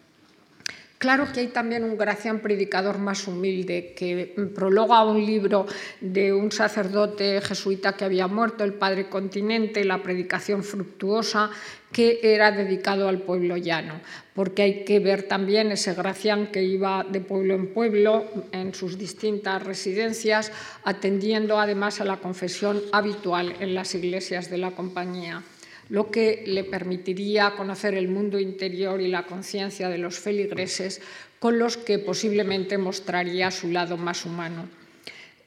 Claro 0.99 1.31
que 1.31 1.41
hay 1.41 1.49
también 1.49 1.85
un 1.85 1.99
Gracián 1.99 2.41
predicador 2.41 2.97
más 2.99 3.29
humilde 3.29 3.93
que 3.95 4.35
prologa 4.55 5.05
un 5.05 5.25
libro 5.25 5.67
de 6.01 6.33
un 6.33 6.51
sacerdote 6.51 7.43
jesuita 7.43 7.97
que 7.97 8.07
había 8.07 8.29
muerto, 8.29 8.65
el 8.65 8.73
Padre 8.73 9.11
Continente, 9.11 9.85
la 9.85 10.03
predicación 10.03 10.65
fructuosa, 10.65 11.51
que 11.93 12.21
era 12.23 12.51
dedicado 12.51 13.09
al 13.09 13.21
pueblo 13.21 13.59
llano, 13.59 14.01
porque 14.35 14.63
hay 14.63 14.85
que 14.85 14.99
ver 14.99 15.25
también 15.25 15.71
ese 15.71 15.93
Gracián 15.93 16.47
que 16.47 16.63
iba 16.63 17.05
de 17.05 17.21
pueblo 17.21 17.55
en 17.55 17.75
pueblo 17.75 18.25
en 18.53 18.73
sus 18.73 18.97
distintas 18.97 19.63
residencias, 19.63 20.51
atendiendo 20.83 21.61
además 21.61 22.01
a 22.01 22.05
la 22.05 22.17
confesión 22.19 22.83
habitual 22.93 23.55
en 23.61 23.75
las 23.75 23.95
iglesias 23.95 24.49
de 24.49 24.59
la 24.59 24.71
compañía 24.71 25.43
lo 25.89 26.11
que 26.11 26.45
le 26.47 26.65
permitiría 26.65 27.55
conocer 27.57 27.95
el 27.95 28.09
mundo 28.09 28.39
interior 28.39 29.01
y 29.01 29.09
la 29.09 29.27
conciencia 29.27 29.89
de 29.89 29.99
los 29.99 30.19
feligreses, 30.19 31.01
con 31.39 31.59
los 31.59 31.77
que 31.77 31.99
posiblemente 31.99 32.79
mostraría 32.79 33.51
su 33.51 33.69
lado 33.69 33.97
más 33.97 34.25
humano. 34.25 34.69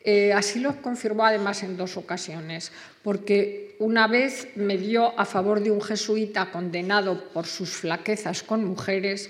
Eh, 0.01 0.31
así 0.31 0.59
lo 0.59 0.81
confirmó 0.81 1.25
además 1.25 1.61
en 1.63 1.75
dos 1.75 1.97
ocasiones, 1.97 2.71
porque 3.03 3.75
una 3.79 4.07
vez 4.07 4.47
me 4.55 4.77
dio 4.77 5.19
a 5.19 5.25
favor 5.25 5.61
de 5.61 5.71
un 5.71 5.81
jesuita 5.81 6.51
condenado 6.51 7.29
por 7.33 7.45
sus 7.45 7.71
flaquezas 7.71 8.43
con 8.43 8.63
mujeres, 8.63 9.29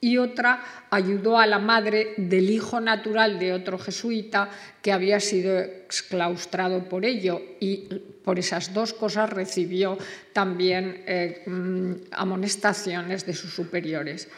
y 0.00 0.18
otra 0.18 0.86
ayudó 0.90 1.38
a 1.38 1.46
la 1.46 1.58
madre 1.58 2.14
del 2.16 2.50
hijo 2.50 2.80
natural 2.80 3.38
de 3.38 3.52
otro 3.52 3.78
jesuita 3.78 4.50
que 4.82 4.92
había 4.92 5.20
sido 5.20 5.58
exclaustrado 5.58 6.88
por 6.88 7.04
ello 7.04 7.40
y 7.60 7.88
por 8.22 8.38
esas 8.38 8.74
dos 8.74 8.92
cosas 8.92 9.30
recibió 9.30 9.98
también 10.32 11.02
eh, 11.06 11.42
mm, 11.46 11.92
amonestaciones 12.12 13.24
de 13.26 13.34
sus 13.34 13.54
superiores. 13.54 14.28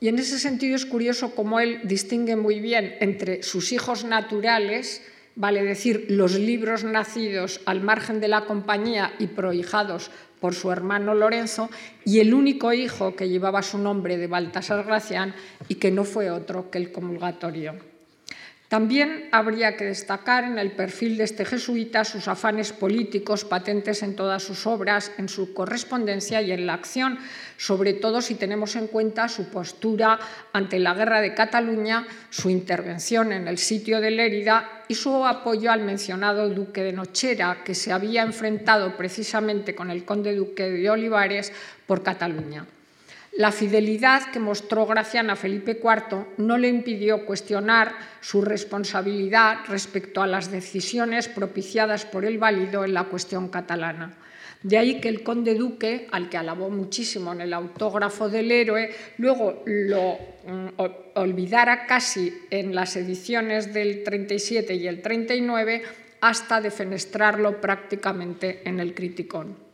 Y 0.00 0.08
en 0.08 0.18
ese 0.18 0.38
sentido 0.38 0.76
es 0.76 0.86
curioso 0.86 1.34
cómo 1.34 1.58
él 1.58 1.80
distingue 1.84 2.36
muy 2.36 2.60
bien 2.60 2.96
entre 3.00 3.42
sus 3.42 3.72
hijos 3.72 4.04
naturales, 4.04 5.02
vale 5.34 5.64
decir, 5.64 6.06
los 6.08 6.38
libros 6.38 6.84
nacidos 6.84 7.60
al 7.64 7.80
margen 7.80 8.20
de 8.20 8.28
la 8.28 8.44
compañía 8.44 9.12
y 9.18 9.28
prohijados 9.28 10.10
por 10.40 10.54
su 10.54 10.70
hermano 10.70 11.14
Lorenzo, 11.14 11.70
y 12.04 12.20
el 12.20 12.34
único 12.34 12.72
hijo 12.72 13.16
que 13.16 13.28
llevaba 13.28 13.62
su 13.62 13.78
nombre 13.78 14.16
de 14.16 14.26
Baltasar 14.26 14.84
Gracián 14.84 15.34
y 15.68 15.76
que 15.76 15.90
no 15.90 16.04
fue 16.04 16.30
otro 16.30 16.70
que 16.70 16.78
el 16.78 16.92
comulgatorio. 16.92 17.87
También 18.68 19.30
habría 19.32 19.78
que 19.78 19.86
destacar 19.86 20.44
en 20.44 20.58
el 20.58 20.72
perfil 20.72 21.16
de 21.16 21.24
este 21.24 21.46
jesuita 21.46 22.04
sus 22.04 22.28
afanes 22.28 22.74
políticos 22.74 23.46
patentes 23.46 24.02
en 24.02 24.14
todas 24.14 24.42
sus 24.42 24.66
obras, 24.66 25.10
en 25.16 25.30
su 25.30 25.54
correspondencia 25.54 26.42
y 26.42 26.52
en 26.52 26.66
la 26.66 26.74
acción, 26.74 27.18
sobre 27.56 27.94
todo 27.94 28.20
si 28.20 28.34
tenemos 28.34 28.76
en 28.76 28.88
cuenta 28.88 29.30
su 29.30 29.48
postura 29.48 30.18
ante 30.52 30.78
la 30.78 30.92
guerra 30.92 31.22
de 31.22 31.32
Cataluña, 31.32 32.06
su 32.28 32.50
intervención 32.50 33.32
en 33.32 33.48
el 33.48 33.56
sitio 33.56 34.02
de 34.02 34.10
Lérida 34.10 34.84
y 34.86 34.94
su 34.94 35.24
apoyo 35.24 35.72
al 35.72 35.80
mencionado 35.80 36.50
duque 36.50 36.82
de 36.82 36.92
Nochera, 36.92 37.62
que 37.64 37.74
se 37.74 37.90
había 37.90 38.22
enfrentado 38.22 38.98
precisamente 38.98 39.74
con 39.74 39.90
el 39.90 40.04
conde 40.04 40.34
duque 40.34 40.68
de 40.68 40.90
Olivares 40.90 41.54
por 41.86 42.02
Cataluña. 42.02 42.66
La 43.38 43.52
fidelidad 43.52 44.32
que 44.32 44.40
mostró 44.40 44.84
Graciana 44.84 45.36
Felipe 45.36 45.80
IV 45.80 46.34
no 46.38 46.58
le 46.58 46.66
impidió 46.66 47.24
cuestionar 47.24 47.94
su 48.20 48.42
responsabilidad 48.42 49.58
respecto 49.68 50.20
a 50.20 50.26
las 50.26 50.50
decisiones 50.50 51.28
propiciadas 51.28 52.04
por 52.04 52.24
el 52.24 52.38
válido 52.38 52.84
en 52.84 52.94
la 52.94 53.04
cuestión 53.04 53.46
catalana. 53.46 54.18
De 54.64 54.76
ahí 54.76 55.00
que 55.00 55.08
el 55.08 55.22
conde 55.22 55.54
duque, 55.54 56.08
al 56.10 56.28
que 56.28 56.36
alabó 56.36 56.68
muchísimo 56.68 57.32
en 57.32 57.42
el 57.42 57.54
autógrafo 57.54 58.28
del 58.28 58.50
héroe, 58.50 58.90
luego 59.18 59.62
lo 59.66 60.18
mm, 60.44 60.68
olvidara 61.14 61.86
casi 61.86 62.34
en 62.50 62.74
las 62.74 62.96
ediciones 62.96 63.72
del 63.72 64.02
37 64.02 64.74
y 64.74 64.88
el 64.88 65.00
39 65.00 65.82
hasta 66.22 66.60
defenestrarlo 66.60 67.60
prácticamente 67.60 68.62
en 68.68 68.80
el 68.80 68.94
criticón. 68.94 69.67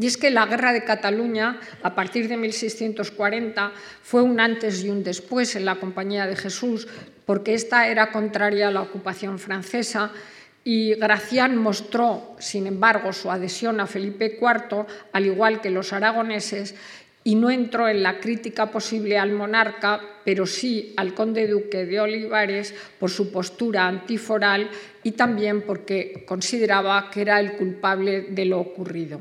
Y 0.00 0.06
es 0.06 0.16
que 0.16 0.30
la 0.30 0.46
guerra 0.46 0.72
de 0.72 0.82
Cataluña, 0.82 1.60
a 1.82 1.94
partir 1.94 2.26
de 2.26 2.38
1640, 2.38 3.72
fue 4.02 4.22
un 4.22 4.40
antes 4.40 4.82
y 4.82 4.88
un 4.88 5.04
después 5.04 5.56
en 5.56 5.66
la 5.66 5.74
Compañía 5.74 6.26
de 6.26 6.36
Jesús, 6.36 6.88
porque 7.26 7.52
esta 7.52 7.86
era 7.86 8.10
contraria 8.10 8.68
a 8.68 8.70
la 8.70 8.80
ocupación 8.80 9.38
francesa 9.38 10.10
y 10.64 10.94
Gracián 10.94 11.58
mostró, 11.58 12.34
sin 12.38 12.66
embargo, 12.66 13.12
su 13.12 13.30
adhesión 13.30 13.78
a 13.78 13.86
Felipe 13.86 14.38
IV, 14.40 14.86
al 15.12 15.26
igual 15.26 15.60
que 15.60 15.68
los 15.68 15.92
aragoneses, 15.92 16.74
y 17.22 17.34
no 17.34 17.50
entró 17.50 17.86
en 17.86 18.02
la 18.02 18.20
crítica 18.20 18.70
posible 18.70 19.18
al 19.18 19.32
monarca, 19.32 20.00
pero 20.24 20.46
sí 20.46 20.94
al 20.96 21.12
conde 21.12 21.46
duque 21.46 21.84
de 21.84 22.00
Olivares 22.00 22.74
por 22.98 23.10
su 23.10 23.30
postura 23.30 23.86
antiforal 23.86 24.70
y 25.02 25.12
también 25.12 25.60
porque 25.60 26.24
consideraba 26.26 27.10
que 27.10 27.20
era 27.20 27.38
el 27.38 27.52
culpable 27.52 28.22
de 28.30 28.46
lo 28.46 28.60
ocurrido. 28.60 29.20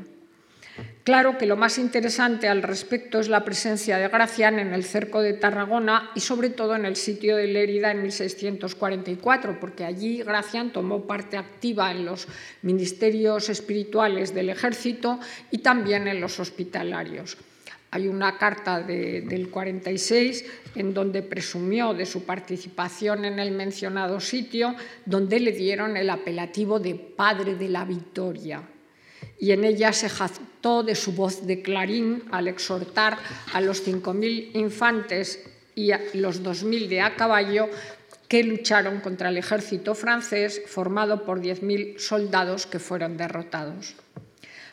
Claro 1.04 1.38
que 1.38 1.46
lo 1.46 1.58
más 1.58 1.78
interesante 1.78 2.48
al 2.48 2.62
respecto 2.62 3.20
es 3.20 3.30
la 3.30 3.44
presencia 3.44 3.98
de 3.98 4.08
Gracián 4.10 4.60
en 4.60 4.74
el 4.74 4.84
cerco 4.84 5.22
de 5.22 5.34
Tarragona 5.34 6.12
y 6.16 6.20
sobre 6.20 6.50
todo 6.50 6.76
en 6.76 6.86
el 6.86 6.96
sitio 6.96 7.36
de 7.36 7.48
Lérida 7.48 7.92
en 7.92 8.04
1644, 8.04 9.60
porque 9.60 9.86
allí 9.86 10.22
Gracián 10.22 10.72
tomó 10.72 11.08
parte 11.08 11.38
activa 11.38 11.92
en 11.92 12.06
los 12.06 12.28
ministerios 12.62 13.50
espirituales 13.50 14.34
del 14.34 14.50
ejército 14.50 15.20
y 15.50 15.60
también 15.60 16.08
en 16.08 16.22
los 16.22 16.40
hospitalarios. 16.40 17.38
Hay 17.92 18.08
una 18.08 18.38
carta 18.38 18.82
del 18.82 19.50
46 19.50 20.46
en 20.76 20.94
donde 20.94 21.24
presumió 21.24 21.96
de 21.96 22.06
su 22.06 22.24
participación 22.24 23.26
en 23.26 23.40
el 23.40 23.52
mencionado 23.52 24.20
sitio, 24.20 24.76
donde 25.06 25.40
le 25.40 25.52
dieron 25.54 25.98
el 25.98 26.12
apelativo 26.12 26.80
de 26.80 26.94
Padre 26.94 27.56
de 27.56 27.68
la 27.68 27.86
Victoria, 27.86 28.62
y 29.40 29.52
en 29.52 29.64
ella 29.64 29.94
se 29.94 30.10
jactó 30.10 30.84
de 30.84 30.96
su 30.96 31.14
voz 31.14 31.48
de 31.48 31.62
clarín 31.62 32.24
al 32.32 32.48
exhortar 32.48 33.18
a 33.54 33.62
los 33.62 33.88
5.000 33.88 34.52
infantes 34.54 35.44
y 35.76 35.92
a 35.92 36.02
los 36.14 36.44
2.000 36.44 36.88
de 36.90 37.02
a 37.02 37.16
caballo 37.16 37.70
que 38.28 38.44
lucharon 38.44 39.00
contra 39.00 39.30
el 39.30 39.38
ejército 39.38 39.96
francés 39.96 40.62
formado 40.68 41.24
por 41.24 41.42
10.000 41.42 41.98
soldados 41.98 42.68
que 42.68 42.80
fueron 42.80 43.18
derrotados. 43.18 43.96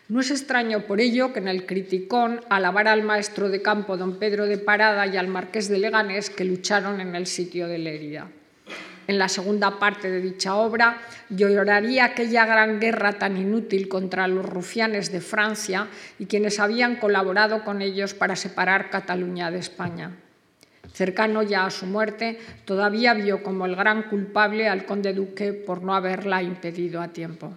No 0.08 0.20
es 0.20 0.30
extraño 0.30 0.86
por 0.86 1.00
ello 1.00 1.32
que 1.32 1.40
en 1.40 1.48
el 1.48 1.66
Criticón 1.66 2.40
alabara 2.48 2.92
al 2.92 3.02
maestro 3.02 3.48
de 3.48 3.62
campo 3.62 3.96
don 3.96 4.18
Pedro 4.18 4.46
de 4.46 4.58
Parada 4.58 5.06
y 5.06 5.16
al 5.16 5.26
marqués 5.26 5.68
de 5.68 5.78
Leganés 5.78 6.30
que 6.30 6.44
lucharon 6.44 7.00
en 7.00 7.16
el 7.16 7.26
sitio 7.26 7.66
de 7.66 7.78
Lérida. 7.78 8.30
En 9.06 9.18
la 9.18 9.28
segunda 9.28 9.78
parte 9.78 10.10
de 10.10 10.20
dicha 10.20 10.56
obra 10.56 10.98
lloraría 11.30 12.04
aquella 12.04 12.44
gran 12.44 12.80
guerra 12.80 13.18
tan 13.18 13.36
inútil 13.36 13.88
contra 13.88 14.26
los 14.26 14.44
rufianes 14.44 15.12
de 15.12 15.20
Francia 15.20 15.88
y 16.18 16.26
quienes 16.26 16.58
habían 16.58 16.96
colaborado 16.96 17.62
con 17.64 17.82
ellos 17.82 18.14
para 18.14 18.34
separar 18.34 18.90
Cataluña 18.90 19.50
de 19.50 19.58
España. 19.58 20.16
Cercano 20.92 21.42
ya 21.42 21.66
a 21.66 21.70
su 21.70 21.86
muerte, 21.86 22.38
todavía 22.64 23.12
vio 23.14 23.42
como 23.42 23.66
el 23.66 23.76
gran 23.76 24.04
culpable 24.04 24.68
al 24.68 24.86
conde 24.86 25.12
duque 25.12 25.52
por 25.52 25.82
no 25.82 25.94
haberla 25.94 26.42
impedido 26.42 27.02
a 27.02 27.08
tiempo. 27.08 27.52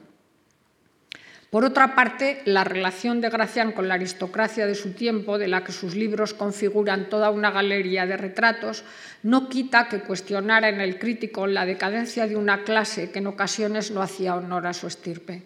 Por 1.49 1.65
otra 1.65 1.95
parte, 1.95 2.43
la 2.45 2.63
relación 2.63 3.21
de 3.21 3.29
Gracián 3.29 3.71
con 3.71 3.87
la 3.87 3.95
aristocracia 3.95 4.67
de 4.67 4.75
su 4.75 4.93
tiempo, 4.93 5.39
de 5.39 5.47
la 5.47 5.63
que 5.63 5.71
sus 5.71 5.95
libros 5.95 6.35
configuran 6.35 7.09
toda 7.09 7.31
una 7.31 7.49
galería 7.49 8.05
de 8.05 8.17
retratos, 8.17 8.83
no 9.23 9.49
quita 9.49 9.87
que 9.89 10.01
cuestionara 10.01 10.69
en 10.69 10.79
el 10.79 10.99
crítico 10.99 11.47
la 11.47 11.65
decadencia 11.65 12.27
de 12.27 12.35
una 12.35 12.63
clase 12.63 13.09
que 13.09 13.17
en 13.17 13.25
ocasiones 13.25 13.89
no 13.89 14.03
hacía 14.03 14.35
honor 14.35 14.67
a 14.67 14.73
su 14.73 14.85
estirpe. 14.85 15.41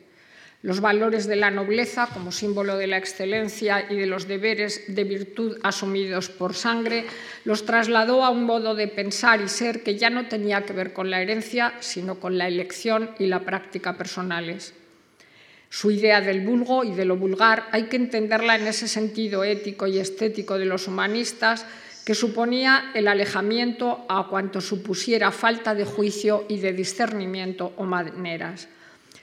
Los 0.62 0.82
valores 0.82 1.26
de 1.26 1.38
la 1.38 1.51
nobleza 1.51 2.08
como 2.14 2.34
símbolo 2.34 2.78
de 2.78 2.88
la 2.88 2.97
excelencia 2.97 3.86
y 3.89 3.95
de 3.95 4.06
los 4.06 4.28
deberes 4.28 4.84
de 4.93 5.04
virtud 5.06 5.58
asumidos 5.64 6.30
por 6.30 6.54
sangre 6.54 7.06
los 7.45 7.66
trasladó 7.66 8.26
a 8.26 8.30
un 8.30 8.43
modo 8.43 8.76
de 8.76 8.89
pensar 8.89 9.39
y 9.41 9.47
ser 9.47 9.84
que 9.84 9.97
ya 9.97 10.10
no 10.10 10.28
tenía 10.28 10.64
que 10.64 10.74
ver 10.74 10.91
con 10.91 11.10
la 11.10 11.22
herencia, 11.22 11.74
sino 11.80 12.20
con 12.20 12.38
la 12.38 12.47
elección 12.47 13.12
y 13.20 13.28
la 13.28 13.41
práctica 13.41 13.97
personales. 13.97 14.74
Su 15.74 15.90
idea 15.90 16.22
del 16.22 16.42
vulgo 16.42 16.84
y 16.84 16.94
de 16.94 17.04
lo 17.04 17.18
vulgar 17.18 17.68
hay 17.72 17.86
que 17.86 17.96
entenderla 17.96 18.56
en 18.56 18.68
ese 18.68 18.88
sentido 18.88 19.44
ético 19.44 19.88
y 19.88 19.98
estético 19.98 20.60
de 20.60 20.66
los 20.66 20.88
humanistas 20.88 21.66
que 22.06 22.14
suponía 22.14 22.92
el 22.94 23.08
alejamiento 23.08 24.06
a 24.08 24.28
cuanto 24.28 24.62
supusiera 24.62 25.32
falta 25.32 25.74
de 25.74 25.84
juicio 25.84 26.46
y 26.48 26.60
de 26.60 26.74
discernimiento 26.74 27.74
o 27.78 27.86
maneras. 27.86 28.68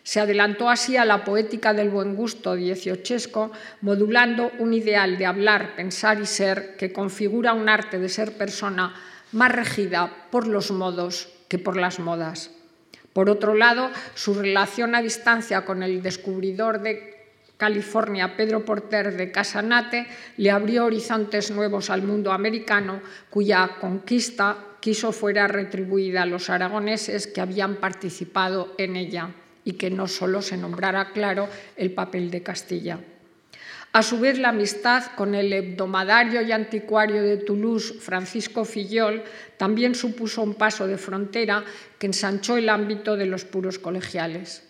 Se 0.02 0.18
adelantó 0.18 0.68
así 0.68 0.96
a 0.96 1.04
la 1.04 1.24
poética 1.24 1.72
del 1.72 1.88
buen 1.88 2.16
gusto 2.16 2.56
dieciochesco, 2.56 3.52
modulando 3.82 4.50
un 4.58 4.74
ideal 4.74 5.18
de 5.18 5.26
hablar, 5.26 5.76
pensar 5.76 6.20
y 6.20 6.26
ser 6.26 6.74
que 6.76 6.92
configura 6.92 7.52
un 7.52 7.68
arte 7.68 8.00
de 8.00 8.08
ser 8.08 8.36
persona 8.36 8.92
más 9.30 9.52
regida 9.52 10.26
por 10.32 10.48
los 10.48 10.72
modos 10.72 11.28
que 11.46 11.60
por 11.60 11.76
las 11.76 12.00
modas. 12.00 12.50
Por 13.12 13.28
otro 13.28 13.54
lado, 13.54 13.90
su 14.14 14.34
relación 14.34 14.94
a 14.94 15.02
distancia 15.02 15.64
con 15.64 15.82
el 15.82 16.02
descubridor 16.02 16.80
de 16.80 17.20
California, 17.56 18.36
Pedro 18.36 18.64
Porter 18.64 19.16
de 19.16 19.30
Casanate, 19.30 20.06
le 20.38 20.50
abrió 20.50 20.86
horizontes 20.86 21.50
nuevos 21.50 21.90
al 21.90 22.02
mundo 22.02 22.32
americano, 22.32 23.02
cuya 23.28 23.76
conquista 23.80 24.56
quiso 24.80 25.12
fuera 25.12 25.46
retribuida 25.46 26.22
a 26.22 26.26
los 26.26 26.48
aragoneses 26.48 27.26
que 27.26 27.40
habían 27.40 27.76
participado 27.76 28.74
en 28.78 28.96
ella 28.96 29.30
y 29.64 29.74
que 29.74 29.90
no 29.90 30.08
solo 30.08 30.40
se 30.40 30.56
nombrara 30.56 31.10
claro 31.12 31.48
el 31.76 31.92
papel 31.92 32.30
de 32.30 32.42
Castilla. 32.42 32.98
A 33.92 34.04
su 34.04 34.20
vez, 34.20 34.38
la 34.38 34.50
amistad 34.50 35.04
con 35.16 35.34
el 35.34 35.52
hebdomadario 35.52 36.42
y 36.42 36.52
anticuario 36.52 37.22
de 37.22 37.38
Toulouse, 37.38 37.94
Francisco 37.98 38.64
Fillol, 38.64 39.24
también 39.56 39.96
supuso 39.96 40.42
un 40.42 40.54
paso 40.54 40.86
de 40.86 40.96
frontera 40.96 41.64
que 41.98 42.06
ensanchó 42.06 42.56
el 42.56 42.68
ámbito 42.68 43.16
de 43.16 43.26
los 43.26 43.44
puros 43.44 43.80
colegiales. 43.80 44.62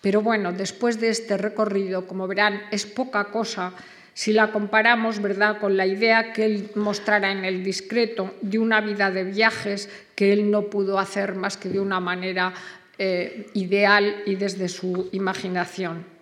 Pero 0.00 0.22
bueno, 0.22 0.52
después 0.52 0.98
de 0.98 1.10
este 1.10 1.36
recorrido, 1.36 2.06
como 2.06 2.26
verán, 2.26 2.62
es 2.70 2.86
poca 2.86 3.24
cosa 3.26 3.74
si 4.14 4.32
la 4.32 4.50
comparamos 4.52 5.20
¿verdad? 5.20 5.58
con 5.58 5.76
la 5.76 5.86
idea 5.86 6.32
que 6.32 6.46
él 6.46 6.70
mostrara 6.74 7.32
en 7.32 7.44
el 7.44 7.64
discreto 7.64 8.34
de 8.40 8.58
una 8.58 8.80
vida 8.80 9.10
de 9.10 9.24
viajes 9.24 9.90
que 10.14 10.32
él 10.32 10.50
no 10.50 10.70
pudo 10.70 10.98
hacer 10.98 11.34
más 11.34 11.56
que 11.56 11.68
de 11.68 11.80
una 11.80 12.00
manera 12.00 12.54
eh, 12.96 13.50
ideal 13.54 14.22
y 14.24 14.36
desde 14.36 14.68
su 14.68 15.08
imaginación. 15.12 16.13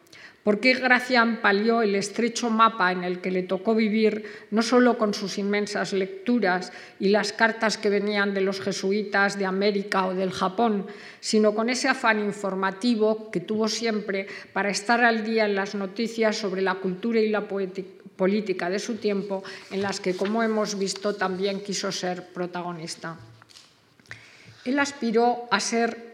¿Por 0.42 0.58
qué 0.58 0.74
Gracián 0.74 1.40
palió 1.40 1.82
el 1.82 1.94
estrecho 1.94 2.50
mapa 2.50 2.90
en 2.90 3.04
el 3.04 3.20
que 3.20 3.30
le 3.30 3.44
tocó 3.44 3.76
vivir, 3.76 4.24
no 4.50 4.62
solo 4.62 4.98
con 4.98 5.14
sus 5.14 5.38
inmensas 5.38 5.92
lecturas 5.92 6.72
y 6.98 7.10
las 7.10 7.32
cartas 7.32 7.78
que 7.78 7.88
venían 7.88 8.34
de 8.34 8.40
los 8.40 8.60
jesuitas 8.60 9.38
de 9.38 9.46
América 9.46 10.06
o 10.06 10.14
del 10.14 10.32
Japón, 10.32 10.86
sino 11.20 11.54
con 11.54 11.70
ese 11.70 11.88
afán 11.88 12.18
informativo 12.18 13.30
que 13.30 13.38
tuvo 13.38 13.68
siempre 13.68 14.26
para 14.52 14.70
estar 14.70 15.04
al 15.04 15.24
día 15.24 15.44
en 15.44 15.54
las 15.54 15.76
noticias 15.76 16.36
sobre 16.36 16.60
la 16.60 16.74
cultura 16.74 17.20
y 17.20 17.28
la 17.28 17.46
política 17.46 18.68
de 18.68 18.80
su 18.80 18.96
tiempo, 18.96 19.44
en 19.70 19.80
las 19.80 20.00
que, 20.00 20.16
como 20.16 20.42
hemos 20.42 20.76
visto, 20.76 21.14
también 21.14 21.60
quiso 21.60 21.92
ser 21.92 22.26
protagonista? 22.32 23.16
Él 24.64 24.78
aspiró 24.80 25.46
a 25.52 25.60
ser 25.60 26.11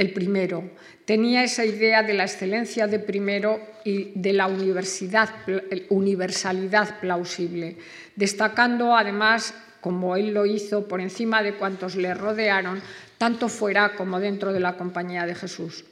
el 0.00 0.12
primero. 0.14 0.64
Tenía 1.04 1.44
esa 1.44 1.66
idea 1.66 2.02
de 2.02 2.14
la 2.14 2.24
excelencia 2.24 2.86
de 2.86 2.98
primero 2.98 3.60
y 3.84 4.12
de 4.14 4.32
la 4.32 4.46
universalidad 4.46 5.28
plausible, 7.00 7.76
destacando 8.16 8.96
además, 8.96 9.52
como 9.82 10.16
él 10.16 10.32
lo 10.32 10.46
hizo, 10.46 10.88
por 10.88 11.02
encima 11.02 11.42
de 11.42 11.56
cuantos 11.56 11.96
le 11.96 12.14
rodearon, 12.14 12.80
tanto 13.18 13.50
fuera 13.50 13.94
como 13.94 14.18
dentro 14.20 14.54
de 14.54 14.60
la 14.60 14.78
compañía 14.78 15.26
de 15.26 15.34
Jesús. 15.34 15.84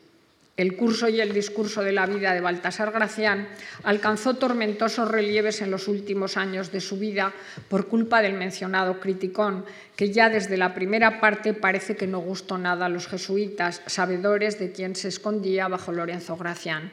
El 0.59 0.75
curso 0.75 1.09
y 1.09 1.21
el 1.21 1.33
discurso 1.33 1.85
de 1.85 1.93
la 1.93 2.05
vida 2.05 2.35
de 2.35 2.41
Baltasar 2.41 2.91
Gracián 2.91 3.47
alcanzó 3.85 4.35
tormentosos 4.35 5.09
relieves 5.09 5.63
en 5.63 5.71
los 5.71 5.87
últimos 5.87 6.37
años 6.37 6.73
de 6.73 6.81
su 6.81 6.99
vida 6.99 7.33
por 7.69 7.87
culpa 7.87 8.21
del 8.23 8.35
mencionado 8.35 8.99
criticón, 8.99 9.65
que 9.95 10.11
ya 10.11 10.29
desde 10.29 10.57
la 10.57 10.75
primera 10.75 11.21
parte 11.21 11.55
parece 11.55 11.95
que 11.95 12.09
no 12.09 12.19
gustó 12.19 12.59
nada 12.59 12.87
a 12.87 12.89
los 12.89 13.07
jesuitas, 13.07 13.83
sabedores 13.87 14.59
de 14.59 14.73
quién 14.73 14.97
se 14.97 15.07
escondía 15.07 15.69
bajo 15.69 15.93
Lorenzo 15.93 16.37
Gracián. 16.37 16.91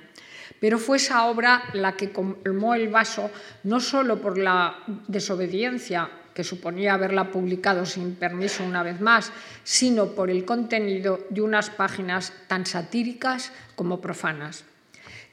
Pero 0.60 0.78
fue 0.78 0.98
esa 0.98 1.26
obra 1.26 1.64
la 1.74 1.98
que 1.98 2.12
colmó 2.12 2.76
el 2.76 2.90
vaso 2.90 3.32
no 3.64 3.80
solo 3.80 4.22
por 4.22 4.38
la 4.38 4.78
desobediencia 5.08 6.08
que 6.36 6.44
suponía 6.44 6.94
haberla 6.94 7.32
publicado 7.32 7.86
sin 7.86 8.16
permiso 8.16 8.64
una 8.66 8.84
vez 8.84 9.00
más, 9.00 9.32
sino 9.64 10.12
por 10.12 10.30
el 10.30 10.44
contenido 10.44 11.26
de 11.30 11.42
unas 11.42 11.70
páginas 11.70 12.34
tan 12.48 12.66
satíricas 12.66 13.54
como 13.76 14.02
profanas. 14.02 14.66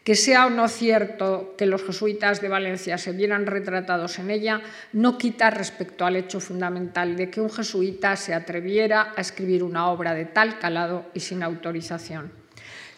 Que 0.04 0.14
sea 0.14 0.46
o 0.46 0.50
no 0.50 0.68
cierto 0.68 1.54
que 1.58 1.66
los 1.66 1.82
jesuitas 1.82 2.40
de 2.40 2.48
Valencia 2.48 2.98
se 2.98 3.12
vieran 3.12 3.46
retratados 3.46 4.18
en 4.20 4.30
ella, 4.30 4.62
no 4.92 5.18
quita 5.18 5.50
respecto 5.50 6.06
al 6.06 6.16
hecho 6.16 6.38
fundamental 6.38 7.16
de 7.16 7.30
que 7.30 7.40
un 7.40 7.50
jesuita 7.50 8.14
se 8.16 8.32
atreviera 8.32 9.12
a 9.16 9.20
escribir 9.20 9.62
una 9.62 9.90
obra 9.90 10.14
de 10.14 10.24
tal 10.24 10.58
calado 10.60 11.06
y 11.14 11.20
sin 11.20 11.42
autorización. 11.42 12.41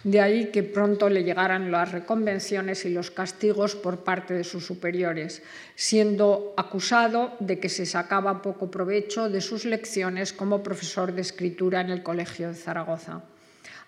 De 0.04 0.20
ahí 0.20 0.50
que 0.52 0.62
pronto 0.62 1.08
le 1.08 1.24
llegaran 1.24 1.70
las 1.70 1.90
reconvenciones 1.92 2.84
y 2.84 2.90
los 2.90 3.10
castigos 3.10 3.74
por 3.74 4.04
parte 4.04 4.34
de 4.34 4.44
sus 4.44 4.66
superiores, 4.66 5.42
siendo 5.76 6.52
acusado 6.58 7.32
de 7.40 7.58
que 7.58 7.70
se 7.70 7.86
sacaba 7.86 8.42
poco 8.42 8.70
provecho 8.70 9.30
de 9.30 9.40
sus 9.40 9.64
lecciones 9.64 10.34
como 10.34 10.62
profesor 10.62 11.14
de 11.14 11.22
escritura 11.22 11.80
en 11.80 11.88
el 11.88 12.02
Colegio 12.02 12.48
de 12.48 12.54
Zaragoza. 12.54 13.22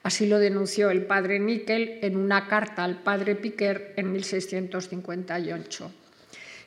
Así 0.03 0.27
lo 0.27 0.39
denunció 0.39 0.89
el 0.89 1.05
padre 1.05 1.39
Níquel 1.39 1.99
en 2.01 2.17
una 2.17 2.49
carta 2.49 2.85
al 2.85 3.03
padre 3.03 3.35
Piquer 3.35 3.93
en 3.97 4.13
1658. 4.13 5.91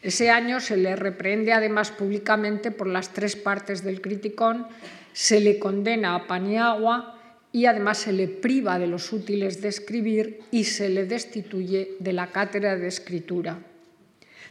Ese 0.03 0.29
año 0.29 0.59
se 0.59 0.77
le 0.77 0.95
reprende 0.95 1.53
además 1.53 1.89
públicamente 1.89 2.69
por 2.69 2.87
las 2.87 3.13
tres 3.13 3.35
partes 3.35 3.83
del 3.83 4.01
criticón, 4.01 4.67
se 5.11 5.39
le 5.39 5.57
condena 5.57 6.15
a 6.15 6.27
Paniagua, 6.27 7.18
y 7.51 7.65
además 7.65 7.97
se 7.97 8.13
le 8.13 8.27
priva 8.27 8.77
de 8.77 8.87
los 8.87 9.11
útiles 9.11 9.61
de 9.61 9.69
escribir 9.69 10.41
y 10.51 10.65
se 10.65 10.89
le 10.89 11.05
destituye 11.05 11.95
de 11.99 12.13
la 12.13 12.27
cátedra 12.27 12.75
de 12.75 12.87
escritura. 12.87 13.59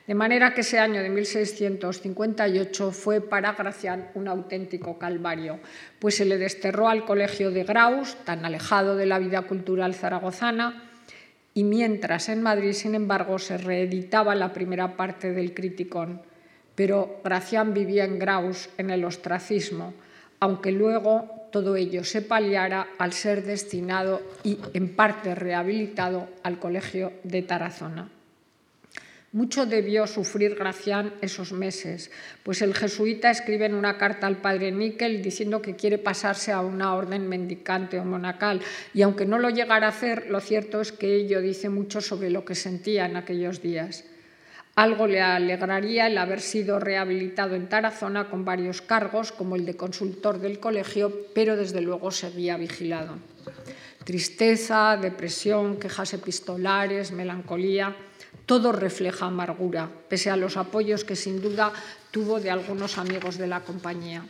De 0.09 0.15
manera 0.15 0.55
que 0.55 0.63
ese 0.63 0.79
año 0.79 1.03
de 1.03 1.11
1658 1.11 2.93
fue 2.93 3.21
para 3.21 3.53
Gracián 3.53 4.09
un 4.15 4.27
auténtico 4.27 4.99
calvario, 4.99 5.61
pues 5.99 6.17
se 6.17 6.25
le 6.25 6.39
desterró 6.39 6.89
al 6.89 7.05
colegio 7.05 7.51
de 7.51 7.65
Graus, 7.65 8.17
tan 8.25 8.47
alejado 8.47 8.97
de 8.97 9.05
la 9.05 9.19
vida 9.19 9.43
cultural 9.43 9.95
zaragozana, 9.95 10.91
y 11.53 11.65
mientras 11.65 12.31
en 12.31 12.41
Madrid, 12.41 12.73
sin 12.73 12.95
embargo, 12.95 13.39
se 13.39 13.59
reeditaba 13.59 14.35
la 14.35 14.55
primera 14.55 14.97
parte 14.97 15.33
del 15.33 15.53
Criticón. 15.53 16.23
Pero 16.75 17.21
Gracián 17.23 17.75
vivía 17.75 18.05
en 18.05 18.19
Graus, 18.19 18.71
en 18.79 18.89
el 18.89 19.05
ostracismo, 19.05 19.93
aunque 20.41 20.73
luego 20.73 21.38
todo 21.51 21.77
ello 21.77 22.05
se 22.05 22.23
paliara 22.23 22.89
al 22.99 23.13
ser 23.13 23.45
destinado 23.45 24.23
y 24.45 24.59
en 24.75 24.95
parte 24.95 25.35
rehabilitado 25.35 26.29
al 26.43 26.59
Colegio 26.59 27.13
de 27.25 27.43
Tarazona. 27.43 28.09
Mucho 29.33 29.67
debió 29.67 30.07
sufrir 30.07 30.55
Gracián 30.55 31.13
esos 31.21 31.53
meses, 31.53 32.11
pues 32.43 32.63
el 32.63 32.75
jesuita 32.75 33.31
escribe 33.31 33.67
en 33.67 33.75
una 33.75 33.99
carta 33.99 34.27
al 34.27 34.39
padre 34.39 34.73
Níquel 34.73 35.23
diciendo 35.23 35.61
que 35.61 35.77
quiere 35.77 35.99
pasarse 35.99 36.51
a 36.51 36.63
una 36.63 36.95
orden 36.95 37.29
mendicante 37.29 38.01
o 38.01 38.07
monacal, 38.07 38.63
y 38.95 39.03
aunque 39.03 39.27
no 39.27 39.39
lo 39.39 39.51
llegara 39.51 39.87
a 39.87 39.91
hacer, 39.91 40.31
lo 40.31 40.41
cierto 40.41 40.81
es 40.81 40.93
que 40.93 41.15
ello 41.15 41.43
dice 41.43 41.69
mucho 41.69 42.01
sobre 42.01 42.31
lo 42.31 42.47
que 42.47 42.55
sentía 42.55 43.05
en 43.05 43.17
aquellos 43.17 43.61
días. 43.61 44.05
Algo 44.79 45.09
le 45.09 45.20
alegraría 45.20 46.07
el 46.07 46.16
haber 46.18 46.41
sido 46.41 46.79
rehabilitado 46.79 47.57
en 47.57 47.68
Tarazona 47.68 48.31
con 48.31 48.45
varios 48.45 48.81
cargos, 48.81 49.33
como 49.33 49.57
el 49.57 49.66
de 49.66 49.76
consultor 49.76 50.39
del 50.39 50.61
colegio, 50.61 51.12
pero 51.35 51.57
desde 51.57 51.81
luego 51.81 52.12
seguía 52.12 52.57
vigilado. 52.57 53.16
Tristeza, 54.05 54.97
depresión, 54.97 55.81
quejas 55.81 56.14
epistolares, 56.14 57.11
melancolía, 57.11 57.97
todo 58.47 58.70
refleja 58.70 59.26
amargura, 59.26 59.91
pese 60.09 60.31
a 60.31 60.37
los 60.37 60.57
apoyos 60.57 61.03
que 61.03 61.16
sin 61.16 61.43
duda 61.43 61.72
tuvo 62.12 62.39
de 62.39 62.53
algunos 62.53 62.99
amigos 62.99 63.37
de 63.37 63.49
la 63.49 63.62
compañía. 63.62 64.22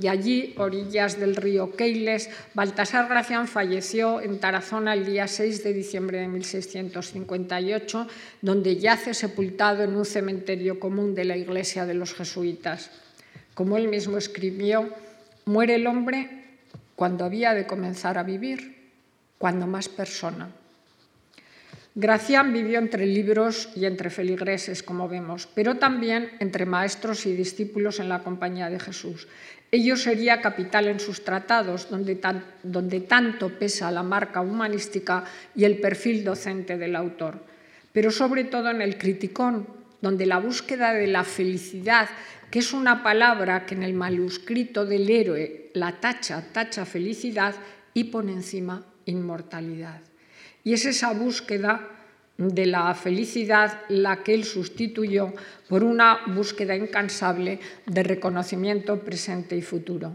Y 0.00 0.08
allí, 0.08 0.54
orillas 0.58 1.20
del 1.20 1.36
río 1.36 1.76
Keiles, 1.76 2.28
Baltasar 2.54 3.08
Gracián 3.08 3.46
falleció 3.46 4.20
en 4.20 4.40
Tarazona 4.40 4.94
el 4.94 5.06
día 5.06 5.28
6 5.28 5.62
de 5.62 5.72
diciembre 5.72 6.18
de 6.18 6.28
1658, 6.28 8.08
donde 8.42 8.76
yace 8.76 9.14
sepultado 9.14 9.84
en 9.84 9.94
un 9.94 10.04
cementerio 10.04 10.80
común 10.80 11.14
de 11.14 11.24
la 11.24 11.36
iglesia 11.36 11.86
de 11.86 11.94
los 11.94 12.14
jesuitas. 12.14 12.90
Como 13.54 13.76
él 13.76 13.88
mismo 13.88 14.18
escribió, 14.18 14.88
muere 15.44 15.76
el 15.76 15.86
hombre 15.86 16.44
cuando 16.96 17.24
había 17.24 17.54
de 17.54 17.66
comenzar 17.66 18.18
a 18.18 18.24
vivir, 18.24 18.90
cuando 19.38 19.66
más 19.66 19.88
persona. 19.88 20.50
Gracián 21.96 22.52
vivió 22.52 22.80
entre 22.80 23.06
libros 23.06 23.68
y 23.76 23.84
entre 23.84 24.10
feligreses, 24.10 24.82
como 24.82 25.08
vemos, 25.08 25.46
pero 25.54 25.76
también 25.76 26.28
entre 26.40 26.66
maestros 26.66 27.24
y 27.24 27.36
discípulos 27.36 28.00
en 28.00 28.08
la 28.08 28.24
compañía 28.24 28.68
de 28.68 28.80
Jesús. 28.80 29.28
Ello 29.70 29.96
sería 29.96 30.40
capital 30.40 30.88
en 30.88 30.98
sus 30.98 31.22
tratados, 31.22 31.88
donde, 31.88 33.00
tanto 33.00 33.58
pesa 33.60 33.92
la 33.92 34.02
marca 34.02 34.40
humanística 34.40 35.24
y 35.54 35.62
el 35.62 35.78
perfil 35.78 36.24
docente 36.24 36.78
del 36.78 36.96
autor, 36.96 37.38
pero 37.92 38.10
sobre 38.10 38.42
todo 38.42 38.70
en 38.70 38.82
el 38.82 38.98
criticón, 38.98 39.64
donde 40.00 40.26
la 40.26 40.38
búsqueda 40.38 40.92
de 40.92 41.06
la 41.06 41.22
felicidad, 41.22 42.08
que 42.50 42.58
es 42.58 42.72
una 42.72 43.04
palabra 43.04 43.66
que 43.66 43.76
en 43.76 43.84
el 43.84 43.94
manuscrito 43.94 44.84
del 44.84 45.08
héroe 45.08 45.70
la 45.74 46.00
tacha, 46.00 46.44
tacha 46.52 46.84
felicidad 46.84 47.54
y 47.94 48.04
pone 48.04 48.32
encima 48.32 48.84
inmortalidad. 49.06 50.00
Y 50.64 50.72
es 50.72 50.86
esa 50.86 51.12
búsqueda 51.12 51.88
de 52.38 52.66
la 52.66 52.92
felicidad 52.94 53.82
la 53.88 54.22
que 54.22 54.34
él 54.34 54.44
sustituyó 54.44 55.32
por 55.68 55.84
una 55.84 56.20
búsqueda 56.26 56.74
incansable 56.74 57.60
de 57.86 58.02
reconocimiento 58.02 58.98
presente 59.00 59.56
y 59.56 59.62
futuro. 59.62 60.12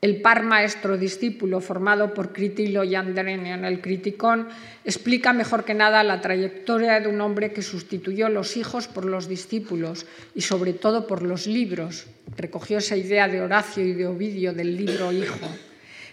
El 0.00 0.20
par 0.20 0.42
maestro-discípulo 0.42 1.60
formado 1.60 2.12
por 2.12 2.32
Critilo 2.32 2.84
y 2.84 2.94
Andrenio 2.94 3.54
en 3.54 3.64
el 3.64 3.80
Criticón 3.80 4.48
explica 4.84 5.32
mejor 5.32 5.64
que 5.64 5.74
nada 5.74 6.04
la 6.04 6.20
trayectoria 6.20 7.00
de 7.00 7.08
un 7.08 7.20
hombre 7.20 7.52
que 7.52 7.62
sustituyó 7.62 8.28
los 8.28 8.56
hijos 8.56 8.88
por 8.88 9.04
los 9.04 9.28
discípulos 9.28 10.06
y 10.34 10.42
sobre 10.42 10.74
todo 10.74 11.06
por 11.06 11.22
los 11.22 11.46
libros. 11.46 12.06
Recogió 12.36 12.78
esa 12.78 12.96
idea 12.96 13.26
de 13.26 13.40
Horacio 13.40 13.84
y 13.84 13.94
de 13.94 14.06
Ovidio 14.06 14.52
del 14.52 14.76
libro 14.76 15.12
hijo 15.12 15.48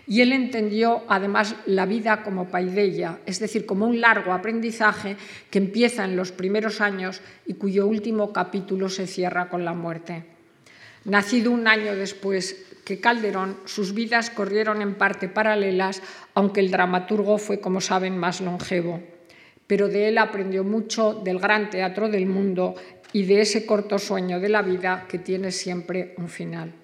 y 0.05 0.21
él 0.21 0.33
entendió 0.33 1.03
además 1.07 1.55
la 1.65 1.85
vida 1.85 2.23
como 2.23 2.49
paideia, 2.49 3.19
es 3.25 3.39
decir, 3.39 3.65
como 3.65 3.85
un 3.85 4.01
largo 4.01 4.33
aprendizaje 4.33 5.15
que 5.49 5.59
empieza 5.59 6.03
en 6.03 6.15
los 6.15 6.31
primeros 6.31 6.81
años 6.81 7.21
y 7.45 7.53
cuyo 7.53 7.87
último 7.87 8.33
capítulo 8.33 8.89
se 8.89 9.07
cierra 9.07 9.49
con 9.49 9.63
la 9.63 9.73
muerte. 9.73 10.25
Nacido 11.05 11.51
un 11.51 11.67
año 11.67 11.95
después 11.95 12.65
que 12.83 12.99
Calderón, 12.99 13.57
sus 13.65 13.93
vidas 13.93 14.29
corrieron 14.29 14.81
en 14.81 14.95
parte 14.95 15.29
paralelas, 15.29 16.01
aunque 16.33 16.59
el 16.59 16.71
dramaturgo 16.71 17.37
fue, 17.37 17.59
como 17.59 17.79
saben, 17.79 18.17
más 18.17 18.41
longevo. 18.41 19.01
Pero 19.67 19.87
de 19.87 20.09
él 20.09 20.17
aprendió 20.17 20.65
mucho 20.65 21.13
del 21.13 21.39
gran 21.39 21.69
teatro 21.69 22.09
del 22.09 22.25
mundo 22.25 22.75
y 23.13 23.23
de 23.23 23.41
ese 23.41 23.65
corto 23.65 23.99
sueño 23.99 24.39
de 24.39 24.49
la 24.49 24.61
vida 24.61 25.05
que 25.07 25.19
tiene 25.19 25.51
siempre 25.51 26.13
un 26.17 26.27
final. 26.27 26.82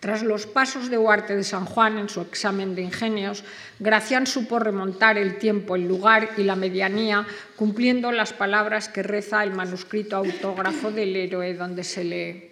Tras 0.00 0.22
los 0.22 0.46
pasos 0.46 0.90
de 0.90 0.98
Huarte 0.98 1.34
de 1.34 1.42
San 1.42 1.64
Juan 1.64 1.98
en 1.98 2.08
su 2.08 2.20
examen 2.20 2.76
de 2.76 2.82
ingenios, 2.82 3.42
Gracián 3.80 4.28
supo 4.28 4.60
remontar 4.60 5.18
el 5.18 5.38
tiempo, 5.38 5.74
el 5.74 5.88
lugar 5.88 6.30
y 6.36 6.44
la 6.44 6.54
medianía, 6.54 7.26
cumpliendo 7.56 8.12
las 8.12 8.32
palabras 8.32 8.88
que 8.88 9.02
reza 9.02 9.42
el 9.42 9.52
manuscrito 9.52 10.16
autógrafo 10.16 10.92
del 10.92 11.16
héroe 11.16 11.54
donde 11.54 11.82
se 11.82 12.04
lee. 12.04 12.50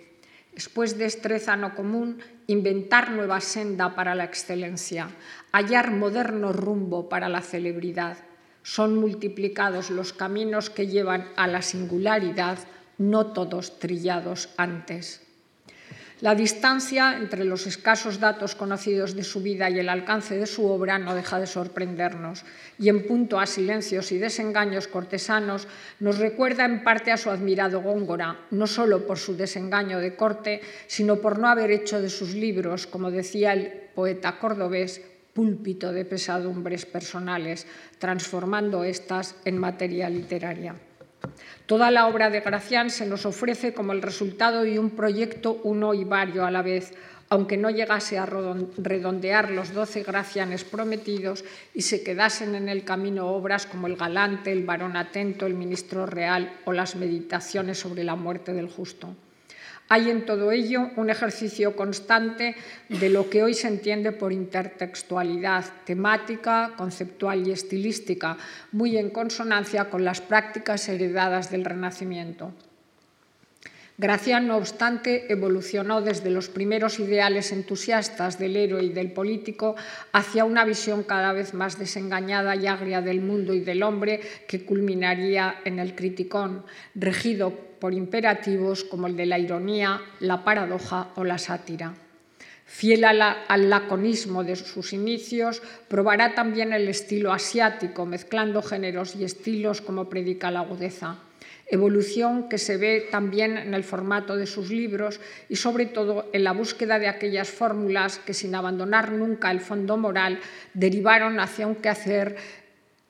Después 0.54 0.98
destreza 0.98 1.54
no 1.54 1.74
común, 1.74 2.20
inventar 2.48 3.10
nueva 3.10 3.40
senda 3.40 3.94
para 3.94 4.14
la 4.14 4.24
excelencia, 4.24 5.10
hallar 5.52 5.92
moderno 5.92 6.52
rumbo 6.52 7.08
para 7.08 7.28
la 7.28 7.42
celebridad. 7.42 8.16
Son 8.62 8.96
multiplicados 8.96 9.90
los 9.90 10.12
caminos 10.12 10.70
que 10.70 10.88
llevan 10.88 11.28
a 11.36 11.46
la 11.46 11.62
singularidad, 11.62 12.58
no 12.98 13.26
todos 13.26 13.78
trillados 13.78 14.48
antes. 14.56 15.25
La 16.22 16.34
distancia 16.34 17.18
entre 17.18 17.44
los 17.44 17.66
escasos 17.66 18.18
datos 18.18 18.54
conocidos 18.54 19.14
de 19.14 19.22
su 19.22 19.42
vida 19.42 19.68
y 19.68 19.78
el 19.78 19.90
alcance 19.90 20.38
de 20.38 20.46
su 20.46 20.64
obra 20.64 20.98
no 20.98 21.14
deja 21.14 21.38
de 21.38 21.46
sorprendernos, 21.46 22.42
y 22.78 22.88
en 22.88 23.06
punto 23.06 23.38
a 23.38 23.44
silencios 23.44 24.10
y 24.12 24.18
desengaños 24.18 24.88
cortesanos 24.88 25.68
nos 26.00 26.16
recuerda 26.16 26.64
en 26.64 26.82
parte 26.82 27.12
a 27.12 27.18
su 27.18 27.28
admirado 27.28 27.82
Góngora, 27.82 28.46
no 28.50 28.66
solo 28.66 29.06
por 29.06 29.18
su 29.18 29.36
desengaño 29.36 29.98
de 29.98 30.16
corte, 30.16 30.62
sino 30.86 31.16
por 31.16 31.38
no 31.38 31.48
haber 31.48 31.70
hecho 31.70 32.00
de 32.00 32.08
sus 32.08 32.32
libros, 32.34 32.86
como 32.86 33.10
decía 33.10 33.52
el 33.52 33.68
poeta 33.94 34.38
cordobés, 34.38 35.02
púlpito 35.34 35.92
de 35.92 36.06
pesadumbres 36.06 36.86
personales, 36.86 37.66
transformando 37.98 38.84
estas 38.84 39.36
en 39.44 39.58
materia 39.58 40.08
literaria. 40.08 40.76
Toda 41.66 41.90
la 41.90 42.06
obra 42.06 42.30
de 42.30 42.40
Gracián 42.40 42.90
se 42.90 43.06
nos 43.06 43.26
ofrece 43.26 43.74
como 43.74 43.92
el 43.92 44.02
resultado 44.02 44.62
de 44.62 44.78
un 44.78 44.90
proyecto 44.90 45.60
uno 45.64 45.94
y 45.94 46.04
vario 46.04 46.44
a 46.44 46.50
la 46.50 46.62
vez, 46.62 46.92
aunque 47.28 47.56
no 47.56 47.70
llegase 47.70 48.18
a 48.18 48.26
redondear 48.26 49.50
los 49.50 49.74
doce 49.74 50.04
gracianes 50.04 50.62
prometidos 50.62 51.44
y 51.74 51.82
se 51.82 52.04
quedasen 52.04 52.54
en 52.54 52.68
el 52.68 52.84
camino 52.84 53.26
obras 53.26 53.66
como 53.66 53.88
El 53.88 53.96
Galante, 53.96 54.52
El 54.52 54.64
Varón 54.64 54.96
Atento, 54.96 55.46
El 55.46 55.54
Ministro 55.54 56.06
Real 56.06 56.60
o 56.64 56.72
las 56.72 56.94
Meditaciones 56.94 57.80
sobre 57.80 58.04
la 58.04 58.14
muerte 58.14 58.52
del 58.52 58.68
justo. 58.68 59.14
Hay 59.88 60.10
en 60.10 60.26
todo 60.26 60.50
ello 60.50 60.90
un 60.96 61.10
ejercicio 61.10 61.76
constante 61.76 62.56
de 62.88 63.08
lo 63.08 63.30
que 63.30 63.44
hoy 63.44 63.54
se 63.54 63.68
entiende 63.68 64.10
por 64.10 64.32
intertextualidad 64.32 65.64
temática, 65.84 66.72
conceptual 66.76 67.46
y 67.46 67.52
estilística, 67.52 68.36
muy 68.72 68.98
en 68.98 69.10
consonancia 69.10 69.88
con 69.88 70.04
las 70.04 70.20
prácticas 70.20 70.88
heredadas 70.88 71.52
del 71.52 71.64
Renacimiento. 71.64 72.52
Gracián, 73.98 74.46
no 74.46 74.58
obstante, 74.58 75.32
evolucionó 75.32 76.02
desde 76.02 76.28
los 76.28 76.50
primeros 76.50 77.00
ideales 77.00 77.50
entusiastas 77.50 78.38
del 78.38 78.54
héroe 78.54 78.84
y 78.84 78.92
del 78.92 79.10
político 79.12 79.74
hacia 80.12 80.44
una 80.44 80.66
visión 80.66 81.02
cada 81.02 81.32
vez 81.32 81.54
más 81.54 81.78
desengañada 81.78 82.54
y 82.56 82.66
agria 82.66 83.00
del 83.00 83.22
mundo 83.22 83.54
y 83.54 83.60
del 83.60 83.82
hombre 83.82 84.20
que 84.46 84.66
culminaría 84.66 85.62
en 85.64 85.78
el 85.78 85.94
criticón, 85.94 86.66
regido 86.94 87.50
por 87.80 87.94
imperativos 87.94 88.84
como 88.84 89.06
el 89.06 89.16
de 89.16 89.24
la 89.24 89.38
ironía, 89.38 90.02
la 90.20 90.44
paradoja 90.44 91.12
o 91.14 91.24
la 91.24 91.38
sátira. 91.38 91.94
Fiel 92.66 93.02
al 93.04 93.70
laconismo 93.70 94.44
de 94.44 94.56
sus 94.56 94.92
inicios, 94.92 95.62
probará 95.88 96.34
también 96.34 96.74
el 96.74 96.86
estilo 96.88 97.32
asiático, 97.32 98.04
mezclando 98.04 98.60
géneros 98.60 99.16
y 99.16 99.24
estilos 99.24 99.80
como 99.80 100.10
predica 100.10 100.50
la 100.50 100.60
agudeza 100.60 101.20
evolución 101.66 102.48
que 102.48 102.58
se 102.58 102.76
ve 102.76 103.08
también 103.10 103.56
en 103.56 103.74
el 103.74 103.84
formato 103.84 104.36
de 104.36 104.46
sus 104.46 104.70
libros 104.70 105.20
y 105.48 105.56
sobre 105.56 105.86
todo 105.86 106.28
en 106.32 106.44
la 106.44 106.52
búsqueda 106.52 106.98
de 106.98 107.08
aquellas 107.08 107.50
fórmulas 107.50 108.18
que 108.18 108.34
sin 108.34 108.54
abandonar 108.54 109.12
nunca 109.12 109.50
el 109.50 109.60
fondo 109.60 109.96
moral 109.96 110.38
derivaron 110.74 111.40
hacia 111.40 111.66
un 111.66 111.76
quehacer 111.76 112.36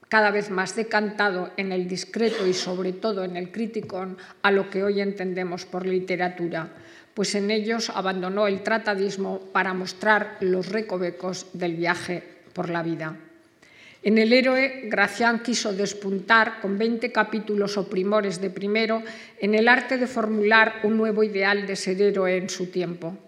cada 0.09 0.31
vez 0.31 0.51
más 0.51 0.77
decantado 0.77 1.51
en 1.57 1.73
el 1.73 1.89
discreto 1.89 2.47
y 2.47 2.55
sobre 2.55 2.93
todo 2.93 3.25
en 3.25 3.37
el 3.37 3.51
criticón 3.51 4.17
a 4.43 4.51
lo 4.51 4.71
que 4.71 4.85
hoy 4.85 5.01
entendemos 5.01 5.67
por 5.67 5.85
literatura, 5.85 6.71
pues 7.13 7.35
en 7.35 7.51
ellos 7.51 7.91
abandonó 7.91 8.47
el 8.47 8.63
tratadismo 8.63 9.41
para 9.53 9.75
mostrar 9.75 10.37
los 10.41 10.71
recovecos 10.71 11.47
del 11.53 11.75
viaje 11.75 12.23
por 12.53 12.71
la 12.71 12.83
vida. 12.83 13.17
En 14.07 14.19
el 14.19 14.33
héroe, 14.33 14.83
Gracián 14.85 15.43
quiso 15.43 15.73
despuntar 15.73 16.61
con 16.61 16.79
20 16.79 17.11
capítulos 17.11 17.77
o 17.77 17.91
primores 17.91 18.41
de 18.41 18.51
primero 18.51 19.03
en 19.41 19.57
el 19.57 19.67
arte 19.67 19.99
de 19.99 20.07
formular 20.07 20.79
un 20.85 20.97
nuevo 20.97 21.25
ideal 21.25 21.67
de 21.67 21.75
ser 21.75 22.01
héroe 22.01 22.37
en 22.37 22.49
su 22.49 22.71
tiempo. 22.71 23.19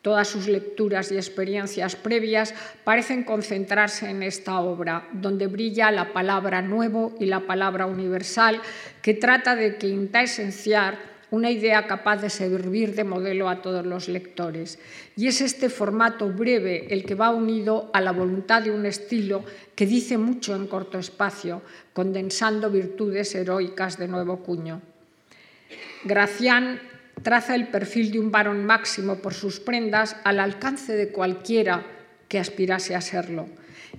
Todas 0.00 0.28
sus 0.28 0.46
lecturas 0.46 1.10
y 1.10 1.16
experiencias 1.16 1.96
previas 1.96 2.54
parecen 2.84 3.24
concentrarse 3.24 4.10
en 4.10 4.22
esta 4.22 4.60
obra, 4.60 5.08
donde 5.12 5.48
brilla 5.48 5.90
la 5.90 6.12
palabra 6.12 6.62
nuevo 6.62 7.16
y 7.18 7.26
la 7.26 7.40
palabra 7.40 7.86
universal, 7.86 8.62
que 9.02 9.14
trata 9.14 9.56
de 9.56 9.76
quinta-esenciar 9.76 11.17
una 11.30 11.50
idea 11.50 11.86
capaz 11.86 12.22
de 12.22 12.30
servir 12.30 12.94
de 12.94 13.04
modelo 13.04 13.48
a 13.48 13.60
todos 13.62 13.84
los 13.84 14.08
lectores. 14.08 14.78
Y 15.16 15.26
es 15.26 15.40
este 15.40 15.68
formato 15.68 16.28
breve 16.28 16.86
el 16.90 17.04
que 17.04 17.14
va 17.14 17.30
unido 17.30 17.90
a 17.92 18.00
la 18.00 18.12
voluntad 18.12 18.62
de 18.62 18.70
un 18.70 18.86
estilo 18.86 19.44
que 19.74 19.86
dice 19.86 20.18
mucho 20.18 20.54
en 20.56 20.66
corto 20.66 20.98
espacio, 20.98 21.62
condensando 21.92 22.70
virtudes 22.70 23.34
heroicas 23.34 23.98
de 23.98 24.08
nuevo 24.08 24.38
cuño. 24.38 24.80
Gracián 26.04 26.80
traza 27.22 27.54
el 27.54 27.68
perfil 27.68 28.12
de 28.12 28.20
un 28.20 28.30
varón 28.30 28.64
máximo 28.64 29.16
por 29.16 29.34
sus 29.34 29.60
prendas 29.60 30.16
al 30.24 30.40
alcance 30.40 30.96
de 30.96 31.10
cualquiera 31.10 31.84
que 32.28 32.38
aspirase 32.38 32.94
a 32.94 33.00
serlo. 33.00 33.48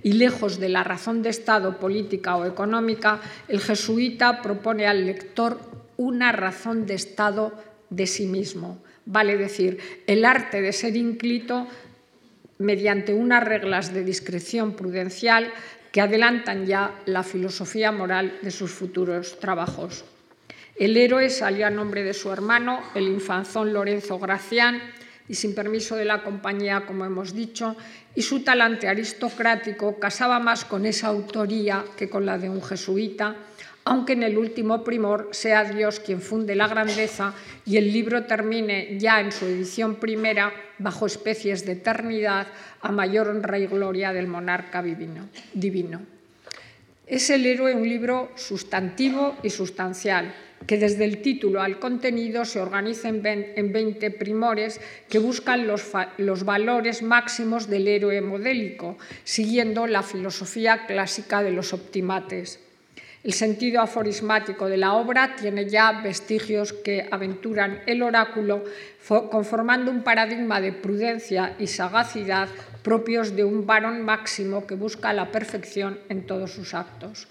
Y 0.02 0.14
lejos 0.14 0.58
de 0.58 0.68
la 0.68 0.84
razón 0.84 1.22
de 1.22 1.28
Estado 1.28 1.78
política 1.78 2.36
o 2.36 2.46
económica, 2.46 3.20
el 3.48 3.60
jesuita 3.60 4.40
propone 4.40 4.86
al 4.86 5.04
lector 5.04 5.60
una 6.00 6.32
razón 6.32 6.86
de 6.86 6.94
Estado 6.94 7.52
de 7.90 8.06
sí 8.06 8.24
mismo, 8.24 8.82
vale 9.04 9.36
decir, 9.36 9.76
el 10.06 10.24
arte 10.24 10.62
de 10.62 10.72
ser 10.72 10.96
ínclito 10.96 11.68
mediante 12.56 13.12
unas 13.12 13.44
reglas 13.44 13.92
de 13.92 14.02
discreción 14.02 14.72
prudencial 14.72 15.52
que 15.92 16.00
adelantan 16.00 16.64
ya 16.64 16.94
la 17.04 17.22
filosofía 17.22 17.92
moral 17.92 18.38
de 18.40 18.50
sus 18.50 18.70
futuros 18.70 19.38
trabajos. 19.40 20.06
El 20.74 20.96
héroe 20.96 21.28
salió 21.28 21.66
a 21.66 21.70
nombre 21.70 22.02
de 22.02 22.14
su 22.14 22.32
hermano, 22.32 22.80
el 22.94 23.06
infanzón 23.06 23.74
Lorenzo 23.74 24.18
Gracián, 24.18 24.80
y 25.28 25.34
sin 25.34 25.54
permiso 25.54 25.96
de 25.96 26.06
la 26.06 26.22
compañía, 26.22 26.86
como 26.86 27.04
hemos 27.04 27.34
dicho, 27.34 27.76
y 28.14 28.22
su 28.22 28.42
talante 28.42 28.88
aristocrático 28.88 30.00
casaba 30.00 30.38
más 30.38 30.64
con 30.64 30.86
esa 30.86 31.08
autoría 31.08 31.84
que 31.98 32.08
con 32.08 32.24
la 32.24 32.38
de 32.38 32.48
un 32.48 32.62
jesuita, 32.62 33.36
aunque 33.84 34.12
en 34.12 34.22
el 34.22 34.36
último 34.36 34.84
primor 34.84 35.28
sea 35.32 35.64
Dios 35.64 36.00
quien 36.00 36.20
funde 36.20 36.54
la 36.54 36.68
grandeza 36.68 37.34
y 37.64 37.76
el 37.76 37.92
libro 37.92 38.24
termine 38.24 38.98
ya 38.98 39.20
en 39.20 39.32
su 39.32 39.46
edición 39.46 39.96
primera 39.96 40.52
bajo 40.78 41.06
especies 41.06 41.64
de 41.64 41.72
eternidad 41.72 42.46
a 42.82 42.92
mayor 42.92 43.28
honra 43.28 43.58
y 43.58 43.66
gloria 43.66 44.12
del 44.12 44.26
monarca 44.26 44.82
divino. 44.82 45.28
Es 47.06 47.28
el 47.30 47.44
héroe 47.44 47.74
un 47.74 47.88
libro 47.88 48.30
sustantivo 48.36 49.36
y 49.42 49.50
sustancial, 49.50 50.32
que 50.66 50.78
desde 50.78 51.04
el 51.04 51.22
título 51.22 51.60
al 51.60 51.80
contenido 51.80 52.44
se 52.44 52.60
organiza 52.60 53.08
en 53.08 53.72
20 53.72 54.10
primores 54.12 54.80
que 55.08 55.18
buscan 55.18 55.66
los, 55.66 55.90
los, 56.18 56.44
valores 56.44 57.02
máximos 57.02 57.68
del 57.68 57.88
héroe 57.88 58.20
modélico, 58.20 58.96
siguiendo 59.24 59.88
la 59.88 60.04
filosofía 60.04 60.86
clásica 60.86 61.42
de 61.42 61.50
los 61.50 61.72
optimates. 61.72 62.60
El 63.22 63.34
sentido 63.34 63.82
aforismático 63.82 64.66
de 64.66 64.78
la 64.78 64.94
obra 64.94 65.36
tiene 65.36 65.68
ya 65.68 66.00
vestigios 66.00 66.72
que 66.72 67.06
aventuran 67.10 67.82
el 67.84 68.02
oráculo, 68.02 68.64
conformando 69.30 69.90
un 69.90 70.02
paradigma 70.02 70.62
de 70.62 70.72
prudencia 70.72 71.54
y 71.58 71.66
sagacidad 71.66 72.48
propios 72.82 73.36
de 73.36 73.44
un 73.44 73.66
varón 73.66 74.00
máximo 74.00 74.66
que 74.66 74.74
busca 74.74 75.12
la 75.12 75.30
perfección 75.30 75.98
en 76.08 76.24
todos 76.24 76.52
sus 76.52 76.72
actos. 76.72 77.28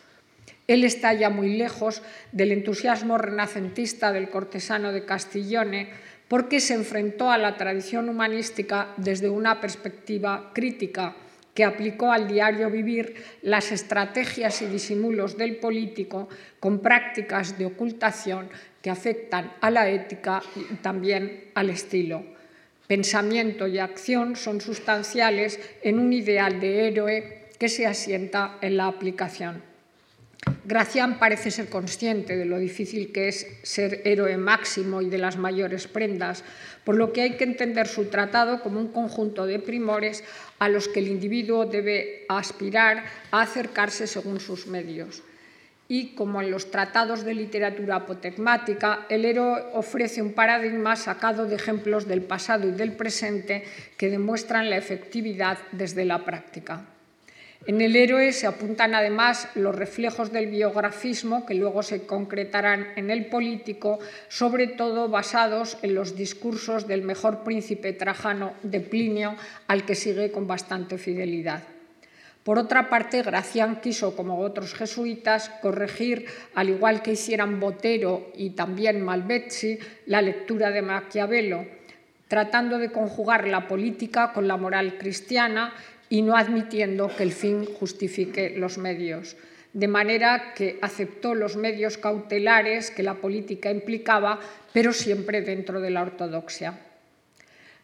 Él 0.68 0.84
está 0.84 1.14
ya 1.14 1.32
muy 1.32 1.58
lejos 1.58 2.04
del 2.32 2.52
entusiasmo 2.52 3.18
renacentista 3.18 4.12
del 4.12 4.30
cortesano 4.30 4.92
de 4.92 5.06
Castiglione, 5.06 5.90
porque 6.28 6.60
se 6.60 6.76
enfrentó 6.76 7.32
a 7.32 7.40
la 7.40 7.58
tradición 7.58 8.08
humanística 8.10 8.90
desde 8.98 9.30
una 9.30 9.60
perspectiva 9.60 10.52
crítica 10.54 11.16
que 11.54 11.64
aplicó 11.64 12.12
al 12.12 12.28
diario 12.28 12.70
vivir 12.70 13.16
las 13.41 13.72
estrategias 13.72 14.62
y 14.62 14.68
disimulos 14.68 15.38
del 15.38 15.58
político 15.58 16.30
con 16.60 16.80
prácticas 16.80 17.58
de 17.58 17.66
ocultación 17.66 18.50
que 18.82 18.89
afectan 18.89 19.54
a 19.62 19.70
la 19.70 19.89
ética 19.89 20.41
y 20.56 20.76
también 20.76 21.52
al 21.56 21.70
estilo. 21.70 22.24
Pensamiento 22.88 23.68
y 23.68 23.78
acción 23.78 24.36
son 24.36 24.62
sustanciales 24.62 25.60
en 25.84 26.00
un 26.00 26.12
ideal 26.14 26.60
de 26.60 26.88
héroe 26.88 27.50
que 27.60 27.70
se 27.70 27.86
asienta 27.86 28.58
en 28.62 28.78
la 28.78 28.88
aplicación. 28.88 29.68
Gracián 30.70 31.18
parece 31.18 31.50
ser 31.50 31.68
consciente 31.68 32.38
de 32.38 32.46
lo 32.46 32.60
difícil 32.60 33.12
que 33.12 33.28
es 33.28 33.48
ser 33.64 34.04
héroe 34.06 34.38
máximo 34.38 35.02
y 35.02 35.10
de 35.10 35.18
las 35.18 35.36
mayores 35.36 35.88
prendas, 35.88 36.44
por 36.84 36.94
lo 36.96 37.12
que 37.12 37.22
hay 37.22 37.38
que 37.38 37.44
entender 37.44 37.88
su 37.88 38.06
tratado 38.06 38.62
como 38.62 38.80
un 38.80 38.90
conjunto 38.92 39.48
de 39.48 39.58
primores 39.58 40.24
a 40.60 40.70
los 40.70 40.88
que 40.88 41.00
el 41.00 41.08
individuo 41.08 41.66
debe 41.66 42.26
aspirar 42.30 43.04
a 43.32 43.42
acercarse 43.42 44.06
según 44.06 44.40
sus 44.40 44.68
medios. 44.68 45.24
Y 45.88 46.14
como 46.14 46.40
en 46.40 46.52
los 46.52 46.70
tratados 46.70 47.26
de 47.26 47.34
literatura 47.34 47.96
apotegmática, 47.96 49.08
el 49.10 49.26
héroe 49.26 49.72
ofrece 49.74 50.22
un 50.22 50.34
paradigma 50.34 50.96
sacado 50.96 51.48
de 51.48 51.56
ejemplos 51.56 52.08
del 52.08 52.22
pasado 52.22 52.70
y 52.70 52.74
del 52.74 52.94
presente 52.94 53.64
que 53.98 54.12
demuestran 54.12 54.70
la 54.70 54.78
efectividad 54.78 55.58
desde 55.72 56.06
la 56.06 56.24
práctica. 56.24 56.86
En 57.70 57.82
el 57.82 57.95
héroe 57.95 58.34
se 58.34 58.47
apuntan 58.47 58.95
además 58.95 59.47
los 59.53 59.76
reflejos 59.76 60.32
del 60.32 60.47
biografismo 60.47 61.45
que 61.45 61.53
luego 61.53 61.84
se 61.84 62.07
concretarán 62.07 62.88
en 62.95 63.11
el 63.11 63.28
político, 63.28 63.99
sobre 64.28 64.65
todo 64.65 65.07
basados 65.07 65.78
en 65.84 65.93
los 65.93 66.15
discursos 66.15 66.88
del 66.88 67.03
mejor 67.03 67.43
príncipe 67.43 67.93
trajano 67.93 68.53
de 68.63 68.80
Plinio, 68.80 69.36
al 69.67 69.86
que 69.86 69.93
sigue 69.93 70.32
con 70.32 70.47
bastante 70.47 70.97
fidelidad. 70.97 71.61
Por 72.43 72.57
otra 72.57 72.89
parte, 72.89 73.22
Gracián 73.22 73.82
quiso, 73.82 74.15
como 74.15 74.39
otros 74.39 74.74
jesuitas, 74.74 75.49
corregir, 75.61 76.26
al 76.55 76.70
igual 76.70 77.03
que 77.03 77.11
hicieran 77.11 77.59
Botero 77.59 78.32
y 78.36 78.49
también 78.49 79.05
Malvezzi, 79.05 79.78
la 80.07 80.24
lectura 80.24 80.72
de 80.72 80.82
Maquiavelo, 80.82 81.67
tratando 82.28 82.80
de 82.80 82.91
conjugar 82.91 83.47
la 83.47 83.67
política 83.67 84.34
con 84.34 84.47
la 84.47 84.57
moral 84.57 84.97
cristiana 84.97 85.74
y 86.10 86.22
no 86.22 86.36
admitiendo 86.36 87.10
que 87.16 87.24
el 87.24 87.32
fin 87.32 87.66
justifique 87.66 88.55
los 88.57 88.78
medios, 88.78 89.38
de 89.74 89.88
manera 89.88 90.53
que 90.55 90.80
aceptó 90.82 91.36
los 91.36 91.55
medios 91.55 91.97
cautelares 91.97 92.89
que 92.89 93.03
la 93.03 93.16
política 93.16 93.70
implicaba, 93.70 94.39
pero 94.74 94.91
siempre 94.93 95.41
dentro 95.41 95.80
de 95.80 95.91
la 95.91 96.01
ortodoxia. 96.01 96.80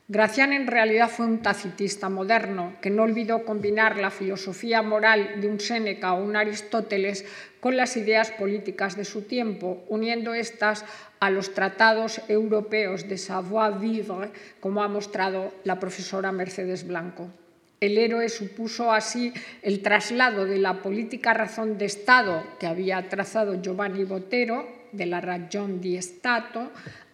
Gracián 0.07 0.53
en 0.53 0.67
realidad 0.67 1.09
fue 1.09 1.26
un 1.26 1.41
tacitista 1.41 2.09
moderno 2.09 2.76
que 2.80 2.91
no 2.91 3.03
olvidó 3.03 3.43
combinar 3.43 3.97
la 3.97 4.11
filosofía 4.11 4.84
moral 4.84 5.41
de 5.41 5.47
un 5.47 5.59
Séneca 5.59 6.13
o 6.13 6.23
un 6.23 6.36
Aristóteles 6.36 7.26
con 7.59 7.76
las 7.76 7.97
ideas 7.97 8.30
políticas 8.30 8.95
de 8.95 9.03
su 9.03 9.23
tiempo, 9.23 9.84
uniendo 9.89 10.36
estas 10.36 10.86
a 11.19 11.32
los 11.32 11.55
tratados 11.55 12.21
europeos 12.28 13.09
de 13.09 13.17
savoir-vivre, 13.17 14.30
como 14.59 14.84
ha 14.84 14.88
mostrado 14.88 15.51
la 15.63 15.80
profesora 15.80 16.32
Mercedes 16.32 16.86
Blanco. 16.86 17.32
El 17.80 17.97
héroe 17.97 18.30
supuso 18.30 18.91
así 18.91 19.34
el 19.61 19.82
traslado 19.82 20.45
de 20.45 20.57
la 20.57 20.82
política 20.82 21.34
razón 21.34 21.78
de 21.78 21.86
Estado 21.86 22.43
que 22.59 22.67
había 22.67 23.09
trazado 23.09 23.61
Giovanni 23.61 24.03
Botero, 24.03 24.67
de 24.91 25.05
la 25.05 25.19
ragion 25.19 25.82
di 25.82 26.01
Stato, 26.01 26.71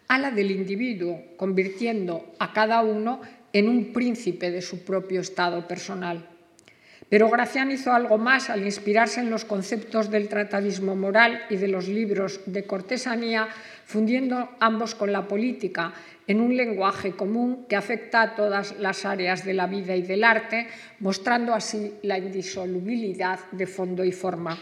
a 0.07 0.19
la 0.19 0.29
del 0.29 0.51
individuo, 0.51 1.19
convirtiendo 1.37 2.33
a 2.37 2.53
cada 2.53 2.81
uno 2.81 3.21
en 3.53 3.69
un 3.69 3.91
príncipe 3.91 4.51
de 4.51 4.61
su 4.61 4.83
propio 4.83 5.21
estado 5.21 5.67
personal. 5.67 6.27
Pero 7.11 7.29
Gracián 7.29 7.71
hizo 7.71 7.91
algo 7.91 8.17
más 8.17 8.49
al 8.49 8.63
inspirarse 8.63 9.19
en 9.19 9.29
los 9.29 9.43
conceptos 9.43 10.09
del 10.09 10.29
tratadismo 10.29 10.95
moral 10.95 11.41
y 11.49 11.57
de 11.57 11.67
los 11.67 11.89
libros 11.89 12.39
de 12.45 12.63
cortesanía, 12.63 13.49
fundiendo 13.83 14.47
ambos 14.61 14.95
con 14.95 15.11
la 15.11 15.27
política 15.27 15.91
en 16.25 16.39
un 16.39 16.55
lenguaje 16.55 17.11
común 17.11 17.65
que 17.67 17.75
afecta 17.75 18.21
a 18.21 18.33
todas 18.33 18.79
las 18.79 19.03
áreas 19.03 19.43
de 19.43 19.53
la 19.53 19.67
vida 19.67 19.93
y 19.93 20.03
del 20.03 20.23
arte, 20.23 20.67
mostrando 20.99 21.53
así 21.53 21.95
la 22.03 22.17
indisolubilidad 22.17 23.41
de 23.51 23.67
fondo 23.67 24.05
y 24.05 24.13
forma. 24.13 24.57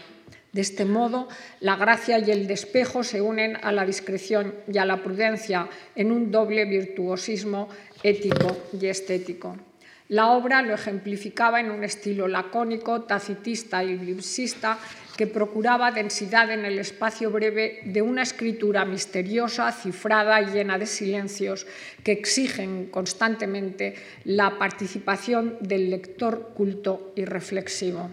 De 0.50 0.62
este 0.62 0.84
modo, 0.84 1.28
la 1.60 1.76
gracia 1.76 2.18
y 2.18 2.32
el 2.32 2.48
despejo 2.48 3.04
se 3.04 3.20
unen 3.20 3.58
a 3.62 3.70
la 3.70 3.86
discreción 3.86 4.56
y 4.66 4.78
a 4.78 4.84
la 4.84 5.04
prudencia 5.04 5.68
en 5.94 6.10
un 6.10 6.32
doble 6.32 6.64
virtuosismo 6.64 7.68
ético 8.02 8.56
y 8.72 8.86
estético. 8.86 9.69
La 10.10 10.32
obra 10.32 10.60
lo 10.60 10.74
ejemplificaba 10.74 11.60
en 11.60 11.70
un 11.70 11.84
estilo 11.84 12.26
lacónico, 12.26 13.02
tacitista 13.02 13.84
y 13.84 13.96
glipsista 13.96 14.76
que 15.16 15.28
procuraba 15.28 15.92
densidad 15.92 16.50
en 16.50 16.64
el 16.64 16.80
espacio 16.80 17.30
breve 17.30 17.82
de 17.84 18.02
una 18.02 18.22
escritura 18.22 18.84
misteriosa, 18.84 19.70
cifrada 19.70 20.42
y 20.42 20.46
llena 20.46 20.78
de 20.78 20.86
silencios 20.86 21.64
que 22.02 22.10
exigen 22.10 22.86
constantemente 22.86 23.94
la 24.24 24.58
participación 24.58 25.58
del 25.60 25.90
lector 25.90 26.54
culto 26.54 27.12
y 27.14 27.24
reflexivo. 27.24 28.10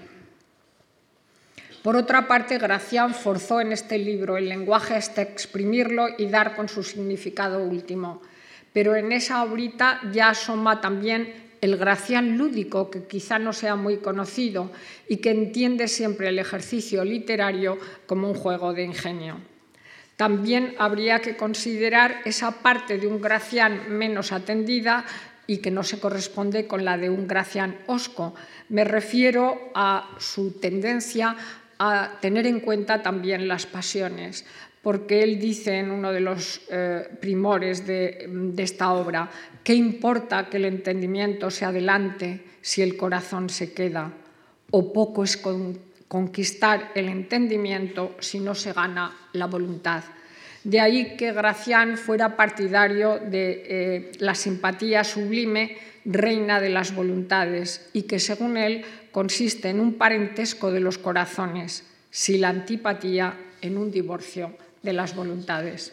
Por 1.81 1.95
otra 1.95 2.27
parte, 2.27 2.59
Gracián 2.59 3.15
forzó 3.15 3.59
en 3.59 3.71
este 3.71 3.97
libro 3.97 4.37
el 4.37 4.49
lenguaje 4.49 4.93
hasta 4.93 5.23
exprimirlo 5.23 6.09
y 6.15 6.27
dar 6.27 6.55
con 6.55 6.69
su 6.69 6.83
significado 6.83 7.63
último. 7.63 8.21
Pero 8.71 8.95
en 8.95 9.11
esa 9.11 9.41
obrita 9.41 9.99
ya 10.11 10.29
asoma 10.29 10.79
también 10.79 11.46
el 11.61 11.77
Gracián 11.77 12.37
lúdico, 12.37 12.89
que 12.89 13.03
quizá 13.03 13.39
no 13.39 13.53
sea 13.53 13.75
muy 13.75 13.97
conocido 13.97 14.71
y 15.07 15.17
que 15.17 15.31
entiende 15.31 15.87
siempre 15.87 16.29
el 16.29 16.39
ejercicio 16.39 17.03
literario 17.03 17.77
como 18.05 18.29
un 18.29 18.35
juego 18.35 18.73
de 18.73 18.83
ingenio. 18.83 19.37
También 20.15 20.75
habría 20.79 21.19
que 21.19 21.37
considerar 21.37 22.21
esa 22.25 22.63
parte 22.63 22.97
de 22.97 23.07
un 23.07 23.21
Gracián 23.21 23.89
menos 23.89 24.31
atendida 24.31 25.05
y 25.45 25.57
que 25.57 25.71
no 25.71 25.83
se 25.83 25.99
corresponde 25.99 26.67
con 26.67 26.83
la 26.83 26.97
de 26.97 27.09
un 27.09 27.27
Gracián 27.27 27.77
osco. 27.87 28.33
Me 28.69 28.83
refiero 28.83 29.71
a 29.75 30.15
su 30.19 30.59
tendencia 30.59 31.35
a 31.79 32.17
tener 32.19 32.47
en 32.47 32.59
cuenta 32.59 33.03
también 33.03 33.47
las 33.47 33.65
pasiones, 33.65 34.45
porque 34.87 35.21
él 35.21 35.37
dice 35.37 35.79
en 35.79 35.91
uno 35.91 36.13
de 36.13 36.21
los 36.21 36.61
eh, 36.71 37.05
primores 37.19 37.85
de, 37.85 38.53
esta 38.55 38.93
obra, 38.93 39.29
¿qué 39.61 39.73
importa 39.73 40.47
que 40.47 40.55
el 40.55 40.63
entendimiento 40.63 41.51
se 41.51 41.65
adelante 41.65 42.39
si 42.61 42.81
el 42.81 42.95
corazón 42.95 43.49
se 43.49 43.73
queda? 43.73 44.13
O 44.71 44.93
poco 44.93 45.25
es 45.25 45.43
conquistar 46.07 46.93
el 46.95 47.09
entendimiento 47.09 48.15
si 48.21 48.39
no 48.39 48.55
se 48.55 48.71
gana 48.71 49.13
la 49.33 49.47
voluntad. 49.47 50.05
De 50.63 50.79
ahí 50.79 51.17
que 51.17 51.33
Gracián 51.33 51.97
fuera 51.97 52.37
partidario 52.37 53.19
de 53.19 53.63
eh, 53.67 54.11
la 54.19 54.35
simpatía 54.35 55.03
sublime, 55.03 55.75
reina 56.05 56.61
de 56.61 56.69
las 56.69 56.95
voluntades, 56.95 57.89
y 57.91 58.03
que 58.03 58.19
según 58.19 58.55
él 58.55 58.85
consiste 59.11 59.67
en 59.67 59.81
un 59.81 59.95
parentesco 59.95 60.71
de 60.71 60.79
los 60.79 60.97
corazones, 60.97 61.83
si 62.09 62.37
la 62.37 62.47
antipatía 62.47 63.37
en 63.61 63.77
un 63.77 63.91
divorcio 63.91 64.55
de 64.87 64.93
las 64.93 65.13
voluntades. 65.13 65.91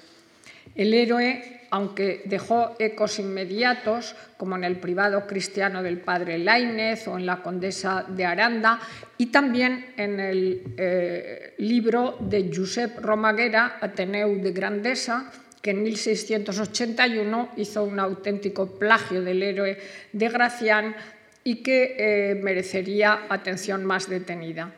El 0.76 0.94
héroe, 0.94 1.66
aunque 1.70 2.22
dejó 2.26 2.76
ecos 2.78 3.18
inmediatos, 3.18 4.14
como 4.36 4.54
en 4.54 4.62
el 4.62 4.78
privado 4.78 5.26
cristiano 5.26 5.82
del 5.82 5.98
padre 5.98 6.38
Lainez 6.38 7.08
o 7.08 7.18
en 7.18 7.26
la 7.26 7.42
condesa 7.42 8.06
de 8.08 8.24
Aranda, 8.24 8.78
y 9.18 9.26
también 9.26 9.86
en 9.96 10.20
el 10.20 10.62
eh, 10.78 11.54
libro 11.58 12.18
de 12.20 12.50
Josep 12.54 13.00
Romaguera, 13.00 13.78
Ateneu 13.80 14.38
de 14.40 14.52
Grandesa, 14.52 15.30
que 15.60 15.72
en 15.72 15.82
1681 15.82 17.50
hizo 17.56 17.82
un 17.82 17.98
auténtico 17.98 18.78
plagio 18.78 19.22
del 19.22 19.42
héroe 19.42 19.78
de 20.12 20.28
Gracián 20.28 20.94
y 21.42 21.62
que 21.62 21.96
eh, 21.98 22.34
merecería 22.36 23.26
atención 23.28 23.84
más 23.84 24.08
detenida. 24.08 24.70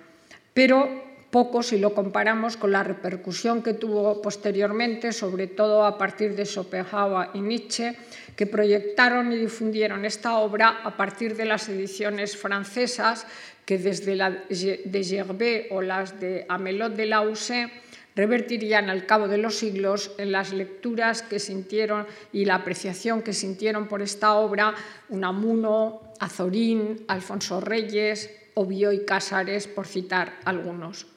Pero 0.55 1.06
poco 1.37 1.63
si 1.63 1.77
lo 1.77 1.93
comparamos 1.93 2.57
con 2.57 2.73
la 2.73 2.83
repercusión 2.83 3.63
que 3.63 3.75
tuvo 3.75 4.23
posteriormente, 4.23 5.13
sobre 5.13 5.47
todo 5.47 5.85
a 5.85 5.99
partir 5.99 6.35
de 6.35 6.47
Schopenhauer 6.47 7.29
y 7.35 7.43
Nietzsche, 7.43 7.95
que 8.35 8.47
proyectaron 8.47 9.31
y 9.31 9.37
difundieron 9.37 10.07
esta 10.07 10.39
obra 10.39 10.81
a 10.83 10.97
partir 10.97 11.37
de 11.37 11.45
las 11.45 11.69
ediciones 11.69 12.39
francesas 12.39 13.27
que 13.67 13.77
desde 13.77 14.17
la 14.17 14.31
de 14.31 15.05
Gervais 15.05 15.67
o 15.73 15.83
las 15.83 16.19
de 16.19 16.47
Amelot 16.49 16.95
de 16.95 17.05
Lause 17.05 17.69
revertirían 18.15 18.89
al 18.89 19.05
cabo 19.05 19.29
de 19.29 19.37
los 19.37 19.57
siglos 19.57 20.13
en 20.17 20.33
las 20.33 20.55
lecturas 20.55 21.21
que 21.21 21.39
sintieron 21.39 22.07
y 22.33 22.47
la 22.47 22.55
apreciación 22.55 23.21
que 23.21 23.35
sintieron 23.35 23.89
por 23.89 24.01
esta 24.01 24.37
obra 24.37 24.75
Unamuno, 25.11 26.01
Azorín, 26.19 27.05
Alfonso 27.09 27.61
Reyes, 27.61 28.31
Obio 28.55 28.91
y 28.91 29.05
Cásares, 29.05 29.67
por 29.67 29.87
citar 29.87 30.33
algunos. 30.47 31.16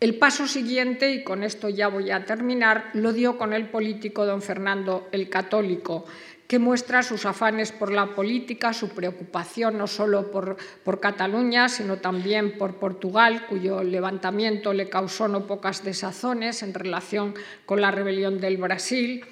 El 0.00 0.16
paso 0.16 0.46
siguiente, 0.46 1.12
y 1.12 1.22
con 1.22 1.42
esto 1.42 1.68
ya 1.68 1.88
voy 1.88 2.10
a 2.10 2.24
terminar, 2.24 2.88
lo 2.94 3.12
dio 3.12 3.36
con 3.36 3.52
el 3.52 3.68
político 3.68 4.24
don 4.24 4.40
Fernando 4.40 5.08
el 5.12 5.28
Católico, 5.28 6.06
que 6.48 6.58
muestra 6.58 7.02
sus 7.02 7.26
afanes 7.26 7.70
por 7.70 7.92
la 7.92 8.14
política, 8.14 8.72
su 8.72 8.88
preocupación 8.88 9.76
no 9.76 9.86
solo 9.86 10.30
por, 10.30 10.56
por, 10.84 11.00
Cataluña, 11.00 11.68
sino 11.68 11.98
también 11.98 12.56
por 12.56 12.76
Portugal, 12.76 13.46
cuyo 13.46 13.82
levantamiento 13.82 14.72
le 14.72 14.88
causó 14.88 15.28
no 15.28 15.46
pocas 15.46 15.84
desazones 15.84 16.62
en 16.62 16.72
relación 16.72 17.34
con 17.66 17.82
la 17.82 17.90
rebelión 17.90 18.40
del 18.40 18.56
Brasil, 18.56 19.22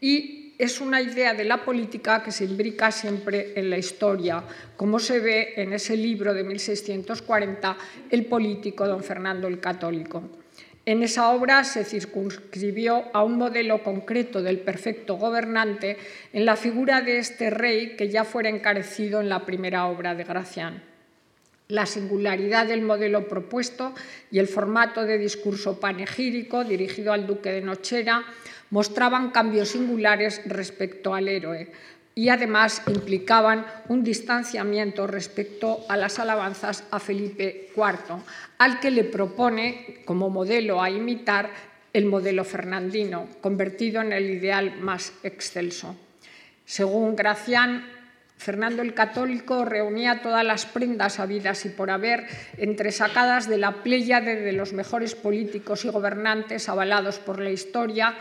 y 0.00 0.41
es 0.62 0.80
una 0.80 1.02
idea 1.02 1.34
de 1.34 1.42
la 1.42 1.64
política 1.64 2.22
que 2.22 2.30
se 2.30 2.44
imbrica 2.44 2.92
siempre 2.92 3.52
en 3.56 3.68
la 3.68 3.78
historia, 3.78 4.44
como 4.76 5.00
se 5.00 5.18
ve 5.18 5.54
en 5.56 5.72
ese 5.72 5.96
libro 5.96 6.32
de 6.32 6.44
1640, 6.44 7.76
El 8.08 8.26
político 8.26 8.86
don 8.86 9.02
Fernando 9.02 9.48
el 9.48 9.58
Católico. 9.58 10.22
En 10.86 11.02
esa 11.02 11.30
obra 11.30 11.64
se 11.64 11.84
circunscribió 11.84 13.06
a 13.12 13.24
un 13.24 13.38
modelo 13.38 13.82
concreto 13.82 14.40
del 14.40 14.60
perfecto 14.60 15.16
gobernante 15.16 15.96
en 16.32 16.46
la 16.46 16.54
figura 16.54 17.00
de 17.00 17.18
este 17.18 17.50
rey 17.50 17.96
que 17.96 18.08
ya 18.08 18.22
fuera 18.22 18.48
encarecido 18.48 19.20
en 19.20 19.28
la 19.28 19.44
primera 19.44 19.86
obra 19.86 20.14
de 20.14 20.22
Gracián. 20.22 20.80
La 21.66 21.86
singularidad 21.86 22.68
del 22.68 22.82
modelo 22.82 23.26
propuesto 23.26 23.94
y 24.30 24.38
el 24.38 24.46
formato 24.46 25.04
de 25.04 25.18
discurso 25.18 25.80
panegírico 25.80 26.62
dirigido 26.62 27.12
al 27.12 27.26
duque 27.26 27.50
de 27.50 27.62
Nochera 27.62 28.24
mostraban 28.72 29.30
cambios 29.30 29.68
singulares 29.68 30.40
respecto 30.46 31.14
al 31.14 31.28
héroe 31.28 31.70
y 32.14 32.30
además 32.30 32.82
implicaban 32.88 33.66
un 33.88 34.02
distanciamiento 34.02 35.06
respecto 35.06 35.84
a 35.88 35.96
las 35.96 36.18
alabanzas 36.18 36.84
a 36.90 36.98
Felipe 36.98 37.70
IV, 37.76 38.22
al 38.58 38.80
que 38.80 38.90
le 38.90 39.04
propone 39.04 40.02
como 40.04 40.30
modelo 40.30 40.82
a 40.82 40.90
imitar 40.90 41.50
el 41.92 42.06
modelo 42.06 42.44
fernandino, 42.44 43.28
convertido 43.42 44.00
en 44.00 44.12
el 44.12 44.30
ideal 44.30 44.78
más 44.80 45.12
excelso. 45.22 45.94
Según 46.64 47.14
Gracián, 47.14 47.84
Fernando 48.42 48.82
el 48.82 48.92
Católico 48.92 49.64
reunía 49.64 50.20
todas 50.20 50.44
las 50.44 50.66
prendas 50.66 51.20
habidas 51.20 51.64
y 51.64 51.68
por 51.68 51.90
haber 51.90 52.26
entresacadas 52.56 53.48
de 53.48 53.58
la 53.58 53.84
pléyade 53.84 54.34
de 54.34 54.52
los 54.52 54.72
mejores 54.72 55.14
políticos 55.14 55.84
y 55.84 55.90
gobernantes 55.90 56.68
avalados 56.68 57.20
por 57.20 57.38
la 57.38 57.50
historia, 57.50 58.16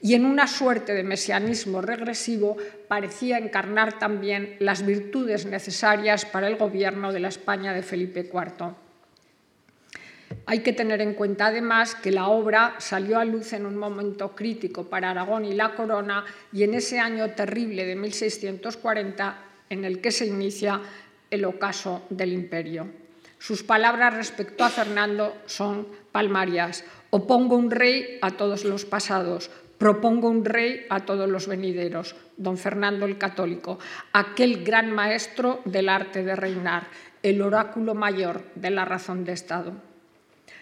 y 0.00 0.14
en 0.14 0.24
una 0.24 0.46
suerte 0.46 0.94
de 0.94 1.02
mesianismo 1.02 1.80
regresivo 1.80 2.56
parecía 2.88 3.38
encarnar 3.38 3.98
también 3.98 4.56
las 4.60 4.84
virtudes 4.84 5.46
necesarias 5.46 6.24
para 6.26 6.48
el 6.48 6.56
gobierno 6.56 7.12
de 7.12 7.20
la 7.20 7.28
España 7.28 7.72
de 7.72 7.82
Felipe 7.82 8.20
IV. 8.20 8.74
Hay 10.44 10.60
que 10.60 10.72
tener 10.72 11.00
en 11.00 11.14
cuenta 11.14 11.46
además 11.46 11.94
que 11.94 12.10
la 12.10 12.28
obra 12.28 12.76
salió 12.78 13.18
a 13.18 13.24
luz 13.24 13.52
en 13.52 13.64
un 13.66 13.76
momento 13.76 14.34
crítico 14.34 14.84
para 14.84 15.10
Aragón 15.10 15.44
y 15.44 15.54
la 15.54 15.74
corona 15.74 16.24
y 16.52 16.62
en 16.62 16.74
ese 16.74 16.98
año 16.98 17.30
terrible 17.30 17.84
de 17.84 17.96
1640 17.96 19.38
en 19.70 19.84
el 19.84 20.00
que 20.00 20.12
se 20.12 20.26
inicia 20.26 20.80
el 21.30 21.44
ocaso 21.44 22.02
del 22.10 22.32
imperio. 22.32 22.86
Sus 23.38 23.62
palabras 23.62 24.14
respecto 24.14 24.64
a 24.64 24.70
Fernando 24.70 25.36
son 25.46 25.86
palmarias. 26.12 26.84
Opongo 27.10 27.56
un 27.56 27.70
rey 27.70 28.18
a 28.22 28.32
todos 28.32 28.64
los 28.64 28.84
pasados, 28.84 29.50
Propongo 29.78 30.28
un 30.28 30.44
rey 30.44 30.86
a 30.88 31.00
todos 31.00 31.28
los 31.28 31.46
venideros, 31.46 32.16
don 32.36 32.56
Fernando 32.56 33.04
el 33.04 33.18
Católico, 33.18 33.78
aquel 34.12 34.64
gran 34.64 34.90
maestro 34.90 35.60
del 35.64 35.88
arte 35.88 36.24
de 36.24 36.34
reinar, 36.34 36.88
el 37.22 37.42
oráculo 37.42 37.94
mayor 37.94 38.42
de 38.54 38.70
la 38.70 38.84
razón 38.84 39.24
de 39.24 39.32
Estado. 39.32 39.74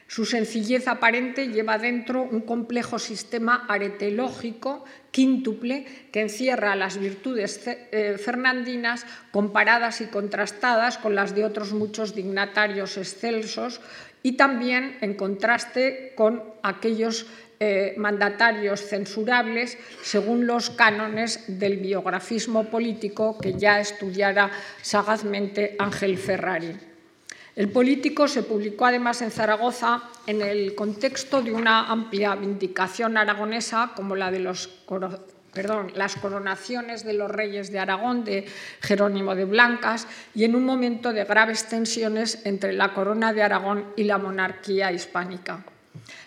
Su 0.06 0.26
sencillez 0.26 0.86
aparente 0.86 1.48
lleva 1.48 1.78
dentro 1.78 2.22
un 2.22 2.42
complejo 2.42 2.98
sistema 2.98 3.64
aretelógico 3.68 4.84
quíntuple 5.10 5.86
que 6.12 6.20
encierra 6.20 6.76
las 6.76 6.98
virtudes 6.98 7.62
eh, 7.66 8.18
fernandinas 8.18 9.06
comparadas 9.32 10.02
y 10.02 10.06
contrastadas 10.06 10.98
con 10.98 11.14
las 11.14 11.34
de 11.34 11.44
otros 11.44 11.72
muchos 11.72 12.14
dignatarios 12.14 12.98
excelsos 12.98 13.80
y 14.22 14.32
también 14.32 14.98
en 15.00 15.14
contraste 15.14 16.12
con 16.16 16.42
aquellos 16.62 17.26
eh, 17.60 17.94
mandatarios 17.96 18.80
censurables 18.80 19.78
según 20.02 20.46
los 20.46 20.70
cánones 20.70 21.44
del 21.46 21.78
biografismo 21.78 22.64
político 22.64 23.38
que 23.38 23.54
ya 23.54 23.80
estudiara 23.80 24.50
sagazmente 24.82 25.76
Ángel 25.78 26.18
Ferrari. 26.18 26.76
El 27.56 27.70
político 27.70 28.26
se 28.26 28.42
publicó 28.42 28.86
además 28.86 29.22
en 29.22 29.30
Zaragoza 29.30 30.02
en 30.26 30.42
el 30.42 30.74
contexto 30.74 31.40
de 31.40 31.52
una 31.52 31.86
amplia 31.86 32.34
vindicación 32.34 33.16
aragonesa 33.16 33.92
como 33.94 34.16
la 34.16 34.32
de 34.32 34.40
las 34.40 36.16
coronaciones 36.16 37.04
de 37.04 37.12
los 37.12 37.30
reyes 37.30 37.70
de 37.70 37.78
Aragón, 37.78 38.24
de 38.24 38.46
Jerónimo 38.80 39.36
de 39.36 39.44
Blancas, 39.44 40.08
y 40.34 40.42
en 40.42 40.56
un 40.56 40.64
momento 40.64 41.12
de 41.12 41.24
graves 41.24 41.68
tensiones 41.68 42.44
entre 42.44 42.72
la 42.72 42.92
corona 42.92 43.32
de 43.32 43.44
Aragón 43.44 43.92
y 43.94 44.02
la 44.02 44.18
monarquía 44.18 44.90
hispánica. 44.90 45.64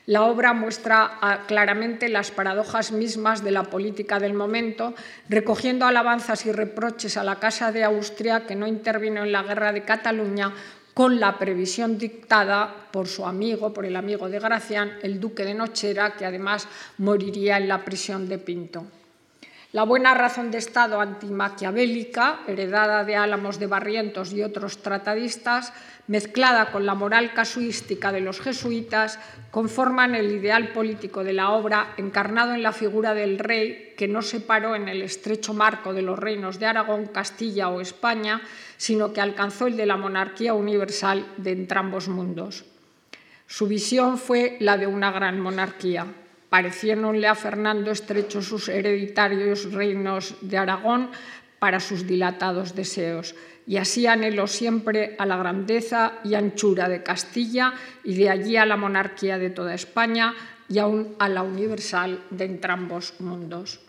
La 0.08 0.24
obra 0.24 0.54
muestra 0.54 1.20
ah, 1.22 1.44
claramente 1.48 2.08
las 2.08 2.32
paradojas 2.32 2.94
mismas 2.94 3.44
de 3.44 3.52
la 3.52 3.64
política 3.64 4.22
del 4.22 4.34
momento, 4.34 4.96
recogiendo 5.28 5.86
alabanzas 5.86 6.46
y 6.46 6.54
reproches 6.54 7.18
a 7.18 7.26
la 7.26 7.40
Casa 7.40 7.74
de 7.74 7.84
Austria, 7.84 8.46
que 8.48 8.56
no 8.56 8.68
intervino 8.68 9.22
en 9.22 9.34
la 9.34 9.44
guerra 9.44 9.74
de 9.74 9.84
Cataluña, 9.84 10.54
con 10.94 11.20
la 11.20 11.38
previsión 11.38 11.98
dictada 11.98 12.88
por 12.90 13.10
su 13.10 13.26
amigo, 13.26 13.74
por 13.74 13.86
el 13.86 13.98
amigo 13.98 14.30
de 14.30 14.40
Gracián, 14.40 14.94
el 15.04 15.20
duque 15.20 15.44
de 15.44 15.54
Nochera, 15.54 16.16
que 16.16 16.26
además 16.26 16.70
moriría 17.00 17.58
en 17.58 17.68
la 17.68 17.84
prisión 17.84 18.30
de 18.30 18.38
Pinto. 18.38 18.86
La 19.78 19.84
buena 19.84 20.16
razón 20.16 20.50
de 20.50 20.58
Estado 20.58 21.00
antimaquiavélica, 21.00 22.40
heredada 22.48 23.04
de 23.04 23.16
Álamos 23.16 23.60
de 23.60 23.68
Barrientos 23.68 24.34
y 24.34 24.42
otros 24.42 24.82
tratadistas, 24.82 25.72
mezclada 26.08 26.72
con 26.72 26.88
la 26.88 26.96
moral 26.96 27.36
casuística 27.36 28.12
de 28.12 28.22
los 28.22 28.42
jesuitas, 28.42 29.20
conforman 29.52 30.16
el 30.16 30.32
ideal 30.32 30.70
político 30.70 31.24
de 31.24 31.34
la 31.34 31.52
obra 31.52 31.94
encarnado 31.98 32.56
en 32.56 32.64
la 32.64 32.72
figura 32.72 33.14
del 33.14 33.38
rey 33.38 33.94
que 33.96 34.08
no 34.08 34.24
se 34.24 34.40
paró 34.40 34.74
en 34.74 34.90
el 34.90 35.04
estrecho 35.04 35.54
marco 35.54 35.94
de 35.94 36.02
los 36.02 36.18
reinos 36.18 36.58
de 36.58 36.66
Aragón, 36.66 37.06
Castilla 37.06 37.70
o 37.70 37.80
España, 37.80 38.42
sino 38.78 39.14
que 39.14 39.22
alcanzó 39.22 39.68
el 39.68 39.78
de 39.78 39.86
la 39.86 39.96
monarquía 39.96 40.56
universal 40.56 41.24
de 41.38 41.52
entrambos 41.52 42.08
mundos. 42.08 42.66
Su 43.46 43.68
visión 43.68 44.18
fue 44.18 44.58
la 44.60 44.76
de 44.80 44.88
una 44.88 45.12
gran 45.12 45.40
monarquía. 45.40 46.08
Pareciéronle 46.50 47.28
a 47.28 47.36
Fernando 47.36 47.92
estrechos 47.92 48.46
sus 48.46 48.70
hereditarios 48.70 49.72
reinos 49.72 50.36
de 50.42 50.58
Aragón 50.58 51.12
para 51.60 51.80
sus 51.80 52.08
dilatados 52.08 52.76
deseos 52.76 53.36
y 53.68 53.78
así 53.78 54.08
anheló 54.08 54.48
siempre 54.48 55.16
a 55.20 55.26
la 55.26 55.36
grandeza 55.36 56.20
y 56.24 56.36
anchura 56.36 56.88
de 56.88 57.04
Castilla 57.04 57.74
y 58.04 58.16
de 58.16 58.30
allí 58.30 58.56
a 58.56 58.66
la 58.66 58.78
monarquía 58.78 59.38
de 59.38 59.50
toda 59.50 59.74
España, 59.74 60.34
y 60.70 60.80
aún 60.80 61.16
a 61.20 61.30
la 61.30 61.44
universal 61.44 62.24
de 62.30 62.46
entrambos 62.46 63.14
mundos. 63.20 63.80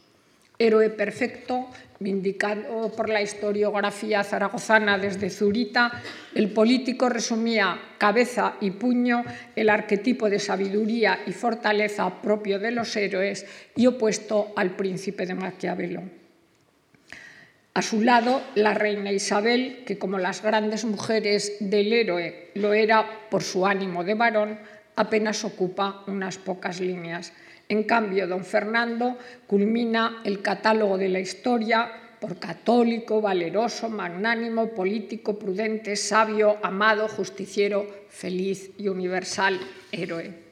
Héroe 0.59 0.91
perfecto, 0.91 1.69
vindicado 2.01 2.91
por 2.97 3.09
la 3.09 3.23
historiografía 3.23 4.25
zaragozana 4.25 4.99
desde 4.99 5.31
Zurita, 5.31 6.03
el 6.35 6.51
político 6.51 7.09
resumía 7.09 7.95
cabeza 7.97 8.57
y 8.61 8.73
puño 8.73 9.25
el 9.55 9.71
arquetipo 9.71 10.29
de 10.29 10.41
sabiduría 10.41 11.21
y 11.27 11.33
fortaleza 11.33 12.21
propio 12.21 12.59
de 12.59 12.73
los 12.73 12.97
héroes 12.97 13.47
y 13.77 13.87
opuesto 13.87 14.53
al 14.57 14.75
príncipe 14.75 15.27
de 15.27 15.35
Maquiavelo. 15.35 16.03
A 17.75 17.83
su 17.83 18.03
lado, 18.03 18.43
la 18.57 18.75
reina 18.75 19.13
Isabel, 19.13 19.85
que 19.87 19.99
como 19.99 20.19
las 20.19 20.43
grandes 20.43 20.85
mujeres 20.85 21.59
del 21.61 21.93
héroe 21.93 22.51
lo 22.55 22.73
era 22.73 23.29
por 23.31 23.45
su 23.45 23.65
ánimo 23.65 24.03
de 24.03 24.15
varón, 24.15 24.59
apenas 24.97 25.45
ocupa 25.45 26.03
unas 26.09 26.39
pocas 26.39 26.81
líneas. 26.81 27.33
En 27.69 27.83
cambio, 27.85 28.27
don 28.27 28.45
Fernando 28.45 29.19
culmina 29.47 30.23
el 30.25 30.41
catálogo 30.41 30.97
de 30.97 31.09
la 31.11 31.21
historia 31.21 31.91
por 32.21 32.39
católico, 32.39 33.21
valeroso, 33.21 33.89
magnánimo, 33.89 34.71
político, 34.71 35.39
prudente, 35.39 35.95
sabio, 35.97 36.57
amado, 36.63 37.09
justiciero, 37.09 37.87
feliz 38.09 38.71
y 38.79 38.89
universal 38.89 39.61
héroe. 39.93 40.48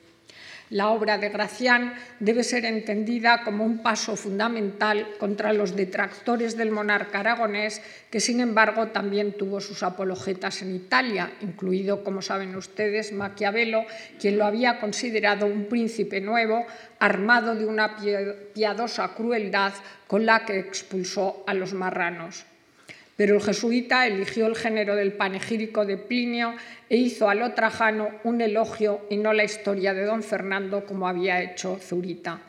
La 0.70 0.88
obra 0.88 1.16
de 1.16 1.28
Gracián 1.28 1.94
debe 2.18 2.42
ser 2.42 2.64
entendida 2.64 3.44
como 3.44 3.64
un 3.64 3.84
paso 3.84 4.16
fundamental 4.16 5.06
contra 5.18 5.52
los 5.52 5.76
detractores 5.76 6.56
del 6.56 6.72
monarca 6.72 7.20
aragonés, 7.20 7.80
que 8.10 8.18
sin 8.18 8.40
embargo 8.40 8.88
también 8.88 9.34
tuvo 9.34 9.60
sus 9.60 9.84
apologetas 9.84 10.62
en 10.62 10.74
Italia, 10.74 11.30
incluido, 11.40 12.02
como 12.02 12.20
saben 12.20 12.56
ustedes, 12.56 13.12
Maquiavelo, 13.12 13.84
quien 14.18 14.38
lo 14.38 14.44
había 14.44 14.80
considerado 14.80 15.46
un 15.46 15.66
príncipe 15.66 16.20
nuevo, 16.20 16.66
armado 16.98 17.54
de 17.54 17.66
una 17.66 17.96
piadosa 18.52 19.14
crueldad 19.14 19.72
con 20.08 20.26
la 20.26 20.44
que 20.44 20.58
expulsó 20.58 21.44
a 21.46 21.54
los 21.54 21.74
marranos. 21.74 22.44
Pero 23.16 23.36
el 23.36 23.42
jesuita 23.42 24.06
eligió 24.06 24.46
el 24.46 24.56
género 24.56 24.94
del 24.94 25.14
panegírico 25.14 25.86
de 25.86 25.96
Plinio 25.96 26.54
e 26.90 26.96
hizo 26.96 27.30
a 27.30 27.34
lo 27.34 27.52
trajano 27.52 28.10
un 28.24 28.42
elogio 28.42 29.06
y 29.08 29.16
no 29.16 29.32
la 29.32 29.44
historia 29.44 29.94
de 29.94 30.04
don 30.04 30.22
Fernando 30.22 30.84
como 30.84 31.08
había 31.08 31.42
hecho 31.42 31.78
Zurita. 31.80 32.40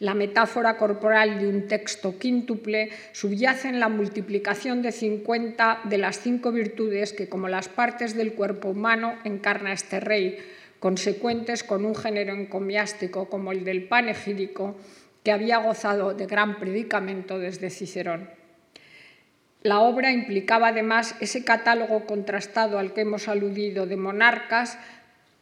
La 0.00 0.14
metáfora 0.14 0.76
corporal 0.76 1.40
de 1.40 1.48
un 1.48 1.66
texto 1.66 2.18
quíntuple 2.18 2.90
subyace 3.12 3.68
en 3.68 3.80
la 3.80 3.88
multiplicación 3.88 4.80
de 4.80 4.92
50 4.92 5.80
de 5.84 5.98
las 5.98 6.20
cinco 6.20 6.52
virtudes 6.52 7.12
que, 7.12 7.28
como 7.28 7.48
las 7.48 7.68
partes 7.68 8.14
del 8.14 8.34
cuerpo 8.34 8.68
humano, 8.68 9.16
encarna 9.24 9.72
este 9.72 9.98
rey, 9.98 10.38
consecuentes 10.78 11.64
con 11.64 11.84
un 11.84 11.96
género 11.96 12.32
encomiástico 12.32 13.28
como 13.28 13.50
el 13.50 13.64
del 13.64 13.88
panegírico, 13.88 14.76
que 15.24 15.32
había 15.32 15.58
gozado 15.58 16.14
de 16.14 16.26
gran 16.26 16.60
predicamento 16.60 17.40
desde 17.40 17.68
Cicerón. 17.68 18.37
La 19.62 19.80
obra 19.80 20.12
implicaba 20.12 20.68
además 20.68 21.16
ese 21.20 21.44
catálogo 21.44 22.06
contrastado 22.06 22.78
al 22.78 22.94
que 22.94 23.00
hemos 23.00 23.26
aludido 23.26 23.86
de 23.86 23.96
monarcas 23.96 24.78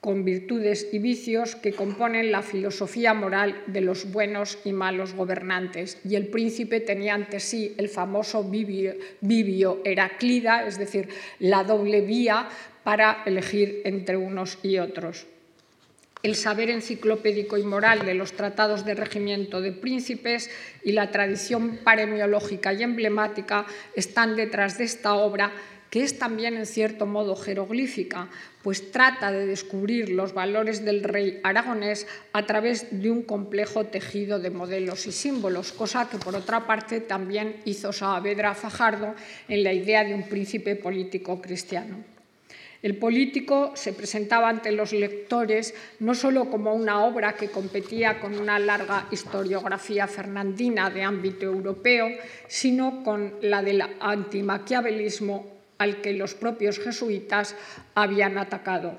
con 0.01 0.25
virtudes 0.25 0.89
y 0.93 1.01
vicios 1.01 1.55
que 1.57 1.73
componen 1.73 2.33
la 2.33 2.43
filosofía 2.43 3.13
moral 3.13 3.61
de 3.67 3.81
los 3.83 4.13
buenos 4.13 4.59
y 4.65 4.73
malos 4.73 5.15
gobernantes. 5.15 5.99
Y 6.05 6.15
el 6.15 6.29
príncipe 6.29 6.81
tenía 6.81 7.15
ante 7.15 7.41
sí 7.41 7.75
el 7.77 7.89
famoso 7.89 8.45
vivio, 8.45 9.83
Heraclida, 9.85 10.67
es 10.67 10.79
decir, 10.79 11.09
la 11.39 11.65
doble 11.65 12.01
vía 12.01 12.49
para 12.85 13.23
elegir 13.27 13.83
entre 13.85 14.17
unos 14.17 14.59
y 14.63 14.79
otros 14.79 15.27
el 16.27 16.35
saber 16.35 16.71
enciclopédico 16.71 17.57
y 17.57 17.63
moral 17.63 18.05
de 18.05 18.15
los 18.15 18.33
tratados 18.33 18.85
de 18.85 18.97
regimiento 18.97 19.61
de 19.61 19.71
príncipes 19.71 20.51
y 20.83 20.91
la 20.91 21.13
tradición 21.13 21.79
paremiológica 21.85 22.73
y 22.73 22.83
emblemática 22.83 23.65
están 23.95 24.35
detrás 24.35 24.77
de 24.77 24.85
esta 24.85 25.15
obra 25.15 25.53
que 25.89 26.03
es 26.03 26.19
también 26.19 26.57
en 26.57 26.67
cierto 26.67 27.07
modo 27.07 27.37
jeroglífica, 27.37 28.29
pues 28.65 28.91
trata 28.91 29.31
de 29.31 29.47
descubrir 29.47 30.11
los 30.11 30.35
valores 30.35 30.85
del 30.85 31.05
rey 31.05 31.39
aragonés 31.45 32.09
a 32.33 32.45
través 32.45 32.89
de 32.91 33.09
un 33.09 33.23
complejo 33.23 33.85
tejido 33.85 34.41
de 34.41 34.51
modelos 34.51 35.07
y 35.07 35.13
símbolos, 35.13 35.71
cosa 35.71 36.11
que 36.11 36.19
por 36.19 36.35
otra 36.35 36.67
parte 36.67 36.99
también 36.99 37.61
hizo 37.67 37.93
Saavedra 37.93 38.57
Fajardo 38.57 39.15
en 39.47 39.63
la 39.63 39.73
idea 39.73 40.03
de 40.03 40.13
un 40.13 40.25
príncipe 40.25 40.75
político 40.75 41.41
cristiano. 41.41 42.16
El 42.83 42.97
político 42.97 43.73
se 43.75 43.93
presentaba 43.93 44.49
ante 44.49 44.73
los 44.73 44.93
lectores 44.93 45.75
no 46.01 46.15
solo 46.15 46.51
como 46.51 46.75
una 46.75 47.05
obra 47.05 47.35
que 47.35 47.51
competía 47.51 48.21
con 48.21 48.39
una 48.39 48.59
larga 48.59 49.09
historiografía 49.11 50.07
fernandina 50.07 50.91
de 50.91 51.03
ámbito 51.03 51.47
europeo, 51.47 52.09
sino 52.47 53.03
con 53.03 53.35
la 53.41 53.63
del 53.63 53.83
antimaquiavelismo 54.01 55.57
al 55.79 56.01
que 56.01 56.13
los 56.13 56.35
propios 56.35 56.79
jesuitas 56.79 57.55
habían 57.95 58.39
atacado. 58.39 58.99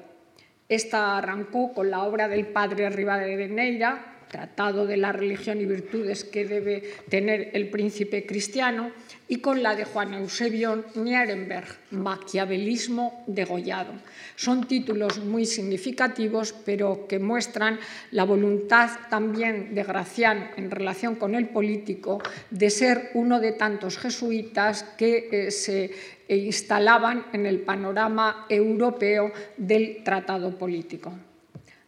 Esta 0.70 1.18
arrancó 1.18 1.74
con 1.74 1.90
la 1.90 2.04
obra 2.04 2.28
del 2.28 2.48
padre 2.48 2.90
Rivadeneira, 2.90 4.14
Tratado 4.28 4.86
de 4.86 4.98
la 4.98 5.14
religión 5.14 5.62
y 5.62 5.66
virtudes 5.66 6.26
que 6.26 6.46
debe 6.46 6.84
tener 7.08 7.52
el 7.54 7.70
príncipe 7.70 8.26
cristiano, 8.26 8.92
y 9.28 9.38
con 9.38 9.62
la 9.62 9.76
de 9.76 9.86
Juan 9.86 10.14
Eusebio 10.14 10.86
Nierenberg, 10.96 11.68
Maquiavelismo 11.92 13.24
degollado. 13.28 13.94
Son 14.36 14.68
títulos 14.68 15.20
muy 15.20 15.46
significativos, 15.46 16.54
pero 16.66 17.08
que 17.08 17.20
muestran 17.20 17.80
la 18.12 18.24
voluntad 18.24 18.90
también 19.10 19.76
de 19.76 19.84
Gracián 19.84 20.52
en 20.56 20.72
relación 20.72 21.16
con 21.16 21.36
el 21.36 21.50
político 21.50 22.22
de 22.50 22.70
ser 22.70 23.12
uno 23.14 23.40
de 23.40 23.52
tantos 23.52 23.98
jesuitas 23.98 24.84
que 24.98 25.30
eh, 25.32 25.52
se 25.52 25.92
instalaban 26.30 27.26
en 27.34 27.46
el 27.46 27.62
panorama 27.62 28.46
europeo 28.50 29.32
del 29.58 30.04
tratado 30.04 30.58
político. 30.58 31.14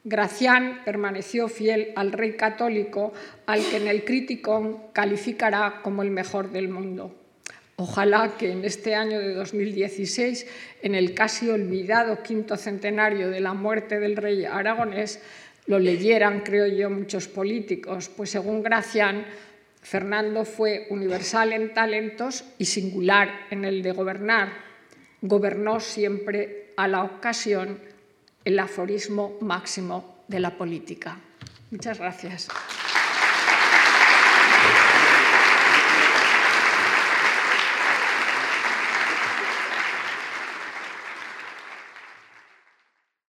Gracián 0.05 0.81
permaneció 0.85 1.49
fiel 1.49 1.91
al 1.95 2.13
rey 2.13 2.33
católico, 2.33 3.11
al 3.45 3.61
que 3.65 3.77
en 3.77 3.87
el 3.87 4.05
Criticón 4.05 4.77
calificará 4.93 5.81
como 5.83 6.03
el 6.03 6.09
mejor 6.09 6.51
del 6.51 6.69
mundo. 6.69 7.18
Ojalá 7.81 8.35
que 8.37 8.51
en 8.51 8.65
este 8.65 8.93
año 8.93 9.19
de 9.19 9.33
2016, 9.33 10.45
en 10.81 10.95
el 10.95 11.13
casi 11.13 11.49
olvidado 11.49 12.21
quinto 12.21 12.57
centenario 12.57 13.29
de 13.29 13.39
la 13.39 13.53
muerte 13.53 14.01
del 14.01 14.17
rey 14.17 14.43
aragonés, 14.43 15.21
lo 15.65 15.79
leyeran, 15.79 16.41
creo 16.41 16.67
yo, 16.67 16.89
muchos 16.89 17.29
políticos, 17.29 18.09
pues 18.09 18.31
según 18.31 18.63
Gracián, 18.63 19.25
Fernando 19.81 20.43
fue 20.43 20.87
universal 20.89 21.53
en 21.53 21.73
talentos 21.73 22.43
y 22.57 22.65
singular 22.65 23.47
en 23.49 23.63
el 23.63 23.81
de 23.81 23.93
gobernar. 23.93 24.51
Gobernó 25.21 25.79
siempre 25.79 26.73
a 26.75 26.85
la 26.89 27.05
ocasión 27.05 27.79
el 28.43 28.59
aforismo 28.59 29.37
máximo 29.39 30.25
de 30.27 30.41
la 30.41 30.57
política. 30.57 31.17
Muchas 31.71 31.97
gracias. 31.97 32.49